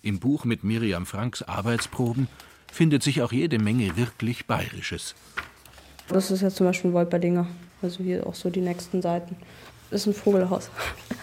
Im 0.00 0.20
Buch 0.20 0.46
mit 0.46 0.64
Miriam 0.64 1.04
Franks 1.04 1.42
Arbeitsproben 1.42 2.28
findet 2.72 3.02
sich 3.02 3.20
auch 3.20 3.30
jede 3.30 3.58
Menge 3.58 3.98
wirklich 3.98 4.46
Bayerisches. 4.46 5.14
Das 6.08 6.30
ist 6.30 6.40
jetzt 6.40 6.56
zum 6.56 6.66
Beispiel 6.66 6.94
Wolperdinger, 6.94 7.46
also 7.82 8.02
hier 8.02 8.26
auch 8.26 8.34
so 8.34 8.48
die 8.48 8.62
nächsten 8.62 9.02
Seiten. 9.02 9.36
Das 9.90 10.00
ist 10.00 10.06
ein 10.06 10.14
Vogelhaus. 10.14 10.70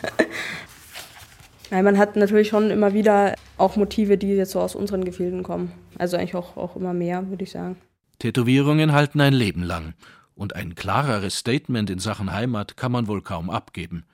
Nein, 1.72 1.84
man 1.84 1.98
hat 1.98 2.16
natürlich 2.16 2.50
schon 2.50 2.70
immer 2.70 2.94
wieder 2.94 3.34
auch 3.58 3.76
Motive, 3.76 4.20
die 4.20 4.28
jetzt 4.28 4.52
so 4.52 4.60
aus 4.60 4.76
unseren 4.76 5.04
Gefilden 5.04 5.42
kommen. 5.42 5.72
Also 5.98 6.18
eigentlich 6.18 6.36
auch, 6.36 6.58
auch 6.58 6.76
immer 6.76 6.94
mehr, 6.94 7.28
würde 7.28 7.44
ich 7.44 7.52
sagen. 7.52 7.76
Tätowierungen 8.20 8.92
halten 8.92 9.20
ein 9.20 9.34
Leben 9.34 9.64
lang 9.64 9.96
und 10.42 10.56
ein 10.56 10.74
klareres 10.74 11.38
Statement 11.38 11.92
in 11.92 12.00
Sachen 12.00 12.32
Heimat 12.32 12.76
kann 12.76 12.92
man 12.92 13.08
wohl 13.08 13.22
kaum 13.22 13.52
abgeben. 13.52 14.06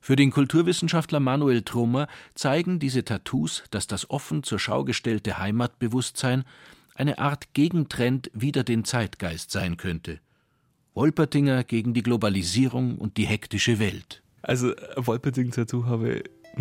Für 0.00 0.16
den 0.16 0.30
Kulturwissenschaftler 0.30 1.20
Manuel 1.20 1.60
Trummer 1.60 2.08
zeigen 2.34 2.78
diese 2.78 3.04
Tattoos, 3.04 3.62
dass 3.70 3.86
das 3.86 4.08
offen 4.08 4.42
zur 4.42 4.58
Schau 4.58 4.84
gestellte 4.84 5.38
Heimatbewusstsein 5.38 6.44
eine 6.94 7.18
Art 7.18 7.52
Gegentrend 7.52 8.30
wider 8.32 8.64
den 8.64 8.86
Zeitgeist 8.86 9.50
sein 9.50 9.76
könnte. 9.76 10.18
Wolpertinger 10.94 11.62
gegen 11.62 11.92
die 11.92 12.02
Globalisierung 12.02 12.96
und 12.96 13.18
die 13.18 13.26
hektische 13.26 13.78
Welt. 13.78 14.22
Also, 14.40 14.74
ein 14.96 15.06
Wolpertinger-Tattoo 15.06 15.84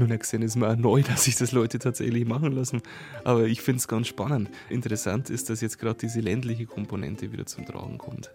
habe 0.01 0.13
ich 0.13 0.19
gesehen. 0.19 0.41
Ist 0.41 0.56
mir 0.56 0.69
auch 0.69 0.75
neu, 0.75 1.01
dass 1.08 1.25
sich 1.25 1.36
das 1.36 1.51
Leute 1.51 1.79
tatsächlich 1.79 2.25
machen 2.25 2.51
lassen. 2.51 2.82
Aber 3.23 3.45
ich 3.45 3.62
finde 3.62 3.79
es 3.79 3.88
ganz 3.88 4.08
spannend. 4.08 4.49
Interessant 4.69 5.29
ist, 5.29 5.49
dass 5.49 5.62
jetzt 5.62 5.79
gerade 5.79 5.99
diese 5.99 6.19
ländliche 6.19 6.65
Komponente 6.65 7.32
wieder 7.32 7.45
zum 7.45 7.65
Tragen 7.65 7.97
kommt. 7.97 8.32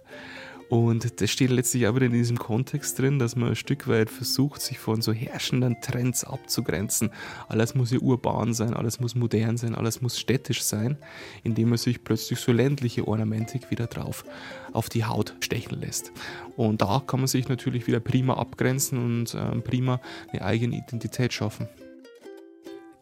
Und 0.69 1.21
das 1.21 1.31
steht 1.31 1.51
letztlich 1.51 1.83
wieder 1.83 2.07
in 2.07 2.13
diesem 2.13 2.39
Kontext 2.39 2.99
drin, 2.99 3.19
dass 3.19 3.37
man 3.37 3.51
ein 3.51 3.57
Stück 3.57 3.89
weit 3.89 4.11
versucht, 4.11 4.61
sich 4.61 4.79
von 4.79 5.01
so 5.01 5.13
herrschenden 5.13 5.81
Trends 5.81 6.25
abzugrenzen. 6.25 7.11
Alles 7.49 7.75
muss 7.75 7.91
ja 7.91 7.99
urban 7.99 8.53
sein, 8.53 8.75
alles 8.75 9.01
muss 9.01 9.15
modern 9.15 9.57
sein, 9.57 9.75
alles 9.75 10.03
muss 10.03 10.19
städtisch 10.19 10.63
sein, 10.63 10.99
indem 11.43 11.71
man 11.71 11.79
sich 11.79 12.05
plötzlich 12.05 12.39
so 12.41 12.53
ländliche 12.53 13.09
Ornamentik 13.09 13.71
wieder 13.71 13.87
drauf 13.87 14.25
auf 14.73 14.91
die 14.91 15.07
Haut 15.07 15.35
stechen 15.41 15.81
lässt. 15.81 16.13
Und 16.57 16.83
da 16.83 17.03
kann 17.07 17.21
man 17.21 17.29
sich 17.29 17.49
natürlich 17.49 17.87
wieder 17.87 18.01
prima 18.01 18.35
abgrenzen 18.35 18.99
und 18.99 19.35
äh, 19.35 19.61
prima 19.61 20.01
eine 20.33 20.43
eigene 20.43 20.77
Identität 20.77 21.33
schaffen. 21.33 21.67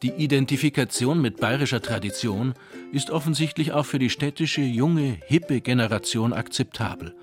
Die 0.02 0.12
Identifikation 0.12 1.20
mit 1.20 1.38
bayerischer 1.38 1.80
Tradition 1.80 2.54
ist 2.92 3.10
offensichtlich 3.10 3.72
auch 3.72 3.86
für 3.86 3.98
die 3.98 4.10
städtische, 4.10 4.60
junge, 4.60 5.18
hippe 5.26 5.62
Generation 5.62 6.32
akzeptabel. 6.32 7.14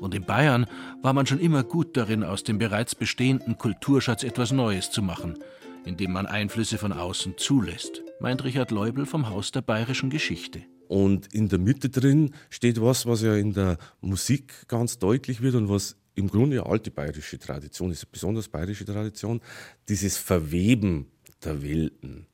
Und 0.00 0.14
in 0.14 0.24
Bayern 0.24 0.66
war 1.02 1.12
man 1.12 1.26
schon 1.26 1.38
immer 1.38 1.62
gut 1.62 1.96
darin, 1.96 2.24
aus 2.24 2.42
dem 2.42 2.58
bereits 2.58 2.94
bestehenden 2.94 3.58
Kulturschatz 3.58 4.24
etwas 4.24 4.50
Neues 4.50 4.90
zu 4.90 5.02
machen, 5.02 5.38
indem 5.84 6.12
man 6.12 6.26
Einflüsse 6.26 6.78
von 6.78 6.92
außen 6.92 7.34
zulässt, 7.36 8.02
meint 8.18 8.42
Richard 8.42 8.70
Leubel 8.70 9.06
vom 9.06 9.28
Haus 9.28 9.52
der 9.52 9.60
bayerischen 9.60 10.10
Geschichte. 10.10 10.62
Und 10.88 11.32
in 11.32 11.48
der 11.48 11.58
Mitte 11.58 11.88
drin 11.88 12.34
steht 12.48 12.80
was, 12.80 13.06
was 13.06 13.22
ja 13.22 13.36
in 13.36 13.52
der 13.52 13.78
Musik 14.00 14.66
ganz 14.66 14.98
deutlich 14.98 15.40
wird 15.40 15.54
und 15.54 15.68
was 15.68 15.96
im 16.14 16.28
Grunde 16.28 16.60
eine 16.60 16.70
alte 16.70 16.90
bayerische 16.90 17.38
Tradition 17.38 17.92
ist, 17.92 18.10
besonders 18.10 18.48
bayerische 18.48 18.84
Tradition, 18.84 19.40
dieses 19.88 20.16
Verweben 20.16 21.06
der 21.44 21.62
Welten. 21.62 22.26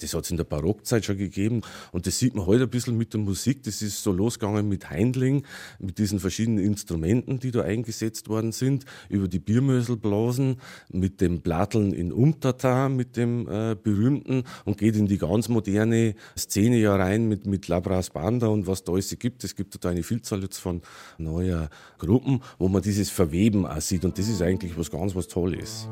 Das 0.00 0.14
hat 0.14 0.24
es 0.24 0.30
in 0.30 0.36
der 0.36 0.44
Barockzeit 0.44 1.04
schon 1.04 1.18
gegeben 1.18 1.62
und 1.92 2.06
das 2.06 2.18
sieht 2.18 2.34
man 2.34 2.46
heute 2.46 2.64
ein 2.64 2.70
bisschen 2.70 2.96
mit 2.96 3.12
der 3.12 3.20
Musik. 3.20 3.62
Das 3.62 3.82
ist 3.82 4.02
so 4.02 4.12
losgegangen 4.12 4.68
mit 4.68 4.90
Heindling, 4.90 5.44
mit 5.78 5.98
diesen 5.98 6.18
verschiedenen 6.18 6.64
Instrumenten, 6.64 7.38
die 7.38 7.50
da 7.50 7.62
eingesetzt 7.62 8.28
worden 8.28 8.52
sind, 8.52 8.84
über 9.08 9.28
die 9.28 9.38
Biermöselblasen, 9.38 10.56
mit 10.90 11.20
dem 11.20 11.42
Platteln 11.42 11.92
in 11.92 12.12
Umtata, 12.12 12.88
mit 12.88 13.16
dem 13.16 13.48
äh, 13.48 13.76
berühmten 13.80 14.44
und 14.64 14.78
geht 14.78 14.96
in 14.96 15.06
die 15.06 15.18
ganz 15.18 15.48
moderne 15.48 16.14
Szene 16.36 16.78
ja 16.78 16.96
rein 16.96 17.28
mit, 17.28 17.46
mit 17.46 17.68
Labras 17.68 18.10
Banda 18.10 18.48
und 18.48 18.66
was 18.66 18.84
da 18.84 18.92
alles 18.92 19.16
gibt. 19.18 19.44
Es 19.44 19.54
gibt 19.54 19.84
da 19.84 19.90
eine 19.90 20.02
Vielzahl 20.02 20.42
jetzt 20.42 20.58
von 20.58 20.82
neuer 21.18 21.68
Gruppen, 21.98 22.42
wo 22.58 22.68
man 22.68 22.82
dieses 22.82 23.10
Verweben 23.10 23.66
auch 23.66 23.80
sieht 23.80 24.04
und 24.04 24.18
das 24.18 24.28
ist 24.28 24.42
eigentlich 24.42 24.76
was 24.76 24.90
ganz 24.90 25.14
was 25.14 25.28
Tolles. 25.28 25.88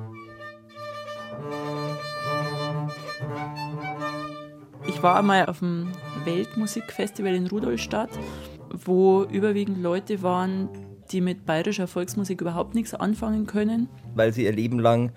Ich 4.90 5.04
war 5.04 5.16
einmal 5.16 5.46
auf 5.46 5.60
dem 5.60 5.92
Weltmusikfestival 6.24 7.32
in 7.32 7.46
Rudolstadt, 7.46 8.10
wo 8.70 9.22
überwiegend 9.22 9.80
Leute 9.80 10.20
waren, 10.24 10.68
die 11.12 11.20
mit 11.20 11.46
bayerischer 11.46 11.86
Volksmusik 11.86 12.40
überhaupt 12.40 12.74
nichts 12.74 12.92
anfangen 12.92 13.46
können. 13.46 13.88
Weil 14.16 14.32
sie 14.32 14.44
ihr 14.44 14.52
Leben 14.52 14.80
lang 14.80 15.12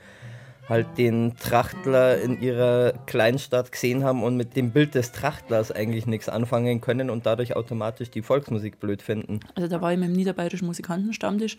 halt 0.70 1.00
den 1.00 1.36
Trachtler 1.38 2.22
in 2.22 2.40
ihrer 2.40 2.94
Kleinstadt 3.08 3.72
gesehen 3.72 4.04
haben 4.04 4.22
und 4.22 4.38
mit 4.38 4.56
dem 4.56 4.70
Bild 4.70 4.94
des 4.94 5.12
Trachtlers 5.12 5.72
eigentlich 5.72 6.06
nichts 6.06 6.30
anfangen 6.30 6.80
können 6.80 7.10
und 7.10 7.26
dadurch 7.26 7.56
automatisch 7.56 8.12
die 8.12 8.22
Volksmusik 8.22 8.80
blöd 8.80 9.02
finden. 9.02 9.40
Also 9.56 9.68
da 9.68 9.82
war 9.82 9.92
ich 9.92 9.98
mit 9.98 10.10
dem 10.10 10.16
Niederbayerischen 10.16 10.68
Musikantenstammtisch 10.68 11.58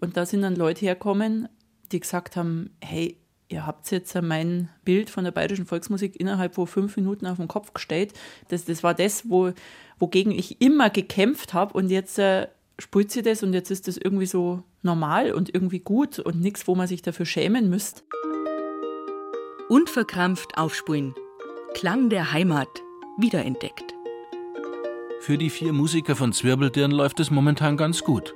und 0.00 0.16
da 0.16 0.24
sind 0.24 0.42
dann 0.42 0.54
Leute 0.54 0.82
hergekommen, 0.82 1.48
die 1.90 1.98
gesagt 1.98 2.36
haben, 2.36 2.70
hey, 2.80 3.18
ihr 3.48 3.66
habt 3.66 3.90
jetzt 3.90 4.14
mein 4.20 4.68
Bild 4.84 5.10
von 5.10 5.24
der 5.24 5.32
bayerischen 5.32 5.66
Volksmusik 5.66 6.18
innerhalb 6.20 6.54
von 6.54 6.66
fünf 6.66 6.96
Minuten 6.96 7.26
auf 7.26 7.38
den 7.38 7.48
Kopf 7.48 7.72
gestellt. 7.72 8.12
Das, 8.48 8.64
das 8.64 8.82
war 8.82 8.94
das, 8.94 9.28
wo, 9.28 9.52
wogegen 9.98 10.32
ich 10.32 10.60
immer 10.60 10.90
gekämpft 10.90 11.54
habe 11.54 11.74
und 11.74 11.90
jetzt 11.90 12.18
äh, 12.18 12.48
spielt 12.78 13.10
sie 13.10 13.22
das 13.22 13.42
und 13.42 13.54
jetzt 13.54 13.70
ist 13.70 13.88
das 13.88 13.96
irgendwie 13.96 14.26
so 14.26 14.62
normal 14.82 15.32
und 15.32 15.52
irgendwie 15.52 15.80
gut 15.80 16.18
und 16.18 16.40
nichts, 16.40 16.68
wo 16.68 16.74
man 16.74 16.86
sich 16.86 17.02
dafür 17.02 17.26
schämen 17.26 17.68
müsste. 17.70 18.02
Unverkrampft 19.68 20.56
aufspulen. 20.56 21.14
Klang 21.74 22.08
der 22.10 22.32
Heimat 22.32 22.68
wiederentdeckt. 23.18 23.94
Für 25.20 25.36
die 25.36 25.50
vier 25.50 25.72
Musiker 25.72 26.16
von 26.16 26.32
Zwirbeldirn 26.32 26.90
läuft 26.90 27.20
es 27.20 27.30
momentan 27.30 27.76
ganz 27.76 28.04
gut. 28.04 28.34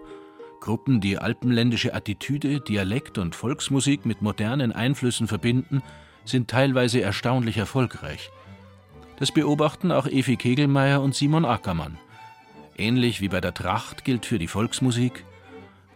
Gruppen, 0.62 1.00
die 1.00 1.18
alpenländische 1.18 1.92
Attitüde, 1.92 2.60
Dialekt 2.60 3.18
und 3.18 3.34
Volksmusik 3.34 4.06
mit 4.06 4.22
modernen 4.22 4.72
Einflüssen 4.72 5.26
verbinden, 5.26 5.82
sind 6.24 6.48
teilweise 6.48 7.02
erstaunlich 7.02 7.58
erfolgreich. 7.58 8.30
Das 9.18 9.32
beobachten 9.32 9.90
auch 9.90 10.06
Evi 10.06 10.36
Kegelmeier 10.36 11.02
und 11.02 11.14
Simon 11.14 11.44
Ackermann. 11.44 11.98
Ähnlich 12.76 13.20
wie 13.20 13.28
bei 13.28 13.40
der 13.40 13.52
Tracht 13.52 14.04
gilt 14.04 14.24
für 14.24 14.38
die 14.38 14.46
Volksmusik, 14.46 15.24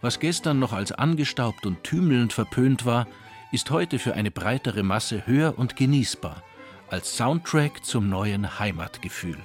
was 0.01 0.19
gestern 0.19 0.59
noch 0.59 0.73
als 0.73 0.91
angestaubt 0.91 1.65
und 1.65 1.83
tümelnd 1.83 2.33
verpönt 2.33 2.85
war, 2.85 3.07
ist 3.51 3.71
heute 3.71 3.99
für 3.99 4.13
eine 4.13 4.31
breitere 4.31 4.83
Masse 4.83 5.25
hör- 5.25 5.57
und 5.57 5.75
genießbar, 5.75 6.43
als 6.89 7.15
Soundtrack 7.17 7.83
zum 7.83 8.09
neuen 8.09 8.59
Heimatgefühl. 8.59 9.37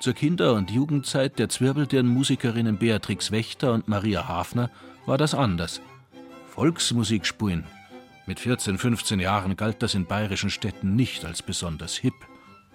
Zur 0.00 0.14
Kinder- 0.14 0.54
und 0.54 0.70
Jugendzeit 0.70 1.38
der 1.38 1.50
Zwirbeldirn-Musikerinnen 1.50 2.78
Beatrix 2.78 3.32
Wächter 3.32 3.74
und 3.74 3.86
Maria 3.86 4.26
Hafner 4.26 4.70
war 5.04 5.18
das 5.18 5.34
anders. 5.34 5.82
Volksmusik 6.48 7.26
spulen. 7.26 7.64
Mit 8.24 8.40
14, 8.40 8.78
15 8.78 9.20
Jahren 9.20 9.56
galt 9.56 9.82
das 9.82 9.94
in 9.94 10.06
bayerischen 10.06 10.48
Städten 10.48 10.96
nicht 10.96 11.26
als 11.26 11.42
besonders 11.42 11.96
hip. 11.96 12.14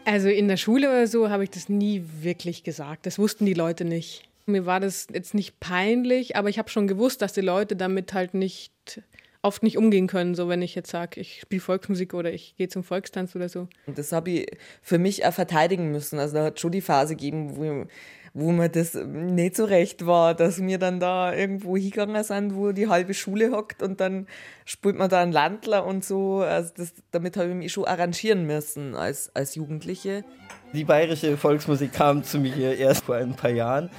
Also 0.06 0.30
in 0.30 0.48
der 0.48 0.58
Schule 0.58 0.88
oder 0.88 1.08
so 1.08 1.32
habe 1.32 1.44
ich 1.44 1.50
das 1.50 1.68
nie 1.68 2.04
wirklich 2.22 2.64
gesagt. 2.64 3.08
Das 3.08 3.18
wussten 3.18 3.48
die 3.48 3.56
Leute 3.56 3.86
nicht. 3.86 4.30
Mir 4.46 4.68
war 4.68 4.80
das 4.80 5.08
jetzt 5.12 5.34
nicht 5.34 5.60
peinlich, 5.60 6.36
aber 6.36 6.50
ich 6.50 6.60
habe 6.60 6.70
schon 6.70 6.88
gewusst, 6.88 7.24
dass 7.24 7.34
die 7.34 7.42
Leute 7.42 7.76
damit 7.76 8.14
halt 8.14 8.36
nicht 8.36 9.02
oft 9.46 9.64
nicht 9.64 9.78
umgehen 9.78 10.08
können, 10.08 10.36
so 10.36 10.50
wenn 10.50 10.62
ich 10.62 10.76
jetzt 10.76 10.90
sage, 10.90 11.22
ich 11.22 11.42
spiele 11.42 11.62
Volksmusik 11.62 12.14
oder 12.14 12.34
ich 12.34 12.56
gehe 12.58 12.68
zum 12.68 12.84
Volkstanz 12.84 13.36
oder 13.36 13.48
so. 13.48 13.68
Und 13.86 13.98
das 13.98 14.12
habe 14.12 14.32
ich 14.32 14.58
für 14.82 14.98
mich 14.98 15.26
auch 15.26 15.34
verteidigen 15.34 15.92
müssen. 15.92 16.20
Also 16.20 16.36
da 16.36 16.46
hat 16.46 16.60
schon 16.60 16.72
die 16.72 16.82
Phase 16.82 17.16
gegeben, 17.16 17.56
wo, 17.56 17.86
wo 18.34 18.52
mir 18.52 18.70
das 18.70 18.96
nicht 18.96 19.56
so 19.56 19.66
recht 19.66 20.08
war, 20.08 20.34
dass 20.34 20.62
wir 20.62 20.80
dann 20.80 21.00
da 21.00 21.34
irgendwo 21.34 21.78
hingegangen 21.78 22.24
sind, 22.24 22.56
wo 22.56 22.72
die 22.72 22.88
halbe 22.88 23.14
Schule 23.14 23.52
hockt 23.52 23.84
und 23.84 24.02
dann 24.02 24.28
spielt 24.66 24.98
man 24.98 25.10
da 25.10 25.22
einen 25.22 25.32
Landler 25.32 25.86
und 25.86 26.04
so. 26.04 26.40
Also 26.40 26.74
das, 26.76 26.94
damit 27.12 27.38
habe 27.38 27.50
ich 27.50 27.56
mich 27.56 27.72
schon 27.72 27.86
arrangieren 27.86 28.46
müssen 28.46 28.96
als, 28.96 29.34
als 29.36 29.54
Jugendliche. 29.56 30.26
Die 30.74 30.84
bayerische 30.84 31.38
Volksmusik 31.38 31.94
kam 31.94 32.24
zu 32.24 32.40
mir 32.40 32.78
erst 32.78 33.06
vor 33.06 33.16
ein 33.16 33.36
paar 33.36 33.52
Jahren. 33.52 33.92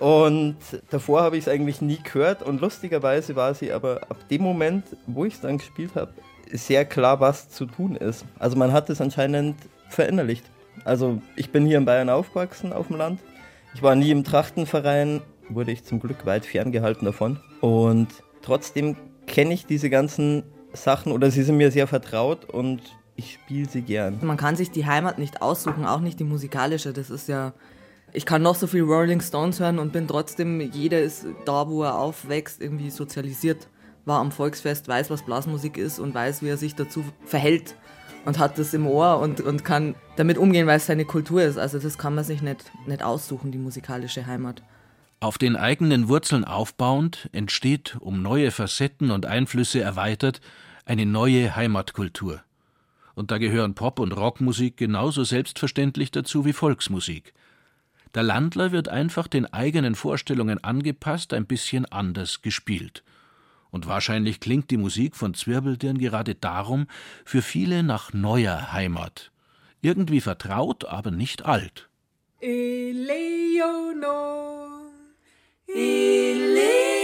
Und 0.00 0.56
davor 0.90 1.22
habe 1.22 1.36
ich 1.36 1.44
es 1.44 1.48
eigentlich 1.48 1.80
nie 1.80 1.98
gehört 2.02 2.42
und 2.42 2.60
lustigerweise 2.60 3.34
war 3.34 3.52
sie 3.54 3.72
aber 3.72 4.02
ab 4.08 4.28
dem 4.28 4.42
Moment, 4.42 4.84
wo 5.06 5.24
ich 5.24 5.34
es 5.34 5.40
dann 5.40 5.58
gespielt 5.58 5.96
habe, 5.96 6.12
sehr 6.52 6.84
klar, 6.84 7.20
was 7.20 7.50
zu 7.50 7.66
tun 7.66 7.96
ist. 7.96 8.24
Also 8.38 8.56
man 8.56 8.72
hat 8.72 8.90
es 8.90 9.00
anscheinend 9.00 9.56
verinnerlicht. 9.88 10.44
Also 10.84 11.20
ich 11.34 11.50
bin 11.50 11.66
hier 11.66 11.78
in 11.78 11.84
Bayern 11.84 12.10
aufgewachsen, 12.10 12.72
auf 12.72 12.86
dem 12.86 12.96
Land. 12.96 13.20
Ich 13.74 13.82
war 13.82 13.94
nie 13.94 14.10
im 14.10 14.24
Trachtenverein, 14.24 15.20
wurde 15.48 15.72
ich 15.72 15.84
zum 15.84 16.00
Glück 16.00 16.24
weit 16.26 16.46
ferngehalten 16.46 17.04
davon. 17.04 17.40
Und 17.60 18.08
trotzdem 18.42 18.96
kenne 19.26 19.52
ich 19.52 19.66
diese 19.66 19.90
ganzen 19.90 20.44
Sachen 20.72 21.12
oder 21.12 21.30
sie 21.30 21.42
sind 21.42 21.56
mir 21.56 21.70
sehr 21.70 21.86
vertraut 21.86 22.44
und 22.44 22.82
ich 23.16 23.34
spiele 23.34 23.68
sie 23.68 23.82
gern. 23.82 24.18
Man 24.22 24.36
kann 24.36 24.54
sich 24.54 24.70
die 24.70 24.86
Heimat 24.86 25.18
nicht 25.18 25.42
aussuchen, 25.42 25.84
auch 25.84 26.00
nicht 26.00 26.20
die 26.20 26.24
musikalische. 26.24 26.92
Das 26.92 27.10
ist 27.10 27.28
ja 27.28 27.52
ich 28.12 28.26
kann 28.26 28.42
noch 28.42 28.54
so 28.54 28.66
viel 28.66 28.82
Rolling 28.82 29.20
Stones 29.20 29.60
hören 29.60 29.78
und 29.78 29.92
bin 29.92 30.08
trotzdem, 30.08 30.60
jeder 30.60 31.00
ist 31.00 31.26
da, 31.44 31.68
wo 31.68 31.82
er 31.82 31.98
aufwächst, 31.98 32.60
irgendwie 32.60 32.90
sozialisiert, 32.90 33.68
war 34.04 34.20
am 34.20 34.32
Volksfest, 34.32 34.88
weiß, 34.88 35.10
was 35.10 35.24
Blasmusik 35.24 35.76
ist 35.76 35.98
und 35.98 36.14
weiß, 36.14 36.42
wie 36.42 36.48
er 36.48 36.56
sich 36.56 36.74
dazu 36.74 37.04
verhält 37.24 37.76
und 38.24 38.38
hat 38.38 38.58
das 38.58 38.74
im 38.74 38.86
Ohr 38.86 39.20
und, 39.20 39.40
und 39.40 39.64
kann 39.64 39.94
damit 40.16 40.38
umgehen, 40.38 40.66
weil 40.66 40.78
es 40.78 40.86
seine 40.86 41.04
Kultur 41.04 41.42
ist. 41.42 41.58
Also 41.58 41.78
das 41.78 41.98
kann 41.98 42.14
man 42.14 42.24
sich 42.24 42.42
nicht, 42.42 42.70
nicht 42.86 43.02
aussuchen, 43.02 43.52
die 43.52 43.58
musikalische 43.58 44.26
Heimat. 44.26 44.62
Auf 45.20 45.36
den 45.36 45.56
eigenen 45.56 46.08
Wurzeln 46.08 46.44
aufbauend 46.44 47.28
entsteht, 47.32 47.96
um 48.00 48.22
neue 48.22 48.50
Facetten 48.50 49.10
und 49.10 49.26
Einflüsse 49.26 49.80
erweitert, 49.80 50.40
eine 50.84 51.06
neue 51.06 51.56
Heimatkultur. 51.56 52.40
Und 53.14 53.30
da 53.30 53.38
gehören 53.38 53.74
Pop- 53.74 53.98
und 53.98 54.12
Rockmusik 54.12 54.76
genauso 54.76 55.24
selbstverständlich 55.24 56.12
dazu 56.12 56.44
wie 56.44 56.52
Volksmusik. 56.52 57.34
Der 58.14 58.22
Landler 58.22 58.72
wird 58.72 58.88
einfach 58.88 59.28
den 59.28 59.46
eigenen 59.52 59.94
Vorstellungen 59.94 60.62
angepasst, 60.62 61.34
ein 61.34 61.46
bisschen 61.46 61.84
anders 61.86 62.42
gespielt. 62.42 63.04
Und 63.70 63.86
wahrscheinlich 63.86 64.40
klingt 64.40 64.70
die 64.70 64.78
Musik 64.78 65.14
von 65.14 65.34
Zwirbeldirn 65.34 65.98
gerade 65.98 66.34
darum 66.34 66.86
für 67.24 67.42
viele 67.42 67.82
nach 67.82 68.12
neuer 68.12 68.72
Heimat. 68.72 69.30
Irgendwie 69.82 70.20
vertraut, 70.20 70.86
aber 70.86 71.10
nicht 71.10 71.44
alt. 71.44 71.88
Eleonor, 72.40 73.60
Eleonor. 75.66 76.97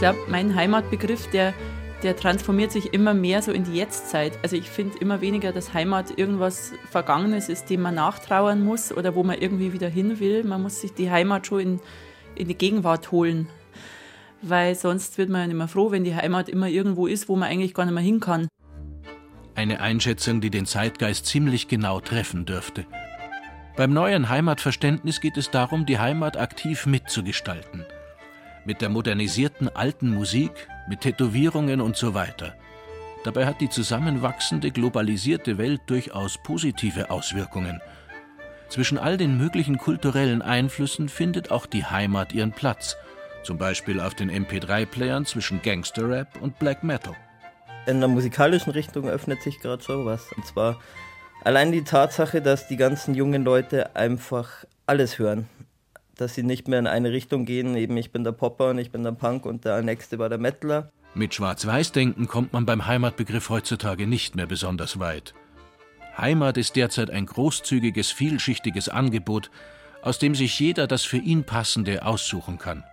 Glaube, 0.00 0.18
mein 0.28 0.54
Heimatbegriff, 0.54 1.28
der, 1.28 1.52
der 2.02 2.16
transformiert 2.16 2.72
sich 2.72 2.94
immer 2.94 3.12
mehr 3.12 3.42
so 3.42 3.52
in 3.52 3.64
die 3.64 3.74
Jetztzeit. 3.74 4.32
Also 4.42 4.56
ich 4.56 4.70
finde 4.70 4.96
immer 4.98 5.20
weniger, 5.20 5.52
dass 5.52 5.74
Heimat 5.74 6.18
irgendwas 6.18 6.72
Vergangenes 6.90 7.50
ist, 7.50 7.68
dem 7.68 7.82
man 7.82 7.96
nachtrauern 7.96 8.64
muss 8.64 8.92
oder 8.92 9.14
wo 9.14 9.22
man 9.22 9.38
irgendwie 9.38 9.74
wieder 9.74 9.90
hin 9.90 10.18
will. 10.18 10.42
Man 10.42 10.62
muss 10.62 10.80
sich 10.80 10.94
die 10.94 11.10
Heimat 11.10 11.46
schon 11.46 11.60
in, 11.60 11.80
in 12.34 12.48
die 12.48 12.54
Gegenwart 12.54 13.12
holen. 13.12 13.48
Weil 14.40 14.74
sonst 14.74 15.18
wird 15.18 15.28
man 15.28 15.42
ja 15.42 15.46
nicht 15.48 15.56
mehr 15.56 15.68
froh, 15.68 15.90
wenn 15.90 16.04
die 16.04 16.16
Heimat 16.16 16.48
immer 16.48 16.68
irgendwo 16.68 17.06
ist, 17.06 17.28
wo 17.28 17.36
man 17.36 17.50
eigentlich 17.50 17.74
gar 17.74 17.84
nicht 17.84 17.92
mehr 17.92 18.02
hin 18.02 18.20
kann. 18.20 18.48
Eine 19.54 19.82
Einschätzung, 19.82 20.40
die 20.40 20.48
den 20.48 20.64
Zeitgeist 20.64 21.26
ziemlich 21.26 21.68
genau 21.68 22.00
treffen 22.00 22.46
dürfte. 22.46 22.86
Beim 23.76 23.92
neuen 23.92 24.30
Heimatverständnis 24.30 25.20
geht 25.20 25.36
es 25.36 25.50
darum, 25.50 25.84
die 25.84 25.98
Heimat 25.98 26.38
aktiv 26.38 26.86
mitzugestalten– 26.86 27.84
mit 28.64 28.80
der 28.80 28.88
modernisierten 28.88 29.68
alten 29.68 30.10
Musik, 30.10 30.68
mit 30.88 31.00
Tätowierungen 31.00 31.80
und 31.80 31.96
so 31.96 32.14
weiter. 32.14 32.54
Dabei 33.24 33.46
hat 33.46 33.60
die 33.60 33.68
zusammenwachsende 33.68 34.70
globalisierte 34.70 35.58
Welt 35.58 35.82
durchaus 35.86 36.38
positive 36.42 37.10
Auswirkungen. 37.10 37.80
Zwischen 38.68 38.98
all 38.98 39.16
den 39.16 39.36
möglichen 39.36 39.78
kulturellen 39.78 40.42
Einflüssen 40.42 41.08
findet 41.08 41.50
auch 41.50 41.66
die 41.66 41.84
Heimat 41.84 42.32
ihren 42.32 42.52
Platz, 42.52 42.96
zum 43.42 43.58
Beispiel 43.58 44.00
auf 44.00 44.14
den 44.14 44.30
MP3-Playern 44.30 45.26
zwischen 45.26 45.60
Gangsterrap 45.60 46.40
und 46.40 46.58
Black 46.58 46.84
Metal. 46.84 47.14
In 47.86 48.00
der 48.00 48.08
musikalischen 48.08 48.72
Richtung 48.72 49.08
öffnet 49.08 49.42
sich 49.42 49.58
gerade 49.60 49.82
schon 49.82 50.06
was. 50.06 50.30
Und 50.36 50.46
zwar 50.46 50.80
allein 51.42 51.72
die 51.72 51.82
Tatsache, 51.82 52.40
dass 52.40 52.68
die 52.68 52.76
ganzen 52.76 53.14
jungen 53.14 53.44
Leute 53.44 53.96
einfach 53.96 54.64
alles 54.86 55.18
hören 55.18 55.48
dass 56.20 56.34
sie 56.34 56.42
nicht 56.42 56.68
mehr 56.68 56.78
in 56.78 56.86
eine 56.86 57.12
Richtung 57.12 57.46
gehen, 57.46 57.74
eben 57.76 57.96
ich 57.96 58.12
bin 58.12 58.24
der 58.24 58.32
Popper 58.32 58.70
und 58.70 58.78
ich 58.78 58.90
bin 58.90 59.02
der 59.02 59.12
Punk 59.12 59.46
und 59.46 59.64
der 59.64 59.80
nächste 59.82 60.18
war 60.18 60.28
der 60.28 60.38
Metaler. 60.38 60.92
Mit 61.14 61.34
Schwarz-Weiß-Denken 61.34 62.28
kommt 62.28 62.52
man 62.52 62.66
beim 62.66 62.86
Heimatbegriff 62.86 63.48
heutzutage 63.48 64.06
nicht 64.06 64.36
mehr 64.36 64.46
besonders 64.46 64.98
weit. 64.98 65.34
Heimat 66.18 66.58
ist 66.58 66.76
derzeit 66.76 67.10
ein 67.10 67.24
großzügiges, 67.24 68.10
vielschichtiges 68.10 68.88
Angebot, 68.88 69.50
aus 70.02 70.18
dem 70.18 70.34
sich 70.34 70.58
jeder 70.60 70.86
das 70.86 71.04
für 71.04 71.16
ihn 71.16 71.44
passende 71.44 72.04
aussuchen 72.04 72.58
kann. 72.58 72.84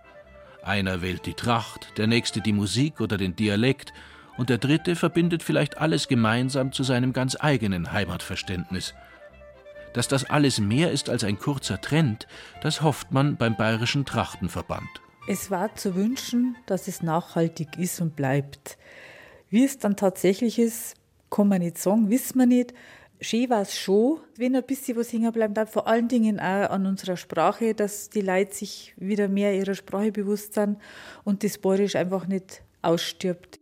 Einer 0.62 1.02
wählt 1.02 1.26
die 1.26 1.34
Tracht, 1.34 1.98
der 1.98 2.06
nächste 2.06 2.40
die 2.40 2.52
Musik 2.52 3.00
oder 3.00 3.18
den 3.18 3.36
Dialekt 3.36 3.92
und 4.38 4.48
der 4.48 4.58
dritte 4.58 4.96
verbindet 4.96 5.42
vielleicht 5.42 5.78
alles 5.78 6.08
gemeinsam 6.08 6.72
zu 6.72 6.82
seinem 6.82 7.12
ganz 7.12 7.36
eigenen 7.38 7.92
Heimatverständnis– 7.92 8.94
dass 9.92 10.08
das 10.08 10.28
alles 10.28 10.60
mehr 10.60 10.92
ist 10.92 11.08
als 11.08 11.24
ein 11.24 11.38
kurzer 11.38 11.80
Trend, 11.80 12.26
das 12.62 12.82
hofft 12.82 13.12
man 13.12 13.36
beim 13.36 13.56
Bayerischen 13.56 14.04
Trachtenverband. 14.04 14.88
Es 15.26 15.50
war 15.50 15.74
zu 15.74 15.94
wünschen, 15.94 16.56
dass 16.66 16.88
es 16.88 17.02
nachhaltig 17.02 17.76
ist 17.78 18.00
und 18.00 18.16
bleibt. 18.16 18.78
Wie 19.50 19.64
es 19.64 19.78
dann 19.78 19.96
tatsächlich 19.96 20.58
ist, 20.58 20.94
kann 21.30 21.48
man 21.48 21.60
nicht 21.60 21.78
sagen, 21.78 22.08
wissen 22.08 22.38
wir 22.38 22.46
nicht. 22.46 22.72
Schön 23.20 23.50
war 23.50 23.62
es 23.62 23.76
schon, 23.76 24.20
wenn 24.36 24.54
ein 24.54 24.62
bisschen 24.62 24.96
was 24.96 25.12
hängen 25.12 25.32
bleibt, 25.32 25.56
dann 25.56 25.66
vor 25.66 25.86
allen 25.88 26.08
Dingen 26.08 26.38
auch 26.38 26.70
an 26.70 26.86
unserer 26.86 27.16
Sprache, 27.16 27.74
dass 27.74 28.10
die 28.10 28.20
Leute 28.20 28.54
sich 28.54 28.94
wieder 28.96 29.28
mehr 29.28 29.54
ihrer 29.54 29.74
Sprache 29.74 30.12
bewusst 30.12 30.54
sind 30.54 30.78
und 31.24 31.42
das 31.42 31.58
Bayerisch 31.58 31.96
einfach 31.96 32.26
nicht 32.26 32.62
ausstirbt. 32.80 33.58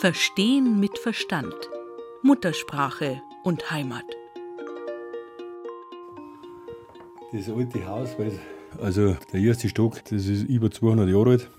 Verstehen 0.00 0.80
mit 0.80 0.98
Verstand. 0.98 1.54
Muttersprache 2.22 3.20
und 3.44 3.70
Heimat. 3.70 4.17
Das 7.30 7.46
alte 7.50 7.86
Haus, 7.86 8.16
also 8.80 9.14
der 9.34 9.40
erste 9.40 9.68
Stock, 9.68 10.02
das 10.04 10.24
ist 10.24 10.44
über 10.44 10.70
200 10.70 11.10
Jahre 11.10 11.30
alt. 11.32 11.50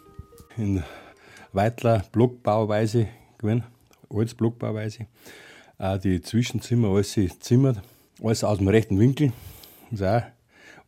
In 0.58 0.84
Weitler 1.54 2.04
Blockbauweise 2.12 3.08
gewesen, 3.38 3.64
Holzblockbauweise. 4.10 5.06
Auch 5.78 6.00
die 6.00 6.22
Zwischenzimmer, 6.22 6.88
alles 6.88 7.16
zimmert, 7.40 7.84
alles 8.24 8.44
aus 8.44 8.58
dem 8.58 8.68
rechten 8.68 9.00
Winkel. 9.00 9.32
Das 9.92 10.00
ist 10.00 10.08
auch 10.08 10.24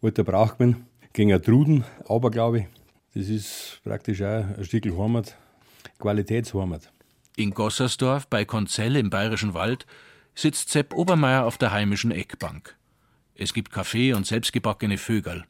alter 0.02 0.24
Brauch 0.24 0.58
gewesen. 0.58 0.88
Gegen 1.14 1.32
eine 1.32 1.44
Truden, 1.44 1.84
aber 2.08 2.32
glaube 2.32 2.62
ich, 2.62 2.66
das 3.14 3.30
ist 3.30 3.82
praktisch 3.84 4.24
auch 4.24 4.46
ein 4.58 4.66
Stück 4.66 4.86
Heimat, 4.98 5.38
Qualitätsheimat. 6.00 6.92
In 7.36 7.52
Gossersdorf 7.52 8.26
bei 8.26 8.46
Konzell 8.46 8.96
im 8.96 9.12
Bayerischen 9.12 9.54
Wald 9.54 9.86
sitzt 10.34 10.70
Sepp 10.70 10.96
Obermeier 10.96 11.46
auf 11.46 11.60
der 11.60 11.72
heimischen 11.72 12.10
Eckbank. 12.10 12.76
Es 13.36 13.54
gibt 13.54 13.72
Kaffee 13.72 14.14
und 14.14 14.28
selbstgebackene 14.28 14.98
Vögel, 14.98 15.46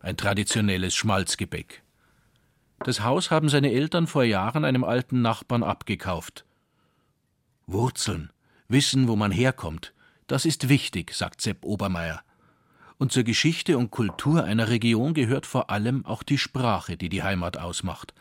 ein 0.00 0.16
traditionelles 0.16 0.94
Schmalzgebäck. 0.94 1.82
Das 2.80 3.02
Haus 3.02 3.30
haben 3.30 3.48
seine 3.48 3.72
Eltern 3.72 4.06
vor 4.06 4.24
Jahren 4.24 4.64
einem 4.64 4.84
alten 4.84 5.22
Nachbarn 5.22 5.62
abgekauft. 5.62 6.44
Wurzeln, 7.66 8.30
wissen, 8.68 9.08
wo 9.08 9.16
man 9.16 9.32
herkommt, 9.32 9.92
das 10.26 10.44
ist 10.44 10.68
wichtig, 10.68 11.14
sagt 11.14 11.40
Sepp 11.40 11.64
Obermeier. 11.64 12.22
Und 12.98 13.12
zur 13.12 13.24
Geschichte 13.24 13.76
und 13.76 13.90
Kultur 13.90 14.44
einer 14.44 14.68
Region 14.68 15.14
gehört 15.14 15.46
vor 15.46 15.70
allem 15.70 16.04
auch 16.06 16.22
die 16.22 16.38
Sprache, 16.38 16.96
die 16.96 17.08
die 17.08 17.22
Heimat 17.22 17.58
ausmacht. 17.58 18.14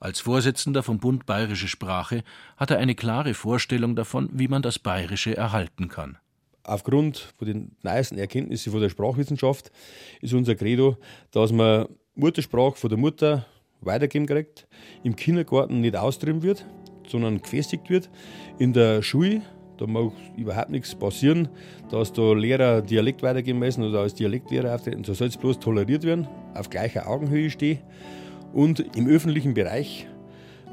Als 0.00 0.20
Vorsitzender 0.20 0.82
vom 0.82 0.98
Bund 0.98 1.26
Bayerische 1.26 1.68
Sprache 1.68 2.24
hat 2.56 2.70
er 2.70 2.78
eine 2.78 2.94
klare 2.94 3.34
Vorstellung 3.34 3.96
davon, 3.96 4.28
wie 4.32 4.48
man 4.48 4.62
das 4.62 4.78
Bayerische 4.78 5.36
erhalten 5.36 5.88
kann. 5.88 6.18
Aufgrund 6.64 7.18
von 7.36 7.46
den 7.46 7.76
neuesten 7.82 8.16
Erkenntnissen 8.16 8.72
von 8.72 8.80
der 8.80 8.88
Sprachwissenschaft 8.88 9.70
ist 10.22 10.32
unser 10.32 10.54
Credo, 10.54 10.96
dass 11.30 11.52
man 11.52 11.86
Muttersprache 12.14 12.76
von 12.76 12.88
der 12.88 12.98
Mutter 12.98 13.46
weitergeben 13.82 14.26
kriegt, 14.26 14.66
im 15.02 15.14
Kindergarten 15.14 15.80
nicht 15.80 15.94
austrieben 15.94 16.42
wird, 16.42 16.64
sondern 17.06 17.42
gefestigt 17.42 17.90
wird. 17.90 18.08
In 18.58 18.72
der 18.72 19.02
Schule, 19.02 19.42
da 19.76 19.86
mag 19.86 20.12
überhaupt 20.36 20.70
nichts 20.70 20.94
passieren, 20.94 21.48
dass 21.90 22.12
da 22.12 22.32
Lehrer 22.32 22.80
Dialekt 22.80 23.22
weitergeben 23.22 23.58
müssen 23.58 23.84
oder 23.84 24.00
als 24.00 24.14
Dialektlehrer 24.14 24.74
auftreten. 24.74 25.02
Da 25.02 25.12
soll 25.14 25.28
es 25.28 25.36
bloß 25.36 25.58
toleriert 25.58 26.04
werden, 26.04 26.26
auf 26.54 26.70
gleicher 26.70 27.08
Augenhöhe 27.08 27.50
stehen. 27.50 27.80
Und 28.54 28.96
im 28.96 29.06
öffentlichen 29.08 29.52
Bereich 29.52 30.06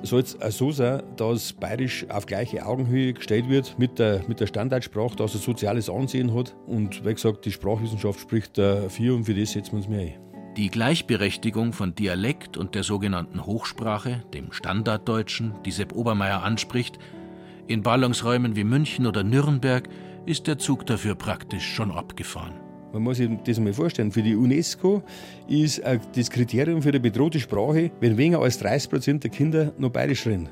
soll 0.04 0.22
es 0.22 0.38
so 0.58 0.72
sein, 0.72 1.04
dass 1.18 1.54
Bayerisch 1.54 2.06
auf 2.10 2.26
gleiche 2.26 2.66
Augenhöhe 2.66 3.14
gestellt 3.14 3.50
wird 3.50 3.78
mit 3.78 4.00
der, 4.00 4.22
mit 4.28 4.40
der 4.40 4.48
Standardsprache, 4.48 5.16
dass 5.16 5.36
es 5.36 5.44
soziales 5.44 5.90
Ansehen 5.90 6.34
hat. 6.34 6.56
Und 6.68 7.06
wie 7.06 7.14
gesagt, 7.14 7.46
die 7.46 7.52
Sprachwissenschaft 7.52 8.20
spricht 8.20 8.58
dafür 8.58 9.16
und 9.16 9.26
für 9.26 9.34
das 9.34 9.52
setzen 9.52 9.74
wir 9.74 9.78
uns 9.78 9.88
mehr 9.88 10.02
ein. 10.02 10.14
Die 10.58 10.70
Gleichberechtigung 10.70 11.72
von 11.72 11.96
Dialekt 11.96 12.58
und 12.58 12.76
der 12.76 12.84
sogenannten 12.84 13.46
Hochsprache, 13.46 14.24
dem 14.34 14.52
Standarddeutschen, 14.52 15.54
die 15.66 15.72
Sepp 15.72 15.94
Obermeier 15.94 16.44
anspricht, 16.44 17.00
in 17.68 17.84
Ballungsräumen 17.84 18.56
wie 18.58 18.66
München 18.66 19.08
oder 19.08 19.24
Nürnberg 19.24 19.88
ist 20.26 20.48
der 20.48 20.58
Zug 20.58 20.86
dafür 20.86 21.16
praktisch 21.16 21.74
schon 21.74 21.90
abgefahren. 21.92 22.61
Man 22.94 23.04
muss 23.04 23.18
sich 23.18 23.30
das 23.46 23.60
mal 23.60 23.74
vorstellen. 23.74 24.12
Für 24.12 24.22
die 24.22 24.36
UNESCO 24.36 25.02
ist 25.48 25.82
das 26.16 26.30
Kriterium 26.30 26.82
für 26.82 26.92
die 26.92 27.00
bedrohte 27.00 27.40
Sprache, 27.40 27.92
wenn 28.00 28.18
weniger 28.18 28.42
als 28.42 28.60
30 28.60 28.90
Prozent 28.90 29.24
der 29.24 29.32
Kinder 29.32 29.72
noch 29.78 29.92
bayerisch 29.92 30.26
reden. 30.26 30.50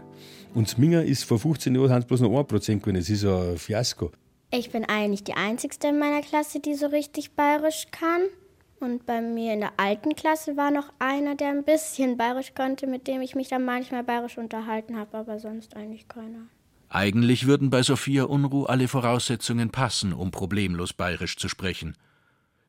Und 0.53 0.69
Sminger 0.69 1.03
ist 1.03 1.25
vor 1.25 1.37
15 1.37 1.75
Jahren 1.75 1.91
haben 1.91 2.05
bloß 2.05 2.21
noch 2.21 2.35
1 2.37 2.47
Prozent 2.47 2.81
gewesen. 2.81 2.99
Das 2.99 3.09
ist 3.09 3.25
ein 3.25 3.57
Fiasko. 3.57 4.11
Ich 4.51 4.71
bin 4.71 4.85
eigentlich 4.85 5.23
die 5.23 5.33
Einzige 5.33 5.75
in 5.87 5.99
meiner 5.99 6.21
Klasse, 6.21 6.59
die 6.59 6.73
so 6.73 6.87
richtig 6.87 7.31
bayerisch 7.31 7.87
kann. 7.91 8.21
Und 8.79 9.05
bei 9.05 9.21
mir 9.21 9.53
in 9.53 9.59
der 9.59 9.73
alten 9.75 10.15
Klasse 10.15 10.55
war 10.55 10.71
noch 10.71 10.93
einer, 10.99 11.35
der 11.35 11.49
ein 11.49 11.65
bisschen 11.65 12.15
bayerisch 12.15 12.53
konnte, 12.55 12.87
mit 12.87 13.07
dem 13.07 13.21
ich 13.21 13.35
mich 13.35 13.49
dann 13.49 13.65
manchmal 13.65 14.05
bayerisch 14.05 14.37
unterhalten 14.37 14.97
habe, 14.97 15.17
aber 15.17 15.37
sonst 15.39 15.75
eigentlich 15.75 16.07
keiner. 16.07 16.47
Eigentlich 16.87 17.45
würden 17.45 17.69
bei 17.69 17.83
Sophia 17.83 18.23
Unruh 18.23 18.63
alle 18.63 18.87
Voraussetzungen 18.87 19.69
passen, 19.69 20.13
um 20.13 20.31
problemlos 20.31 20.93
bayerisch 20.93 21.35
zu 21.35 21.49
sprechen. 21.49 21.95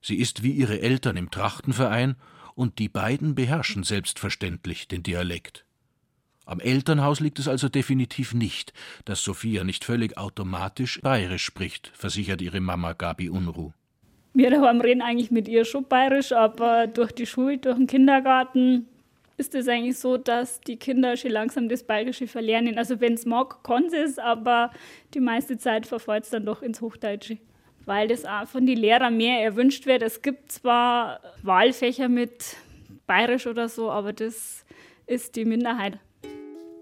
Sie 0.00 0.16
ist 0.16 0.42
wie 0.42 0.52
ihre 0.52 0.80
Eltern 0.80 1.16
im 1.16 1.30
Trachtenverein 1.30 2.16
und 2.54 2.78
die 2.78 2.88
beiden 2.88 3.34
beherrschen 3.34 3.84
selbstverständlich 3.84 4.88
den 4.88 5.02
Dialekt. 5.02 5.64
Am 6.46 6.58
Elternhaus 6.58 7.20
liegt 7.20 7.38
es 7.38 7.46
also 7.46 7.68
definitiv 7.68 8.34
nicht, 8.34 8.72
dass 9.04 9.22
Sophia 9.22 9.62
nicht 9.62 9.84
völlig 9.84 10.18
automatisch 10.18 11.00
bayerisch 11.00 11.44
spricht, 11.44 11.92
versichert 11.94 12.42
ihre 12.42 12.60
Mama 12.60 12.92
Gabi 12.92 13.28
Unruh. 13.28 13.72
Wir 14.32 14.50
daheim 14.50 14.80
reden 14.80 15.02
eigentlich 15.02 15.30
mit 15.30 15.48
ihr 15.48 15.64
schon 15.64 15.86
bayerisch, 15.86 16.32
aber 16.32 16.86
durch 16.86 17.12
die 17.12 17.26
Schule, 17.26 17.58
durch 17.58 17.76
den 17.76 17.86
Kindergarten 17.86 18.86
ist 19.36 19.54
es 19.54 19.68
eigentlich 19.68 19.98
so, 19.98 20.16
dass 20.16 20.60
die 20.60 20.76
Kinder 20.76 21.16
schon 21.16 21.30
langsam 21.30 21.68
das 21.68 21.82
Bayerische 21.82 22.26
verlernen. 22.26 22.78
Also 22.78 23.00
wenn 23.00 23.14
es 23.14 23.26
mag, 23.26 23.64
kann 23.64 23.84
es, 23.86 24.18
aber 24.18 24.70
die 25.14 25.20
meiste 25.20 25.56
Zeit 25.56 25.86
verfällt 25.86 26.24
es 26.24 26.30
dann 26.30 26.44
doch 26.44 26.62
ins 26.62 26.80
Hochdeutsche. 26.80 27.38
Weil 27.90 28.06
das 28.06 28.24
auch 28.24 28.46
von 28.46 28.66
den 28.66 28.78
Lehrern 28.78 29.16
mehr 29.16 29.42
erwünscht 29.42 29.84
wird. 29.84 30.02
Es 30.02 30.22
gibt 30.22 30.52
zwar 30.52 31.18
Wahlfächer 31.42 32.08
mit 32.08 32.54
Bayerisch 33.08 33.48
oder 33.48 33.68
so, 33.68 33.90
aber 33.90 34.12
das 34.12 34.64
ist 35.08 35.34
die 35.34 35.44
Minderheit. 35.44 35.98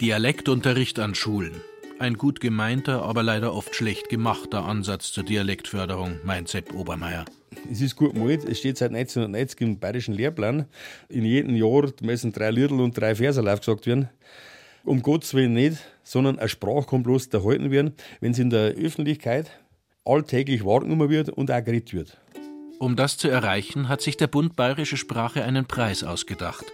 Dialektunterricht 0.03 0.99
an 0.99 1.15
Schulen. 1.15 1.63
Ein 1.99 2.19
gut 2.19 2.41
gemeinter, 2.41 3.05
aber 3.05 3.23
leider 3.23 3.55
oft 3.55 3.75
schlecht 3.75 4.11
gemachter 4.11 4.67
Ansatz 4.67 5.11
zur 5.11 5.25
Dialektförderung, 5.25 6.19
meint 6.25 6.49
Sepp 6.49 6.75
Obermeier. 6.75 7.25
Es 7.73 7.81
ist 7.81 7.97
gut 7.97 8.13
gemalt, 8.13 8.45
es 8.45 8.59
steht 8.59 8.77
seit 8.77 8.91
1990 8.91 9.63
im 9.63 9.79
bayerischen 9.79 10.13
Lehrplan. 10.13 10.67
In 11.09 11.25
jedem 11.25 11.57
Jahr 11.57 11.91
müssen 12.03 12.33
drei 12.33 12.51
Liedl 12.51 12.83
und 12.83 13.01
drei 13.01 13.15
Verse 13.15 13.41
aufgesagt 13.41 13.87
werden. 13.87 14.11
Um 14.85 15.01
Gottes 15.01 15.33
Willen 15.33 15.55
nicht, 15.55 15.79
sondern 16.03 16.39
eine 16.39 16.51
Sprache 16.51 16.87
kann 16.87 17.03
bloß 17.03 17.29
erhalten 17.29 17.71
werden, 17.71 17.95
wenn 18.21 18.35
sie 18.35 18.43
in 18.43 18.51
der 18.51 18.75
Öffentlichkeit 18.75 19.51
alltäglich 20.09 20.65
wahrgenommen 20.65 21.11
wird 21.11 21.29
und 21.29 21.51
auch 21.51 21.65
geredet 21.65 21.93
wird. 21.93 22.19
Um 22.79 22.97
das 22.97 23.17
zu 23.17 23.29
erreichen, 23.29 23.89
hat 23.89 24.01
sich 24.01 24.17
der 24.17 24.29
Bund 24.29 24.55
Bayerische 24.57 24.97
Sprache 24.97 25.43
einen 25.43 25.67
Preis 25.67 26.05
ausgedacht. 26.05 26.65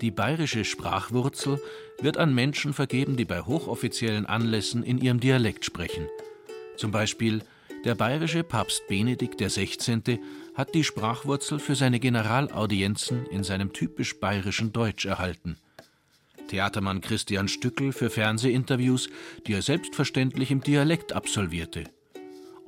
Die 0.00 0.12
bayerische 0.12 0.64
Sprachwurzel 0.64 1.60
wird 2.00 2.16
an 2.16 2.32
Menschen 2.32 2.72
vergeben, 2.72 3.16
die 3.16 3.24
bei 3.24 3.40
hochoffiziellen 3.40 4.26
Anlässen 4.26 4.84
in 4.84 4.98
ihrem 4.98 5.18
Dialekt 5.18 5.64
sprechen. 5.64 6.06
Zum 6.76 6.92
Beispiel 6.92 7.42
der 7.84 7.96
bayerische 7.96 8.44
Papst 8.44 8.86
Benedikt 8.88 9.40
XVI. 9.40 10.20
hat 10.54 10.74
die 10.74 10.84
Sprachwurzel 10.84 11.58
für 11.58 11.74
seine 11.74 11.98
Generalaudienzen 11.98 13.26
in 13.26 13.42
seinem 13.42 13.72
typisch 13.72 14.20
bayerischen 14.20 14.72
Deutsch 14.72 15.04
erhalten. 15.04 15.56
Theatermann 16.48 17.00
Christian 17.00 17.48
Stückel 17.48 17.92
für 17.92 18.10
Fernsehinterviews, 18.10 19.10
die 19.46 19.54
er 19.54 19.62
selbstverständlich 19.62 20.50
im 20.50 20.62
Dialekt 20.62 21.12
absolvierte. 21.12 21.84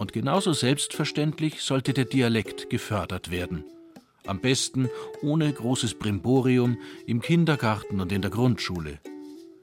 Und 0.01 0.15
genauso 0.15 0.55
selbstverständlich 0.55 1.61
sollte 1.61 1.93
der 1.93 2.07
Dialekt 2.07 2.71
gefördert 2.71 3.31
werden. 3.31 3.67
Am 4.25 4.41
besten 4.41 4.89
ohne 5.21 5.53
großes 5.53 5.99
Brimborium 5.99 6.79
im 7.07 7.21
Kindergarten 7.21 8.01
und 8.01 8.11
in 8.11 8.23
der 8.23 8.31
Grundschule. 8.31 8.99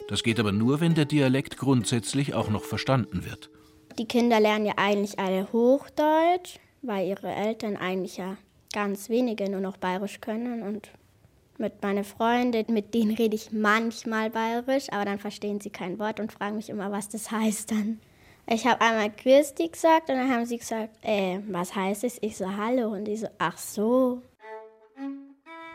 Das 0.09 0.21
geht 0.21 0.39
aber 0.39 0.51
nur, 0.51 0.79
wenn 0.79 0.93
der 0.93 1.05
Dialekt 1.05 1.57
grundsätzlich 1.57 2.35
auch 2.35 2.51
noch 2.51 2.65
verstanden 2.65 3.25
wird. 3.25 3.49
Die 3.97 4.05
Kinder 4.05 4.39
lernen 4.39 4.67
ja 4.67 4.73
eigentlich 4.77 5.17
alle 5.17 5.51
Hochdeutsch, 5.51 6.59
weil 6.83 7.07
ihre 7.07 7.33
Eltern 7.33 7.75
eigentlich 7.75 8.17
ja 8.17 8.37
ganz 8.71 9.09
wenige 9.09 9.49
nur 9.49 9.61
noch 9.61 9.77
bayerisch 9.77 10.21
können. 10.21 10.61
Und 10.61 10.91
mit 11.57 11.81
meinen 11.81 12.03
Freunden, 12.03 12.75
mit 12.75 12.93
denen 12.93 13.15
rede 13.15 13.35
ich 13.35 13.51
manchmal 13.51 14.29
bayerisch, 14.29 14.91
aber 14.91 15.05
dann 15.05 15.17
verstehen 15.17 15.61
sie 15.61 15.71
kein 15.71 15.97
Wort 15.97 16.19
und 16.19 16.31
fragen 16.31 16.57
mich 16.57 16.69
immer, 16.69 16.91
was 16.91 17.09
das 17.09 17.31
heißt 17.31 17.71
dann. 17.71 17.99
Ich 18.49 18.65
habe 18.65 18.79
einmal 18.79 19.11
Christi 19.11 19.67
gesagt 19.67 20.09
und 20.09 20.15
dann 20.15 20.31
haben 20.31 20.45
sie 20.45 20.57
gesagt, 20.57 20.95
äh, 21.01 21.39
was 21.49 21.75
heißt 21.75 22.05
es? 22.05 22.17
Ich 22.21 22.37
so, 22.37 22.55
hallo. 22.55 22.93
Und 22.93 23.03
die 23.03 23.17
so, 23.17 23.27
ach 23.39 23.57
so. 23.57 24.21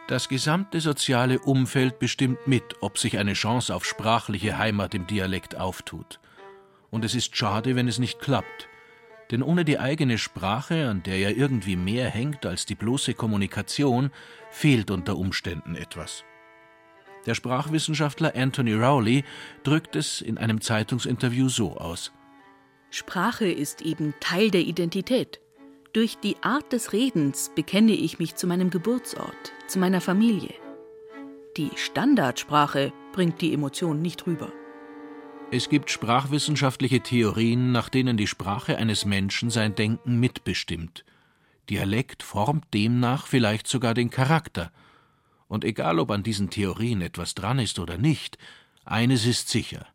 Das 0.08 0.30
gesamte 0.30 0.80
soziale 0.80 1.38
Umfeld 1.38 1.98
bestimmt 1.98 2.46
mit, 2.46 2.62
ob 2.80 2.96
sich 2.96 3.18
eine 3.18 3.34
Chance 3.34 3.74
auf 3.74 3.84
sprachliche 3.84 4.56
Heimat 4.56 4.94
im 4.94 5.06
Dialekt 5.06 5.54
auftut. 5.54 6.18
Und 6.90 7.04
es 7.04 7.14
ist 7.14 7.36
schade, 7.36 7.76
wenn 7.76 7.88
es 7.88 7.98
nicht 7.98 8.20
klappt. 8.20 8.68
Denn 9.30 9.42
ohne 9.42 9.66
die 9.66 9.78
eigene 9.78 10.16
Sprache, 10.16 10.88
an 10.88 11.02
der 11.02 11.18
ja 11.18 11.28
irgendwie 11.28 11.76
mehr 11.76 12.08
hängt 12.08 12.46
als 12.46 12.64
die 12.64 12.74
bloße 12.74 13.12
Kommunikation, 13.12 14.10
fehlt 14.50 14.90
unter 14.90 15.18
Umständen 15.18 15.76
etwas. 15.76 16.24
Der 17.26 17.34
Sprachwissenschaftler 17.34 18.34
Anthony 18.34 18.72
Rowley 18.72 19.24
drückt 19.62 19.94
es 19.94 20.22
in 20.22 20.38
einem 20.38 20.62
Zeitungsinterview 20.62 21.50
so 21.50 21.76
aus. 21.76 22.12
Sprache 22.94 23.50
ist 23.50 23.80
eben 23.80 24.12
Teil 24.20 24.50
der 24.50 24.60
Identität. 24.60 25.40
Durch 25.94 26.18
die 26.18 26.36
Art 26.42 26.74
des 26.74 26.92
Redens 26.92 27.50
bekenne 27.54 27.92
ich 27.92 28.18
mich 28.18 28.34
zu 28.34 28.46
meinem 28.46 28.68
Geburtsort, 28.68 29.52
zu 29.66 29.78
meiner 29.78 30.02
Familie. 30.02 30.52
Die 31.56 31.70
Standardsprache 31.74 32.92
bringt 33.14 33.40
die 33.40 33.54
Emotion 33.54 34.02
nicht 34.02 34.26
rüber. 34.26 34.52
Es 35.50 35.70
gibt 35.70 35.90
sprachwissenschaftliche 35.90 37.00
Theorien, 37.00 37.72
nach 37.72 37.88
denen 37.88 38.18
die 38.18 38.26
Sprache 38.26 38.76
eines 38.76 39.06
Menschen 39.06 39.48
sein 39.48 39.74
Denken 39.74 40.20
mitbestimmt. 40.20 41.06
Dialekt 41.70 42.22
formt 42.22 42.74
demnach 42.74 43.26
vielleicht 43.26 43.68
sogar 43.68 43.94
den 43.94 44.10
Charakter. 44.10 44.70
Und 45.48 45.64
egal 45.64 45.98
ob 45.98 46.10
an 46.10 46.22
diesen 46.22 46.50
Theorien 46.50 47.00
etwas 47.00 47.34
dran 47.34 47.58
ist 47.58 47.78
oder 47.78 47.96
nicht, 47.96 48.36
eines 48.84 49.24
ist 49.24 49.48
sicher. 49.48 49.86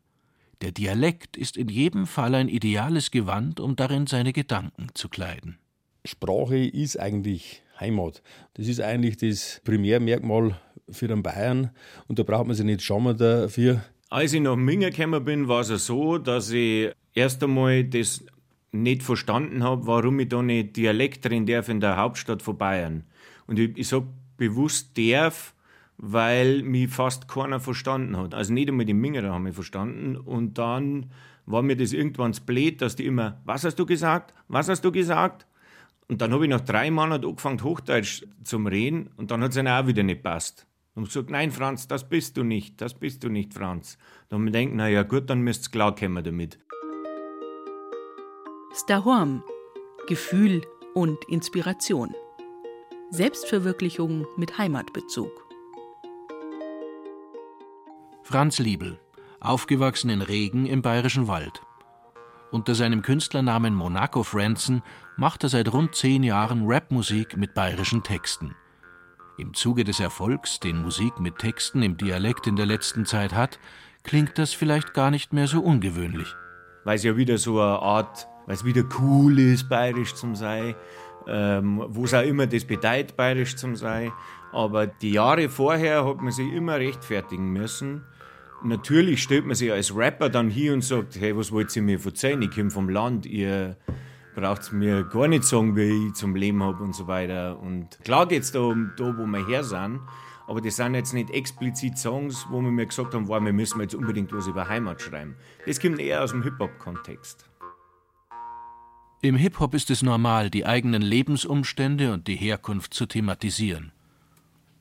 Der 0.60 0.72
Dialekt 0.72 1.36
ist 1.36 1.56
in 1.56 1.68
jedem 1.68 2.06
Fall 2.06 2.34
ein 2.34 2.48
ideales 2.48 3.12
Gewand, 3.12 3.60
um 3.60 3.76
darin 3.76 4.08
seine 4.08 4.32
Gedanken 4.32 4.88
zu 4.94 5.08
kleiden. 5.08 5.58
Sprache 6.04 6.58
ist 6.58 6.98
eigentlich 6.98 7.62
Heimat. 7.78 8.22
Das 8.54 8.66
ist 8.66 8.80
eigentlich 8.80 9.18
das 9.18 9.60
Primärmerkmal 9.64 10.60
für 10.90 11.06
den 11.06 11.22
Bayern 11.22 11.70
und 12.08 12.18
da 12.18 12.24
braucht 12.24 12.46
man 12.46 12.56
sich 12.56 12.64
nicht 12.66 12.82
schauen 12.82 13.16
dafür. 13.16 13.84
Als 14.10 14.32
ich 14.32 14.40
nach 14.40 14.56
Minger 14.56 14.90
gekommen 14.90 15.24
bin, 15.24 15.48
war 15.48 15.60
es 15.60 15.86
so, 15.86 16.18
dass 16.18 16.50
ich 16.50 16.90
erst 17.14 17.42
einmal 17.44 17.84
das 17.84 18.24
nicht 18.72 19.02
verstanden 19.02 19.62
habe, 19.62 19.86
warum 19.86 20.18
ich 20.18 20.28
da 20.28 20.42
nicht 20.42 20.76
Dialekt 20.76 21.24
drin 21.24 21.46
darf 21.46 21.68
in 21.68 21.80
der 21.80 21.96
Hauptstadt 21.96 22.42
von 22.42 22.58
Bayern. 22.58 23.04
Und 23.46 23.58
ich, 23.58 23.76
ich 23.76 23.88
sage 23.88 24.08
bewusst 24.36 24.96
darf, 24.98 25.54
weil 25.98 26.62
mich 26.62 26.90
fast 26.90 27.28
keiner 27.28 27.60
verstanden 27.60 28.16
hat. 28.16 28.32
Also 28.32 28.52
nicht 28.52 28.68
einmal 28.68 28.86
die 28.86 28.94
Mingerer 28.94 29.32
haben 29.32 29.42
mich 29.42 29.54
verstanden. 29.54 30.16
Und 30.16 30.56
dann 30.56 31.10
war 31.44 31.62
mir 31.62 31.76
das 31.76 31.92
irgendwann 31.92 32.32
blöd, 32.46 32.80
dass 32.80 32.96
die 32.96 33.06
immer, 33.06 33.40
was 33.44 33.64
hast 33.64 33.78
du 33.78 33.84
gesagt? 33.84 34.32
Was 34.46 34.68
hast 34.68 34.84
du 34.84 34.92
gesagt? 34.92 35.46
Und 36.08 36.22
dann 36.22 36.32
habe 36.32 36.44
ich 36.44 36.50
nach 36.50 36.60
drei 36.60 36.90
Monaten 36.90 37.26
angefangen, 37.26 37.62
Hochdeutsch 37.62 38.24
zum 38.42 38.66
Reden 38.66 39.10
und 39.16 39.30
dann 39.30 39.42
hat 39.42 39.54
es 39.54 39.58
auch 39.58 39.86
wieder 39.86 40.02
nicht 40.02 40.22
passt. 40.22 40.66
Und 40.94 41.04
gesagt, 41.04 41.30
nein, 41.30 41.50
Franz, 41.50 41.86
das 41.86 42.08
bist 42.08 42.36
du 42.36 42.44
nicht, 42.44 42.80
das 42.80 42.94
bist 42.94 43.22
du 43.22 43.28
nicht, 43.28 43.54
Franz. 43.54 43.98
Dann 44.28 44.38
haben 44.38 44.46
wir 44.46 44.52
gedacht, 44.52 44.74
naja, 44.74 45.02
gut, 45.02 45.28
dann 45.28 45.42
müsst 45.42 45.68
ihr 45.68 45.70
klarkommen 45.70 46.24
damit. 46.24 46.58
Stahorm. 48.74 49.42
Gefühl 50.06 50.62
und 50.94 51.22
Inspiration. 51.28 52.14
Selbstverwirklichung 53.10 54.26
mit 54.36 54.56
Heimatbezug. 54.58 55.47
Franz 58.30 58.58
Liebel, 58.58 58.98
aufgewachsen 59.40 60.10
in 60.10 60.20
Regen 60.20 60.66
im 60.66 60.82
Bayerischen 60.82 61.28
Wald. 61.28 61.62
Unter 62.50 62.74
seinem 62.74 63.00
Künstlernamen 63.00 63.74
Monaco 63.74 64.22
Franzen 64.22 64.82
macht 65.16 65.44
er 65.44 65.48
seit 65.48 65.72
rund 65.72 65.94
zehn 65.94 66.22
Jahren 66.22 66.64
Rapmusik 66.66 67.38
mit 67.38 67.54
bayerischen 67.54 68.02
Texten. 68.02 68.54
Im 69.38 69.54
Zuge 69.54 69.82
des 69.82 69.98
Erfolgs, 69.98 70.60
den 70.60 70.82
Musik 70.82 71.18
mit 71.20 71.38
Texten 71.38 71.82
im 71.82 71.96
Dialekt 71.96 72.46
in 72.46 72.56
der 72.56 72.66
letzten 72.66 73.06
Zeit 73.06 73.32
hat, 73.32 73.58
klingt 74.04 74.36
das 74.36 74.52
vielleicht 74.52 74.92
gar 74.92 75.10
nicht 75.10 75.32
mehr 75.32 75.46
so 75.46 75.62
ungewöhnlich. 75.62 76.28
Weil 76.84 76.96
es 76.96 77.04
ja 77.04 77.16
wieder 77.16 77.38
so 77.38 77.58
eine 77.58 77.78
Art, 77.78 78.28
weil 78.44 78.56
es 78.56 78.64
wieder 78.66 78.84
cool 79.00 79.38
ist, 79.38 79.70
bayerisch 79.70 80.14
zum 80.14 80.36
sein, 80.36 80.74
ähm, 81.26 81.82
wo 81.88 82.04
es 82.04 82.12
auch 82.12 82.24
immer 82.24 82.46
das 82.46 82.66
bedeutet, 82.66 83.16
bayerisch 83.16 83.56
zum 83.56 83.74
sein. 83.74 84.12
Aber 84.52 84.86
die 84.86 85.12
Jahre 85.12 85.48
vorher 85.48 86.04
hat 86.04 86.20
man 86.20 86.30
sich 86.32 86.52
immer 86.52 86.76
rechtfertigen 86.76 87.54
müssen 87.54 88.04
Natürlich 88.62 89.22
stellt 89.22 89.46
man 89.46 89.54
sich 89.54 89.70
als 89.70 89.94
Rapper 89.94 90.28
dann 90.28 90.50
hier 90.50 90.72
und 90.72 90.82
sagt, 90.82 91.20
hey, 91.20 91.36
was 91.36 91.52
wollt 91.52 91.74
ihr 91.76 91.82
mir 91.82 92.00
verzeihen? 92.00 92.42
Ich 92.42 92.50
komme 92.50 92.70
vom 92.70 92.88
Land, 92.88 93.24
ihr 93.24 93.76
braucht 94.34 94.72
mir 94.72 95.04
gar 95.04 95.28
nicht 95.28 95.44
sagen, 95.44 95.76
wie 95.76 96.08
ich 96.08 96.14
zum 96.14 96.34
Leben 96.34 96.62
habe 96.62 96.82
und 96.82 96.94
so 96.94 97.06
weiter. 97.06 97.58
Und 97.60 98.00
klar 98.02 98.26
geht 98.26 98.42
es 98.42 98.50
da 98.50 98.60
um 98.60 98.90
da, 98.96 99.16
wo 99.16 99.26
wir 99.26 99.46
her 99.46 99.62
sind, 99.62 100.00
aber 100.48 100.60
das 100.60 100.74
sind 100.76 100.94
jetzt 100.94 101.12
nicht 101.14 101.30
explizit 101.30 101.98
Songs, 101.98 102.46
wo 102.50 102.60
wir 102.60 102.70
mir 102.70 102.86
gesagt 102.86 103.14
haben, 103.14 103.28
wow, 103.28 103.40
wir 103.40 103.52
müssen 103.52 103.80
jetzt 103.80 103.94
unbedingt 103.94 104.32
was 104.32 104.48
über 104.48 104.68
Heimat 104.68 105.00
schreiben. 105.00 105.36
Das 105.64 105.80
kommt 105.80 106.00
eher 106.00 106.24
aus 106.24 106.32
dem 106.32 106.42
Hip-Hop-Kontext. 106.42 107.48
Im 109.22 109.36
Hip-Hop 109.36 109.74
ist 109.74 109.90
es 109.90 110.02
normal, 110.02 110.50
die 110.50 110.66
eigenen 110.66 111.02
Lebensumstände 111.02 112.12
und 112.12 112.26
die 112.26 112.36
Herkunft 112.36 112.94
zu 112.94 113.06
thematisieren. 113.06 113.92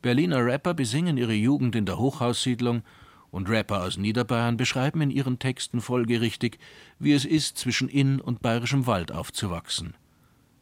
Berliner 0.02 0.46
Rapper 0.46 0.74
besingen 0.74 1.18
ihre 1.18 1.34
Jugend 1.34 1.76
in 1.76 1.86
der 1.86 1.98
Hochhaussiedlung 1.98 2.84
und 3.32 3.50
Rapper 3.50 3.84
aus 3.84 3.98
Niederbayern 3.98 4.58
beschreiben 4.58 5.02
in 5.02 5.12
ihren 5.12 5.40
Texten 5.40 5.82
folgerichtig, 5.82 6.60
wie 7.00 7.14
es 7.14 7.26
ist, 7.26 7.58
zwischen 7.58 7.90
Inn 7.90 8.22
und 8.22 8.42
bayerischem 8.42 8.88
Wald 8.88 9.12
aufzuwachsen. 9.12 9.96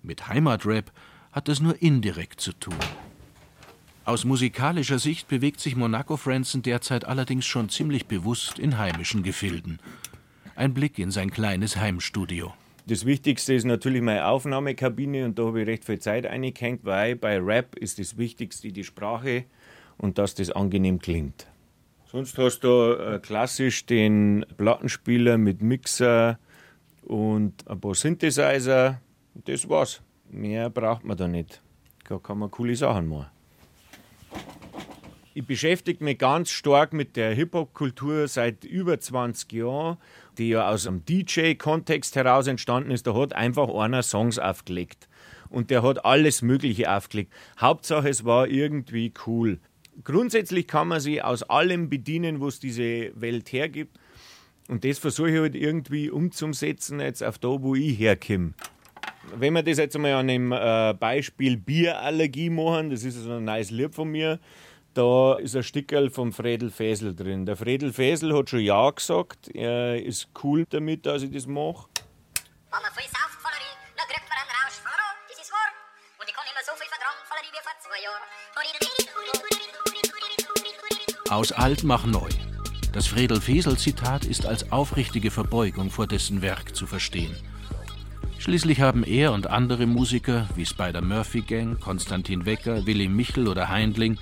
Mit 0.03 0.27
Heimatrap 0.27 0.91
hat 1.31 1.47
das 1.47 1.59
nur 1.59 1.81
indirekt 1.81 2.41
zu 2.41 2.53
tun. 2.53 2.75
Aus 4.05 4.23
musikalischer 4.23 4.99
Sicht 4.99 5.27
bewegt 5.27 5.59
sich 5.59 5.75
Monaco 5.75 6.15
Franzen 6.15 6.61
derzeit 6.61 7.05
allerdings 7.05 7.45
schon 7.45 7.69
ziemlich 7.69 8.05
bewusst 8.05 8.59
in 8.59 8.77
heimischen 8.77 9.23
Gefilden. 9.23 9.79
Ein 10.55 10.73
Blick 10.73 10.99
in 10.99 11.09
sein 11.09 11.31
kleines 11.31 11.77
Heimstudio. 11.77 12.53
Das 12.87 13.05
Wichtigste 13.05 13.55
ist 13.55 13.65
natürlich 13.65 14.03
meine 14.03 14.27
Aufnahmekabine 14.27 15.25
und 15.25 15.39
da 15.39 15.45
habe 15.45 15.61
ich 15.61 15.67
recht 15.67 15.85
viel 15.85 15.97
Zeit 15.97 16.27
eingehängt, 16.27 16.85
weil 16.85 17.15
bei 17.15 17.39
Rap 17.39 17.75
ist 17.75 17.97
das 17.97 18.15
Wichtigste 18.15 18.71
die 18.71 18.83
Sprache 18.83 19.45
und 19.97 20.19
dass 20.19 20.35
das 20.35 20.51
angenehm 20.51 20.99
klingt. 20.99 21.47
Sonst 22.15 22.37
hast 22.37 22.61
du 22.61 22.93
äh, 22.93 23.19
klassisch 23.19 23.85
den 23.87 24.45
Plattenspieler 24.55 25.37
mit 25.37 25.61
Mixer 25.61 26.39
und 27.03 27.67
ein 27.67 27.81
paar 27.81 27.93
Synthesizer. 27.93 29.01
Das 29.33 29.67
war's. 29.67 30.01
Mehr 30.29 30.69
braucht 30.69 31.03
man 31.03 31.17
da 31.17 31.27
nicht. 31.27 31.61
Da 32.07 32.17
kann 32.17 32.39
man 32.39 32.49
coole 32.51 32.73
Sachen 32.77 33.09
machen. 33.09 33.25
Ich 35.33 35.45
beschäftige 35.45 36.01
mich 36.01 36.17
ganz 36.17 36.51
stark 36.51 36.93
mit 36.93 37.17
der 37.17 37.33
Hip-Hop-Kultur 37.33 38.29
seit 38.29 38.63
über 38.63 38.97
20 38.97 39.51
Jahren, 39.51 39.97
die 40.37 40.47
ja 40.47 40.69
aus 40.69 40.87
einem 40.87 41.03
DJ-Kontext 41.03 42.15
heraus 42.15 42.47
entstanden 42.47 42.91
ist. 42.91 43.07
Da 43.07 43.13
hat 43.13 43.33
einfach 43.33 43.67
einer 43.67 44.03
Songs 44.03 44.39
aufgelegt. 44.39 45.09
Und 45.49 45.69
der 45.69 45.83
hat 45.83 46.05
alles 46.05 46.41
Mögliche 46.41 46.89
aufgelegt. 46.95 47.33
Hauptsache, 47.59 48.07
es 48.07 48.23
war 48.23 48.47
irgendwie 48.47 49.11
cool 49.27 49.59
grundsätzlich 50.03 50.67
kann 50.67 50.87
man 50.87 50.99
sich 50.99 51.23
aus 51.23 51.43
allem 51.43 51.89
bedienen, 51.89 52.41
was 52.41 52.59
diese 52.59 53.11
Welt 53.19 53.51
hergibt. 53.51 53.97
Und 54.67 54.83
das 54.83 54.97
versuche 54.97 55.29
ich 55.29 55.39
halt 55.39 55.55
irgendwie 55.55 56.09
umzusetzen, 56.09 56.99
jetzt 56.99 57.23
auf 57.23 57.37
da, 57.37 57.49
wo 57.49 57.75
ich 57.75 57.99
herkomme. 57.99 58.53
Wenn 59.35 59.53
wir 59.53 59.63
das 59.63 59.77
jetzt 59.77 59.95
einmal 59.95 60.13
an 60.13 60.27
dem 60.27 60.51
äh, 60.51 60.93
Beispiel 60.93 61.57
Bierallergie 61.57 62.49
machen, 62.49 62.89
das 62.89 63.03
ist 63.03 63.15
so 63.15 63.33
ein 63.33 63.43
neues 63.43 63.71
Lied 63.71 63.93
von 63.93 64.09
mir, 64.09 64.39
da 64.93 65.35
ist 65.35 65.55
ein 65.55 65.63
Stickerl 65.63 66.09
vom 66.09 66.31
Fredel 66.31 66.71
Fesel 66.71 67.15
drin. 67.15 67.45
Der 67.45 67.55
Fredel 67.55 67.91
Fesel 67.91 68.35
hat 68.35 68.49
schon 68.49 68.61
Ja 68.61 68.89
gesagt, 68.89 69.49
er 69.53 70.01
ist 70.01 70.29
cool 70.43 70.65
damit, 70.69 71.05
dass 71.05 71.23
ich 71.23 71.31
das 71.31 71.47
mache. 71.47 71.87
Wenn 72.71 72.81
man 72.81 72.91
viel 72.93 73.09
Aus 81.29 81.51
alt 81.51 81.83
mach 81.83 82.05
neu. 82.05 82.29
Das 82.93 83.07
Fredel-Fesel-Zitat 83.07 84.25
ist 84.25 84.45
als 84.45 84.71
aufrichtige 84.71 85.31
Verbeugung 85.31 85.89
vor 85.91 86.07
dessen 86.07 86.41
Werk 86.41 86.75
zu 86.75 86.87
verstehen. 86.87 87.35
Schließlich 88.39 88.79
haben 88.79 89.03
er 89.03 89.33
und 89.33 89.47
andere 89.47 89.85
Musiker 89.85 90.47
wie 90.55 90.65
Spider-Murphy 90.65 91.41
Gang, 91.41 91.79
Konstantin 91.79 92.45
Wecker, 92.45 92.85
Willy 92.85 93.09
Michel 93.09 93.47
oder 93.47 93.69
Heindling 93.69 94.17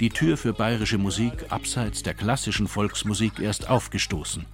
die 0.00 0.10
Tür 0.10 0.36
für 0.36 0.52
bayerische 0.52 0.98
Musik 0.98 1.46
abseits 1.50 2.02
der 2.02 2.14
klassischen 2.14 2.68
Volksmusik 2.68 3.38
erst 3.38 3.68
aufgestoßen. 3.68 4.44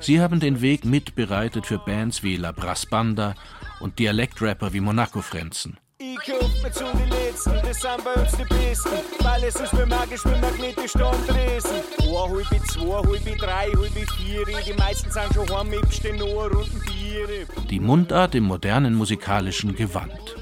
Sie 0.00 0.20
haben 0.20 0.38
den 0.38 0.60
Weg 0.60 0.84
mitbereitet 0.84 1.66
für 1.66 1.78
Bands 1.78 2.22
wie 2.22 2.36
La 2.36 2.52
Brass 2.52 2.86
Banda 2.86 3.34
und 3.80 3.98
Dialektrapper 3.98 4.72
wie 4.72 4.80
Monaco 4.80 5.22
Frenzen. 5.22 5.78
Ich 5.98 6.16
kauf 6.16 6.50
mir 6.60 6.72
zu 6.72 6.84
den 6.84 7.08
Letzten, 7.08 7.52
das 7.62 7.80
sind 7.80 8.04
bei 8.04 8.14
uns 8.14 8.32
die 8.32 8.44
Besten. 8.44 8.90
Weil 9.20 9.44
es 9.44 9.54
ist 9.54 9.72
mir 9.72 9.86
magisch 9.86 10.24
mit 10.24 10.40
magnetisch 10.40 10.92
da 10.92 11.10
am 11.12 11.26
Dresen. 11.26 11.82
Oh, 12.08 12.28
halb 12.28 12.66
zwei, 12.66 12.96
halb 12.96 13.38
drei, 13.38 13.70
halb 13.70 14.10
vier. 14.16 14.44
Die 14.44 14.72
meisten 14.72 15.10
sind 15.12 15.32
schon 15.32 15.48
heim, 15.56 15.72
ich 15.72 15.80
besteh 15.82 16.12
noch 16.12 16.26
Runden 16.26 16.82
Biere. 16.84 17.46
Die 17.70 17.78
Mundart 17.78 18.34
im 18.34 18.44
modernen 18.44 18.94
musikalischen 18.94 19.76
Gewand. 19.76 20.36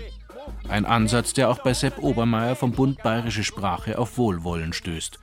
Ein 0.68 0.86
Ansatz, 0.86 1.34
der 1.34 1.50
auch 1.50 1.59
bei 1.59 1.74
Sepp 1.74 1.98
Obermeier 1.98 2.57
vom 2.57 2.72
Bund 2.72 3.03
Bayerische 3.03 3.44
Sprache 3.44 3.98
auf 3.98 4.16
Wohlwollen 4.16 4.72
stößt. 4.72 5.18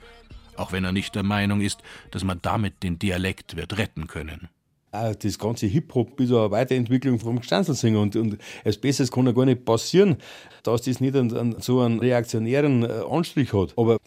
Auch 0.56 0.70
wenn 0.70 0.84
er 0.84 0.92
nicht 0.92 1.16
der 1.16 1.24
Meinung 1.24 1.60
ist, 1.60 1.80
dass 2.12 2.22
man 2.22 2.40
damit 2.40 2.84
den 2.84 3.00
Dialekt 3.00 3.56
wird 3.56 3.78
retten 3.78 4.06
können 4.06 4.48
das 4.90 5.38
ganze 5.38 5.66
Hip-Hop 5.66 6.18
ist 6.20 6.32
eine 6.32 6.50
Weiterentwicklung 6.50 7.18
vom 7.18 7.42
Stanzelsänger 7.42 8.00
und, 8.00 8.16
und 8.16 8.38
als 8.64 8.76
Besseres 8.76 9.10
kann 9.10 9.26
ja 9.26 9.32
gar 9.32 9.44
nicht 9.44 9.64
passieren, 9.64 10.16
dass 10.62 10.82
das 10.82 11.00
nicht 11.00 11.16
einen, 11.16 11.36
einen, 11.36 11.60
so 11.60 11.80
einen 11.80 12.00
reaktionären 12.00 12.82
äh, 12.82 13.02
Anstrich 13.08 13.52
hat. 13.52 13.72
Aber 13.76 13.98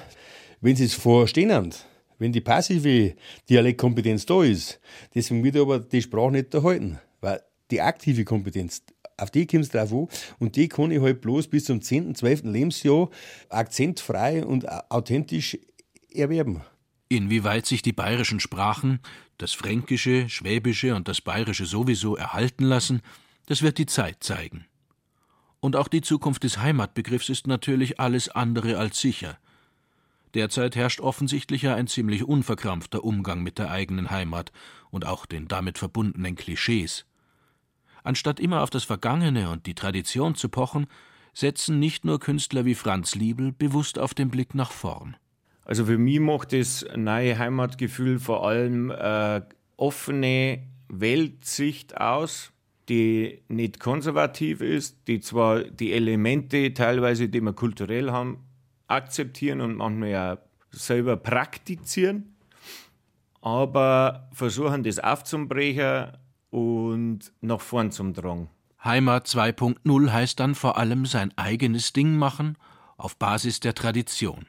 wenn 0.61 0.75
sie 0.75 0.85
es 0.85 0.93
verstehen, 0.93 1.73
wenn 2.19 2.31
die 2.31 2.41
passive 2.41 3.15
Dialektkompetenz 3.49 4.25
da 4.25 4.43
ist, 4.43 4.79
deswegen 5.15 5.43
wird 5.43 5.57
aber 5.57 5.79
die 5.79 6.01
Sprache 6.01 6.31
nicht 6.31 6.53
erhalten. 6.53 6.99
Weil 7.21 7.41
die 7.71 7.81
aktive 7.81 8.25
Kompetenz, 8.25 8.83
auf 9.17 9.31
die 9.31 9.47
kommt 9.47 9.63
es 9.63 9.69
drauf 9.69 9.93
an 9.93 10.07
und 10.39 10.55
die 10.55 10.67
kann 10.67 10.91
ich 10.91 11.01
halt 11.01 11.21
bloß 11.21 11.47
bis 11.47 11.65
zum 11.65 11.81
10., 11.81 12.15
12. 12.15 12.43
Lebensjahr 12.43 13.09
akzentfrei 13.49 14.45
und 14.45 14.69
authentisch 14.91 15.57
erwerben. 16.13 16.61
Inwieweit 17.15 17.65
sich 17.65 17.81
die 17.81 17.93
bayerischen 17.93 18.39
Sprachen, 18.39 18.99
das 19.37 19.53
Fränkische, 19.53 20.29
Schwäbische 20.29 20.95
und 20.95 21.07
das 21.07 21.21
Bayerische 21.21 21.65
sowieso 21.65 22.15
erhalten 22.15 22.63
lassen, 22.63 23.01
das 23.45 23.61
wird 23.61 23.77
die 23.77 23.85
Zeit 23.85 24.23
zeigen. 24.23 24.65
Und 25.59 25.75
auch 25.75 25.87
die 25.87 26.01
Zukunft 26.01 26.43
des 26.43 26.57
Heimatbegriffs 26.57 27.29
ist 27.29 27.47
natürlich 27.47 27.99
alles 27.99 28.29
andere 28.29 28.77
als 28.77 28.99
sicher. 28.99 29.37
Derzeit 30.33 30.75
herrscht 30.75 30.99
offensichtlich 30.99 31.61
ja 31.61 31.75
ein 31.75 31.87
ziemlich 31.87 32.23
unverkrampfter 32.23 33.03
Umgang 33.03 33.43
mit 33.43 33.59
der 33.59 33.69
eigenen 33.69 34.09
Heimat 34.09 34.51
und 34.89 35.05
auch 35.05 35.25
den 35.27 35.47
damit 35.47 35.77
verbundenen 35.77 36.35
Klischees. 36.35 37.05
Anstatt 38.03 38.39
immer 38.39 38.61
auf 38.61 38.71
das 38.71 38.83
Vergangene 38.83 39.49
und 39.51 39.67
die 39.67 39.75
Tradition 39.75 40.35
zu 40.35 40.49
pochen, 40.49 40.87
setzen 41.33 41.79
nicht 41.79 42.05
nur 42.05 42.19
Künstler 42.19 42.65
wie 42.65 42.75
Franz 42.75 43.15
Liebel 43.15 43.51
bewusst 43.51 43.99
auf 43.99 44.13
den 44.13 44.29
Blick 44.29 44.55
nach 44.55 44.71
vorn. 44.71 45.15
Also 45.65 45.85
für 45.85 45.97
mich 45.97 46.19
macht 46.19 46.53
das 46.53 46.85
neue 46.95 47.37
Heimatgefühl 47.37 48.19
vor 48.19 48.45
allem 48.47 48.91
äh, 48.91 49.41
offene 49.77 50.63
Weltsicht 50.89 51.99
aus, 51.99 52.51
die 52.89 53.41
nicht 53.47 53.79
konservativ 53.79 54.61
ist, 54.61 55.07
die 55.07 55.21
zwar 55.21 55.63
die 55.63 55.93
Elemente 55.93 56.73
teilweise, 56.73 57.29
die 57.29 57.41
wir 57.41 57.53
kulturell 57.53 58.11
haben, 58.11 58.43
akzeptieren 58.87 59.61
und 59.61 59.75
manchmal 59.75 60.09
ja 60.09 60.37
selber 60.71 61.17
praktizieren, 61.17 62.35
aber 63.41 64.29
versuchen 64.33 64.83
das 64.83 64.99
aufzubrechen 64.99 66.11
und 66.49 67.31
nach 67.41 67.61
vorn 67.61 67.91
zum 67.91 68.13
Drang. 68.13 68.49
Heimat 68.83 69.27
2.0 69.27 70.11
heißt 70.11 70.39
dann 70.39 70.55
vor 70.55 70.77
allem 70.77 71.05
sein 71.05 71.31
eigenes 71.37 71.93
Ding 71.93 72.17
machen 72.17 72.57
auf 72.97 73.17
Basis 73.17 73.59
der 73.61 73.75
Tradition. 73.75 74.45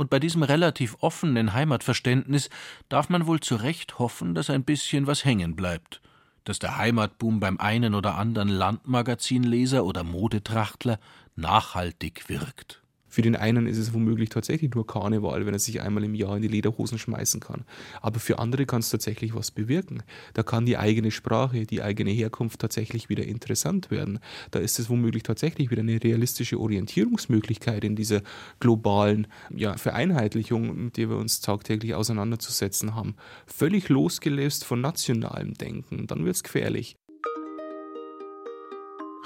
Und 0.00 0.08
bei 0.08 0.18
diesem 0.18 0.42
relativ 0.42 0.96
offenen 1.00 1.52
Heimatverständnis 1.52 2.48
darf 2.88 3.10
man 3.10 3.26
wohl 3.26 3.40
zu 3.40 3.56
Recht 3.56 3.98
hoffen, 3.98 4.34
dass 4.34 4.48
ein 4.48 4.64
bisschen 4.64 5.06
was 5.06 5.26
hängen 5.26 5.56
bleibt, 5.56 6.00
dass 6.44 6.58
der 6.58 6.78
Heimatboom 6.78 7.38
beim 7.38 7.60
einen 7.60 7.94
oder 7.94 8.14
anderen 8.14 8.48
Landmagazinleser 8.48 9.84
oder 9.84 10.02
Modetrachtler 10.02 10.98
nachhaltig 11.36 12.30
wirkt. 12.30 12.80
Für 13.10 13.22
den 13.22 13.34
einen 13.34 13.66
ist 13.66 13.76
es 13.76 13.92
womöglich 13.92 14.28
tatsächlich 14.28 14.72
nur 14.72 14.86
Karneval, 14.86 15.44
wenn 15.44 15.52
er 15.52 15.58
sich 15.58 15.82
einmal 15.82 16.04
im 16.04 16.14
Jahr 16.14 16.36
in 16.36 16.42
die 16.42 16.48
Lederhosen 16.48 16.96
schmeißen 16.96 17.40
kann. 17.40 17.64
Aber 18.00 18.20
für 18.20 18.38
andere 18.38 18.66
kann 18.66 18.80
es 18.80 18.90
tatsächlich 18.90 19.34
was 19.34 19.50
bewirken. 19.50 20.04
Da 20.32 20.44
kann 20.44 20.64
die 20.64 20.78
eigene 20.78 21.10
Sprache, 21.10 21.66
die 21.66 21.82
eigene 21.82 22.10
Herkunft 22.10 22.60
tatsächlich 22.60 23.08
wieder 23.08 23.24
interessant 23.24 23.90
werden. 23.90 24.20
Da 24.52 24.60
ist 24.60 24.78
es 24.78 24.88
womöglich 24.88 25.24
tatsächlich 25.24 25.70
wieder 25.72 25.82
eine 25.82 26.02
realistische 26.02 26.60
Orientierungsmöglichkeit 26.60 27.82
in 27.82 27.96
dieser 27.96 28.22
globalen 28.60 29.26
ja, 29.52 29.76
Vereinheitlichung, 29.76 30.84
mit 30.84 30.96
der 30.96 31.10
wir 31.10 31.16
uns 31.16 31.40
tagtäglich 31.40 31.94
auseinanderzusetzen 31.94 32.94
haben. 32.94 33.16
Völlig 33.46 33.88
losgelöst 33.88 34.64
von 34.64 34.80
nationalem 34.80 35.54
Denken. 35.54 36.06
Dann 36.06 36.24
wird 36.24 36.36
es 36.36 36.42
gefährlich. 36.44 36.96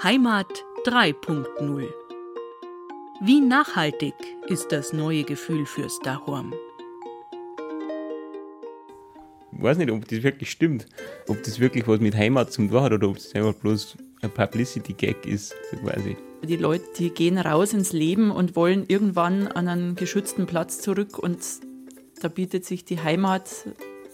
Heimat 0.03 0.47
3.0 0.85 2.04
wie 3.21 3.39
nachhaltig 3.39 4.13
ist 4.47 4.71
das 4.71 4.91
neue 4.91 5.23
Gefühl 5.23 5.65
fürs 5.65 5.99
Dahorm? 5.99 6.53
Ich 9.53 9.63
weiß 9.63 9.77
nicht, 9.77 9.89
ob 9.89 10.05
das 10.07 10.21
wirklich 10.21 10.51
stimmt. 10.51 10.85
Ob 11.27 11.41
das 11.43 11.59
wirklich 11.59 11.87
was 11.87 12.01
mit 12.01 12.15
Heimat 12.15 12.51
zum 12.51 12.69
tun 12.69 12.81
hat 12.81 12.91
oder 12.91 13.07
ob 13.07 13.17
es 13.17 13.33
einfach 13.33 13.53
bloß 13.53 13.95
ein 14.21 14.31
Publicity-Gag 14.31 15.25
ist, 15.25 15.55
quasi. 15.81 16.17
Die 16.43 16.57
Leute, 16.57 16.83
die 16.97 17.09
gehen 17.09 17.37
raus 17.37 17.73
ins 17.73 17.93
Leben 17.93 18.31
und 18.31 18.55
wollen 18.55 18.83
irgendwann 18.87 19.47
an 19.47 19.69
einen 19.69 19.95
geschützten 19.95 20.45
Platz 20.45 20.81
zurück 20.81 21.17
und 21.17 21.39
da 22.21 22.27
bietet 22.27 22.65
sich 22.65 22.83
die 22.83 22.99
Heimat 22.99 23.49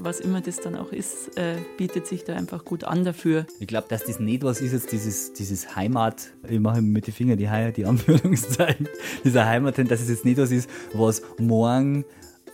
was 0.03 0.19
immer 0.19 0.41
das 0.41 0.57
dann 0.57 0.75
auch 0.75 0.91
ist, 0.91 1.37
äh, 1.37 1.55
bietet 1.77 2.07
sich 2.07 2.23
da 2.23 2.35
einfach 2.35 2.65
gut 2.65 2.83
an 2.83 3.05
dafür. 3.05 3.45
Ich 3.59 3.67
glaube, 3.67 3.87
dass 3.89 4.03
das 4.03 4.19
nicht 4.19 4.43
was 4.43 4.61
ist 4.61 4.73
jetzt 4.73 4.91
dieses, 4.91 5.33
dieses 5.33 5.75
Heimat, 5.75 6.31
ich 6.47 6.59
mache 6.59 6.81
mit 6.81 7.07
den 7.07 7.13
Fingern 7.13 7.37
die, 7.37 7.49
die 7.75 7.85
Anführungszeichen, 7.85 8.87
dieser 9.23 9.45
Heimat, 9.45 9.77
dass 9.77 10.01
es 10.01 10.09
jetzt 10.09 10.25
nicht 10.25 10.37
was 10.37 10.51
ist, 10.51 10.69
was 10.93 11.21
morgen 11.37 12.05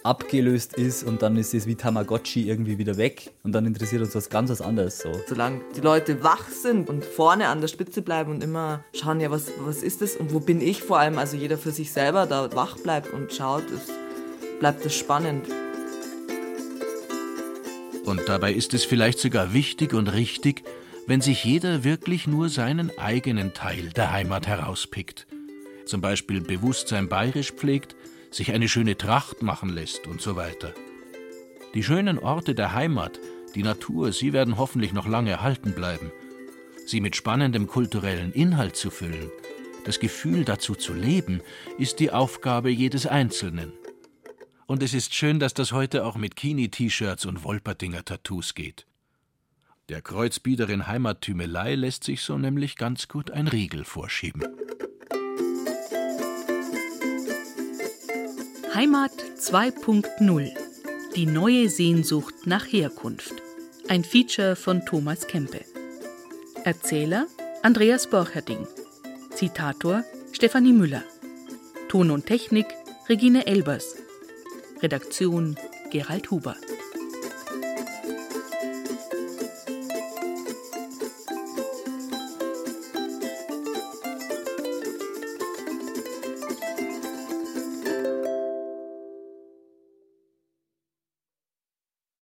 abgelöst 0.03 0.73
ist 0.77 1.03
und 1.03 1.21
dann 1.21 1.35
ist 1.37 1.53
es 1.53 1.67
wie 1.67 1.75
Tamagotchi 1.75 2.47
irgendwie 2.47 2.77
wieder 2.77 2.97
weg 2.97 3.33
und 3.43 3.51
dann 3.53 3.65
interessiert 3.65 4.01
uns 4.01 4.15
was 4.15 4.29
ganz 4.29 4.49
was 4.49 4.61
anderes. 4.61 4.99
So. 4.99 5.11
Solange 5.27 5.61
die 5.75 5.81
Leute 5.81 6.23
wach 6.23 6.47
sind 6.47 6.89
und 6.89 7.03
vorne 7.03 7.49
an 7.49 7.61
der 7.61 7.67
Spitze 7.67 8.01
bleiben 8.01 8.31
und 8.31 8.43
immer 8.43 8.83
schauen, 8.93 9.19
ja, 9.19 9.29
was, 9.31 9.51
was 9.59 9.83
ist 9.83 10.01
das 10.01 10.15
und 10.15 10.33
wo 10.33 10.39
bin 10.39 10.61
ich 10.61 10.81
vor 10.81 10.99
allem, 10.99 11.17
also 11.17 11.35
jeder 11.35 11.57
für 11.57 11.71
sich 11.71 11.91
selber 11.91 12.25
da 12.25 12.53
wach 12.55 12.77
bleibt 12.77 13.11
und 13.11 13.33
schaut, 13.33 13.69
ist, 13.69 13.91
bleibt 14.59 14.85
das 14.85 14.95
spannend. 14.95 15.45
Und 18.07 18.29
dabei 18.29 18.53
ist 18.53 18.73
es 18.73 18.85
vielleicht 18.85 19.19
sogar 19.19 19.51
wichtig 19.51 19.93
und 19.93 20.07
richtig, 20.07 20.63
wenn 21.07 21.19
sich 21.19 21.43
jeder 21.43 21.83
wirklich 21.83 22.25
nur 22.25 22.47
seinen 22.47 22.97
eigenen 22.97 23.53
Teil 23.53 23.89
der 23.89 24.13
Heimat 24.13 24.47
herauspickt. 24.47 25.27
Zum 25.85 25.99
Beispiel 25.99 26.39
bewusst 26.39 26.87
sein 26.87 27.09
Bayerisch 27.09 27.51
pflegt, 27.51 27.97
sich 28.31 28.53
eine 28.53 28.69
schöne 28.69 28.95
Tracht 28.95 29.41
machen 29.41 29.67
lässt 29.67 30.07
und 30.07 30.21
so 30.21 30.37
weiter. 30.37 30.73
Die 31.73 31.83
schönen 31.83 32.17
Orte 32.17 32.55
der 32.55 32.73
Heimat, 32.73 33.19
die 33.55 33.63
Natur, 33.63 34.13
sie 34.13 34.31
werden 34.31 34.57
hoffentlich 34.57 34.93
noch 34.93 35.05
lange 35.05 35.31
erhalten 35.31 35.73
bleiben. 35.73 36.09
Sie 36.85 37.01
mit 37.01 37.17
spannendem 37.17 37.67
kulturellen 37.67 38.31
Inhalt 38.31 38.77
zu 38.77 38.89
füllen, 38.89 39.29
das 39.83 39.99
Gefühl 39.99 40.45
dazu 40.45 40.75
zu 40.75 40.93
leben, 40.93 41.41
ist 41.77 41.99
die 41.99 42.11
Aufgabe 42.11 42.69
jedes 42.69 43.05
Einzelnen. 43.05 43.73
Und 44.67 44.83
es 44.83 44.93
ist 44.93 45.15
schön, 45.15 45.39
dass 45.39 45.53
das 45.53 45.71
heute 45.71 46.05
auch 46.05 46.17
mit 46.17 46.35
Kini-T-Shirts 46.35 47.25
und 47.25 47.45
Wolpertinger-Tattoos 47.45 48.53
geht. 48.53 48.85
Der 49.87 50.01
Kreuzbiederin 50.01 50.87
Heimattümelei 50.87 51.75
lässt 51.75 52.03
sich 52.03 52.21
so 52.21 52.37
nämlich 52.37 52.75
ganz 52.75 53.07
gut 53.07 53.31
ein 53.31 53.47
Riegel 53.47 53.85
vorschieben. 53.85 54.43
Heimat 58.75 59.13
2.0 59.39 60.51
Die 61.15 61.25
neue 61.25 61.69
Sehnsucht 61.69 62.35
nach 62.45 62.65
Herkunft. 62.65 63.35
Ein 63.87 64.03
Feature 64.03 64.57
von 64.57 64.85
Thomas 64.85 65.27
Kempe. 65.27 65.61
Erzähler 66.65 67.27
Andreas 67.63 68.09
Borcherding. 68.09 68.67
Zitator 69.33 70.03
Stefanie 70.33 70.73
Müller. 70.73 71.03
Ton 71.87 72.11
und 72.11 72.25
Technik 72.25 72.67
Regine 73.07 73.47
Elbers. 73.47 74.06
Redaktion 74.81 75.57
Gerald 75.91 76.27
Huber. 76.29 76.55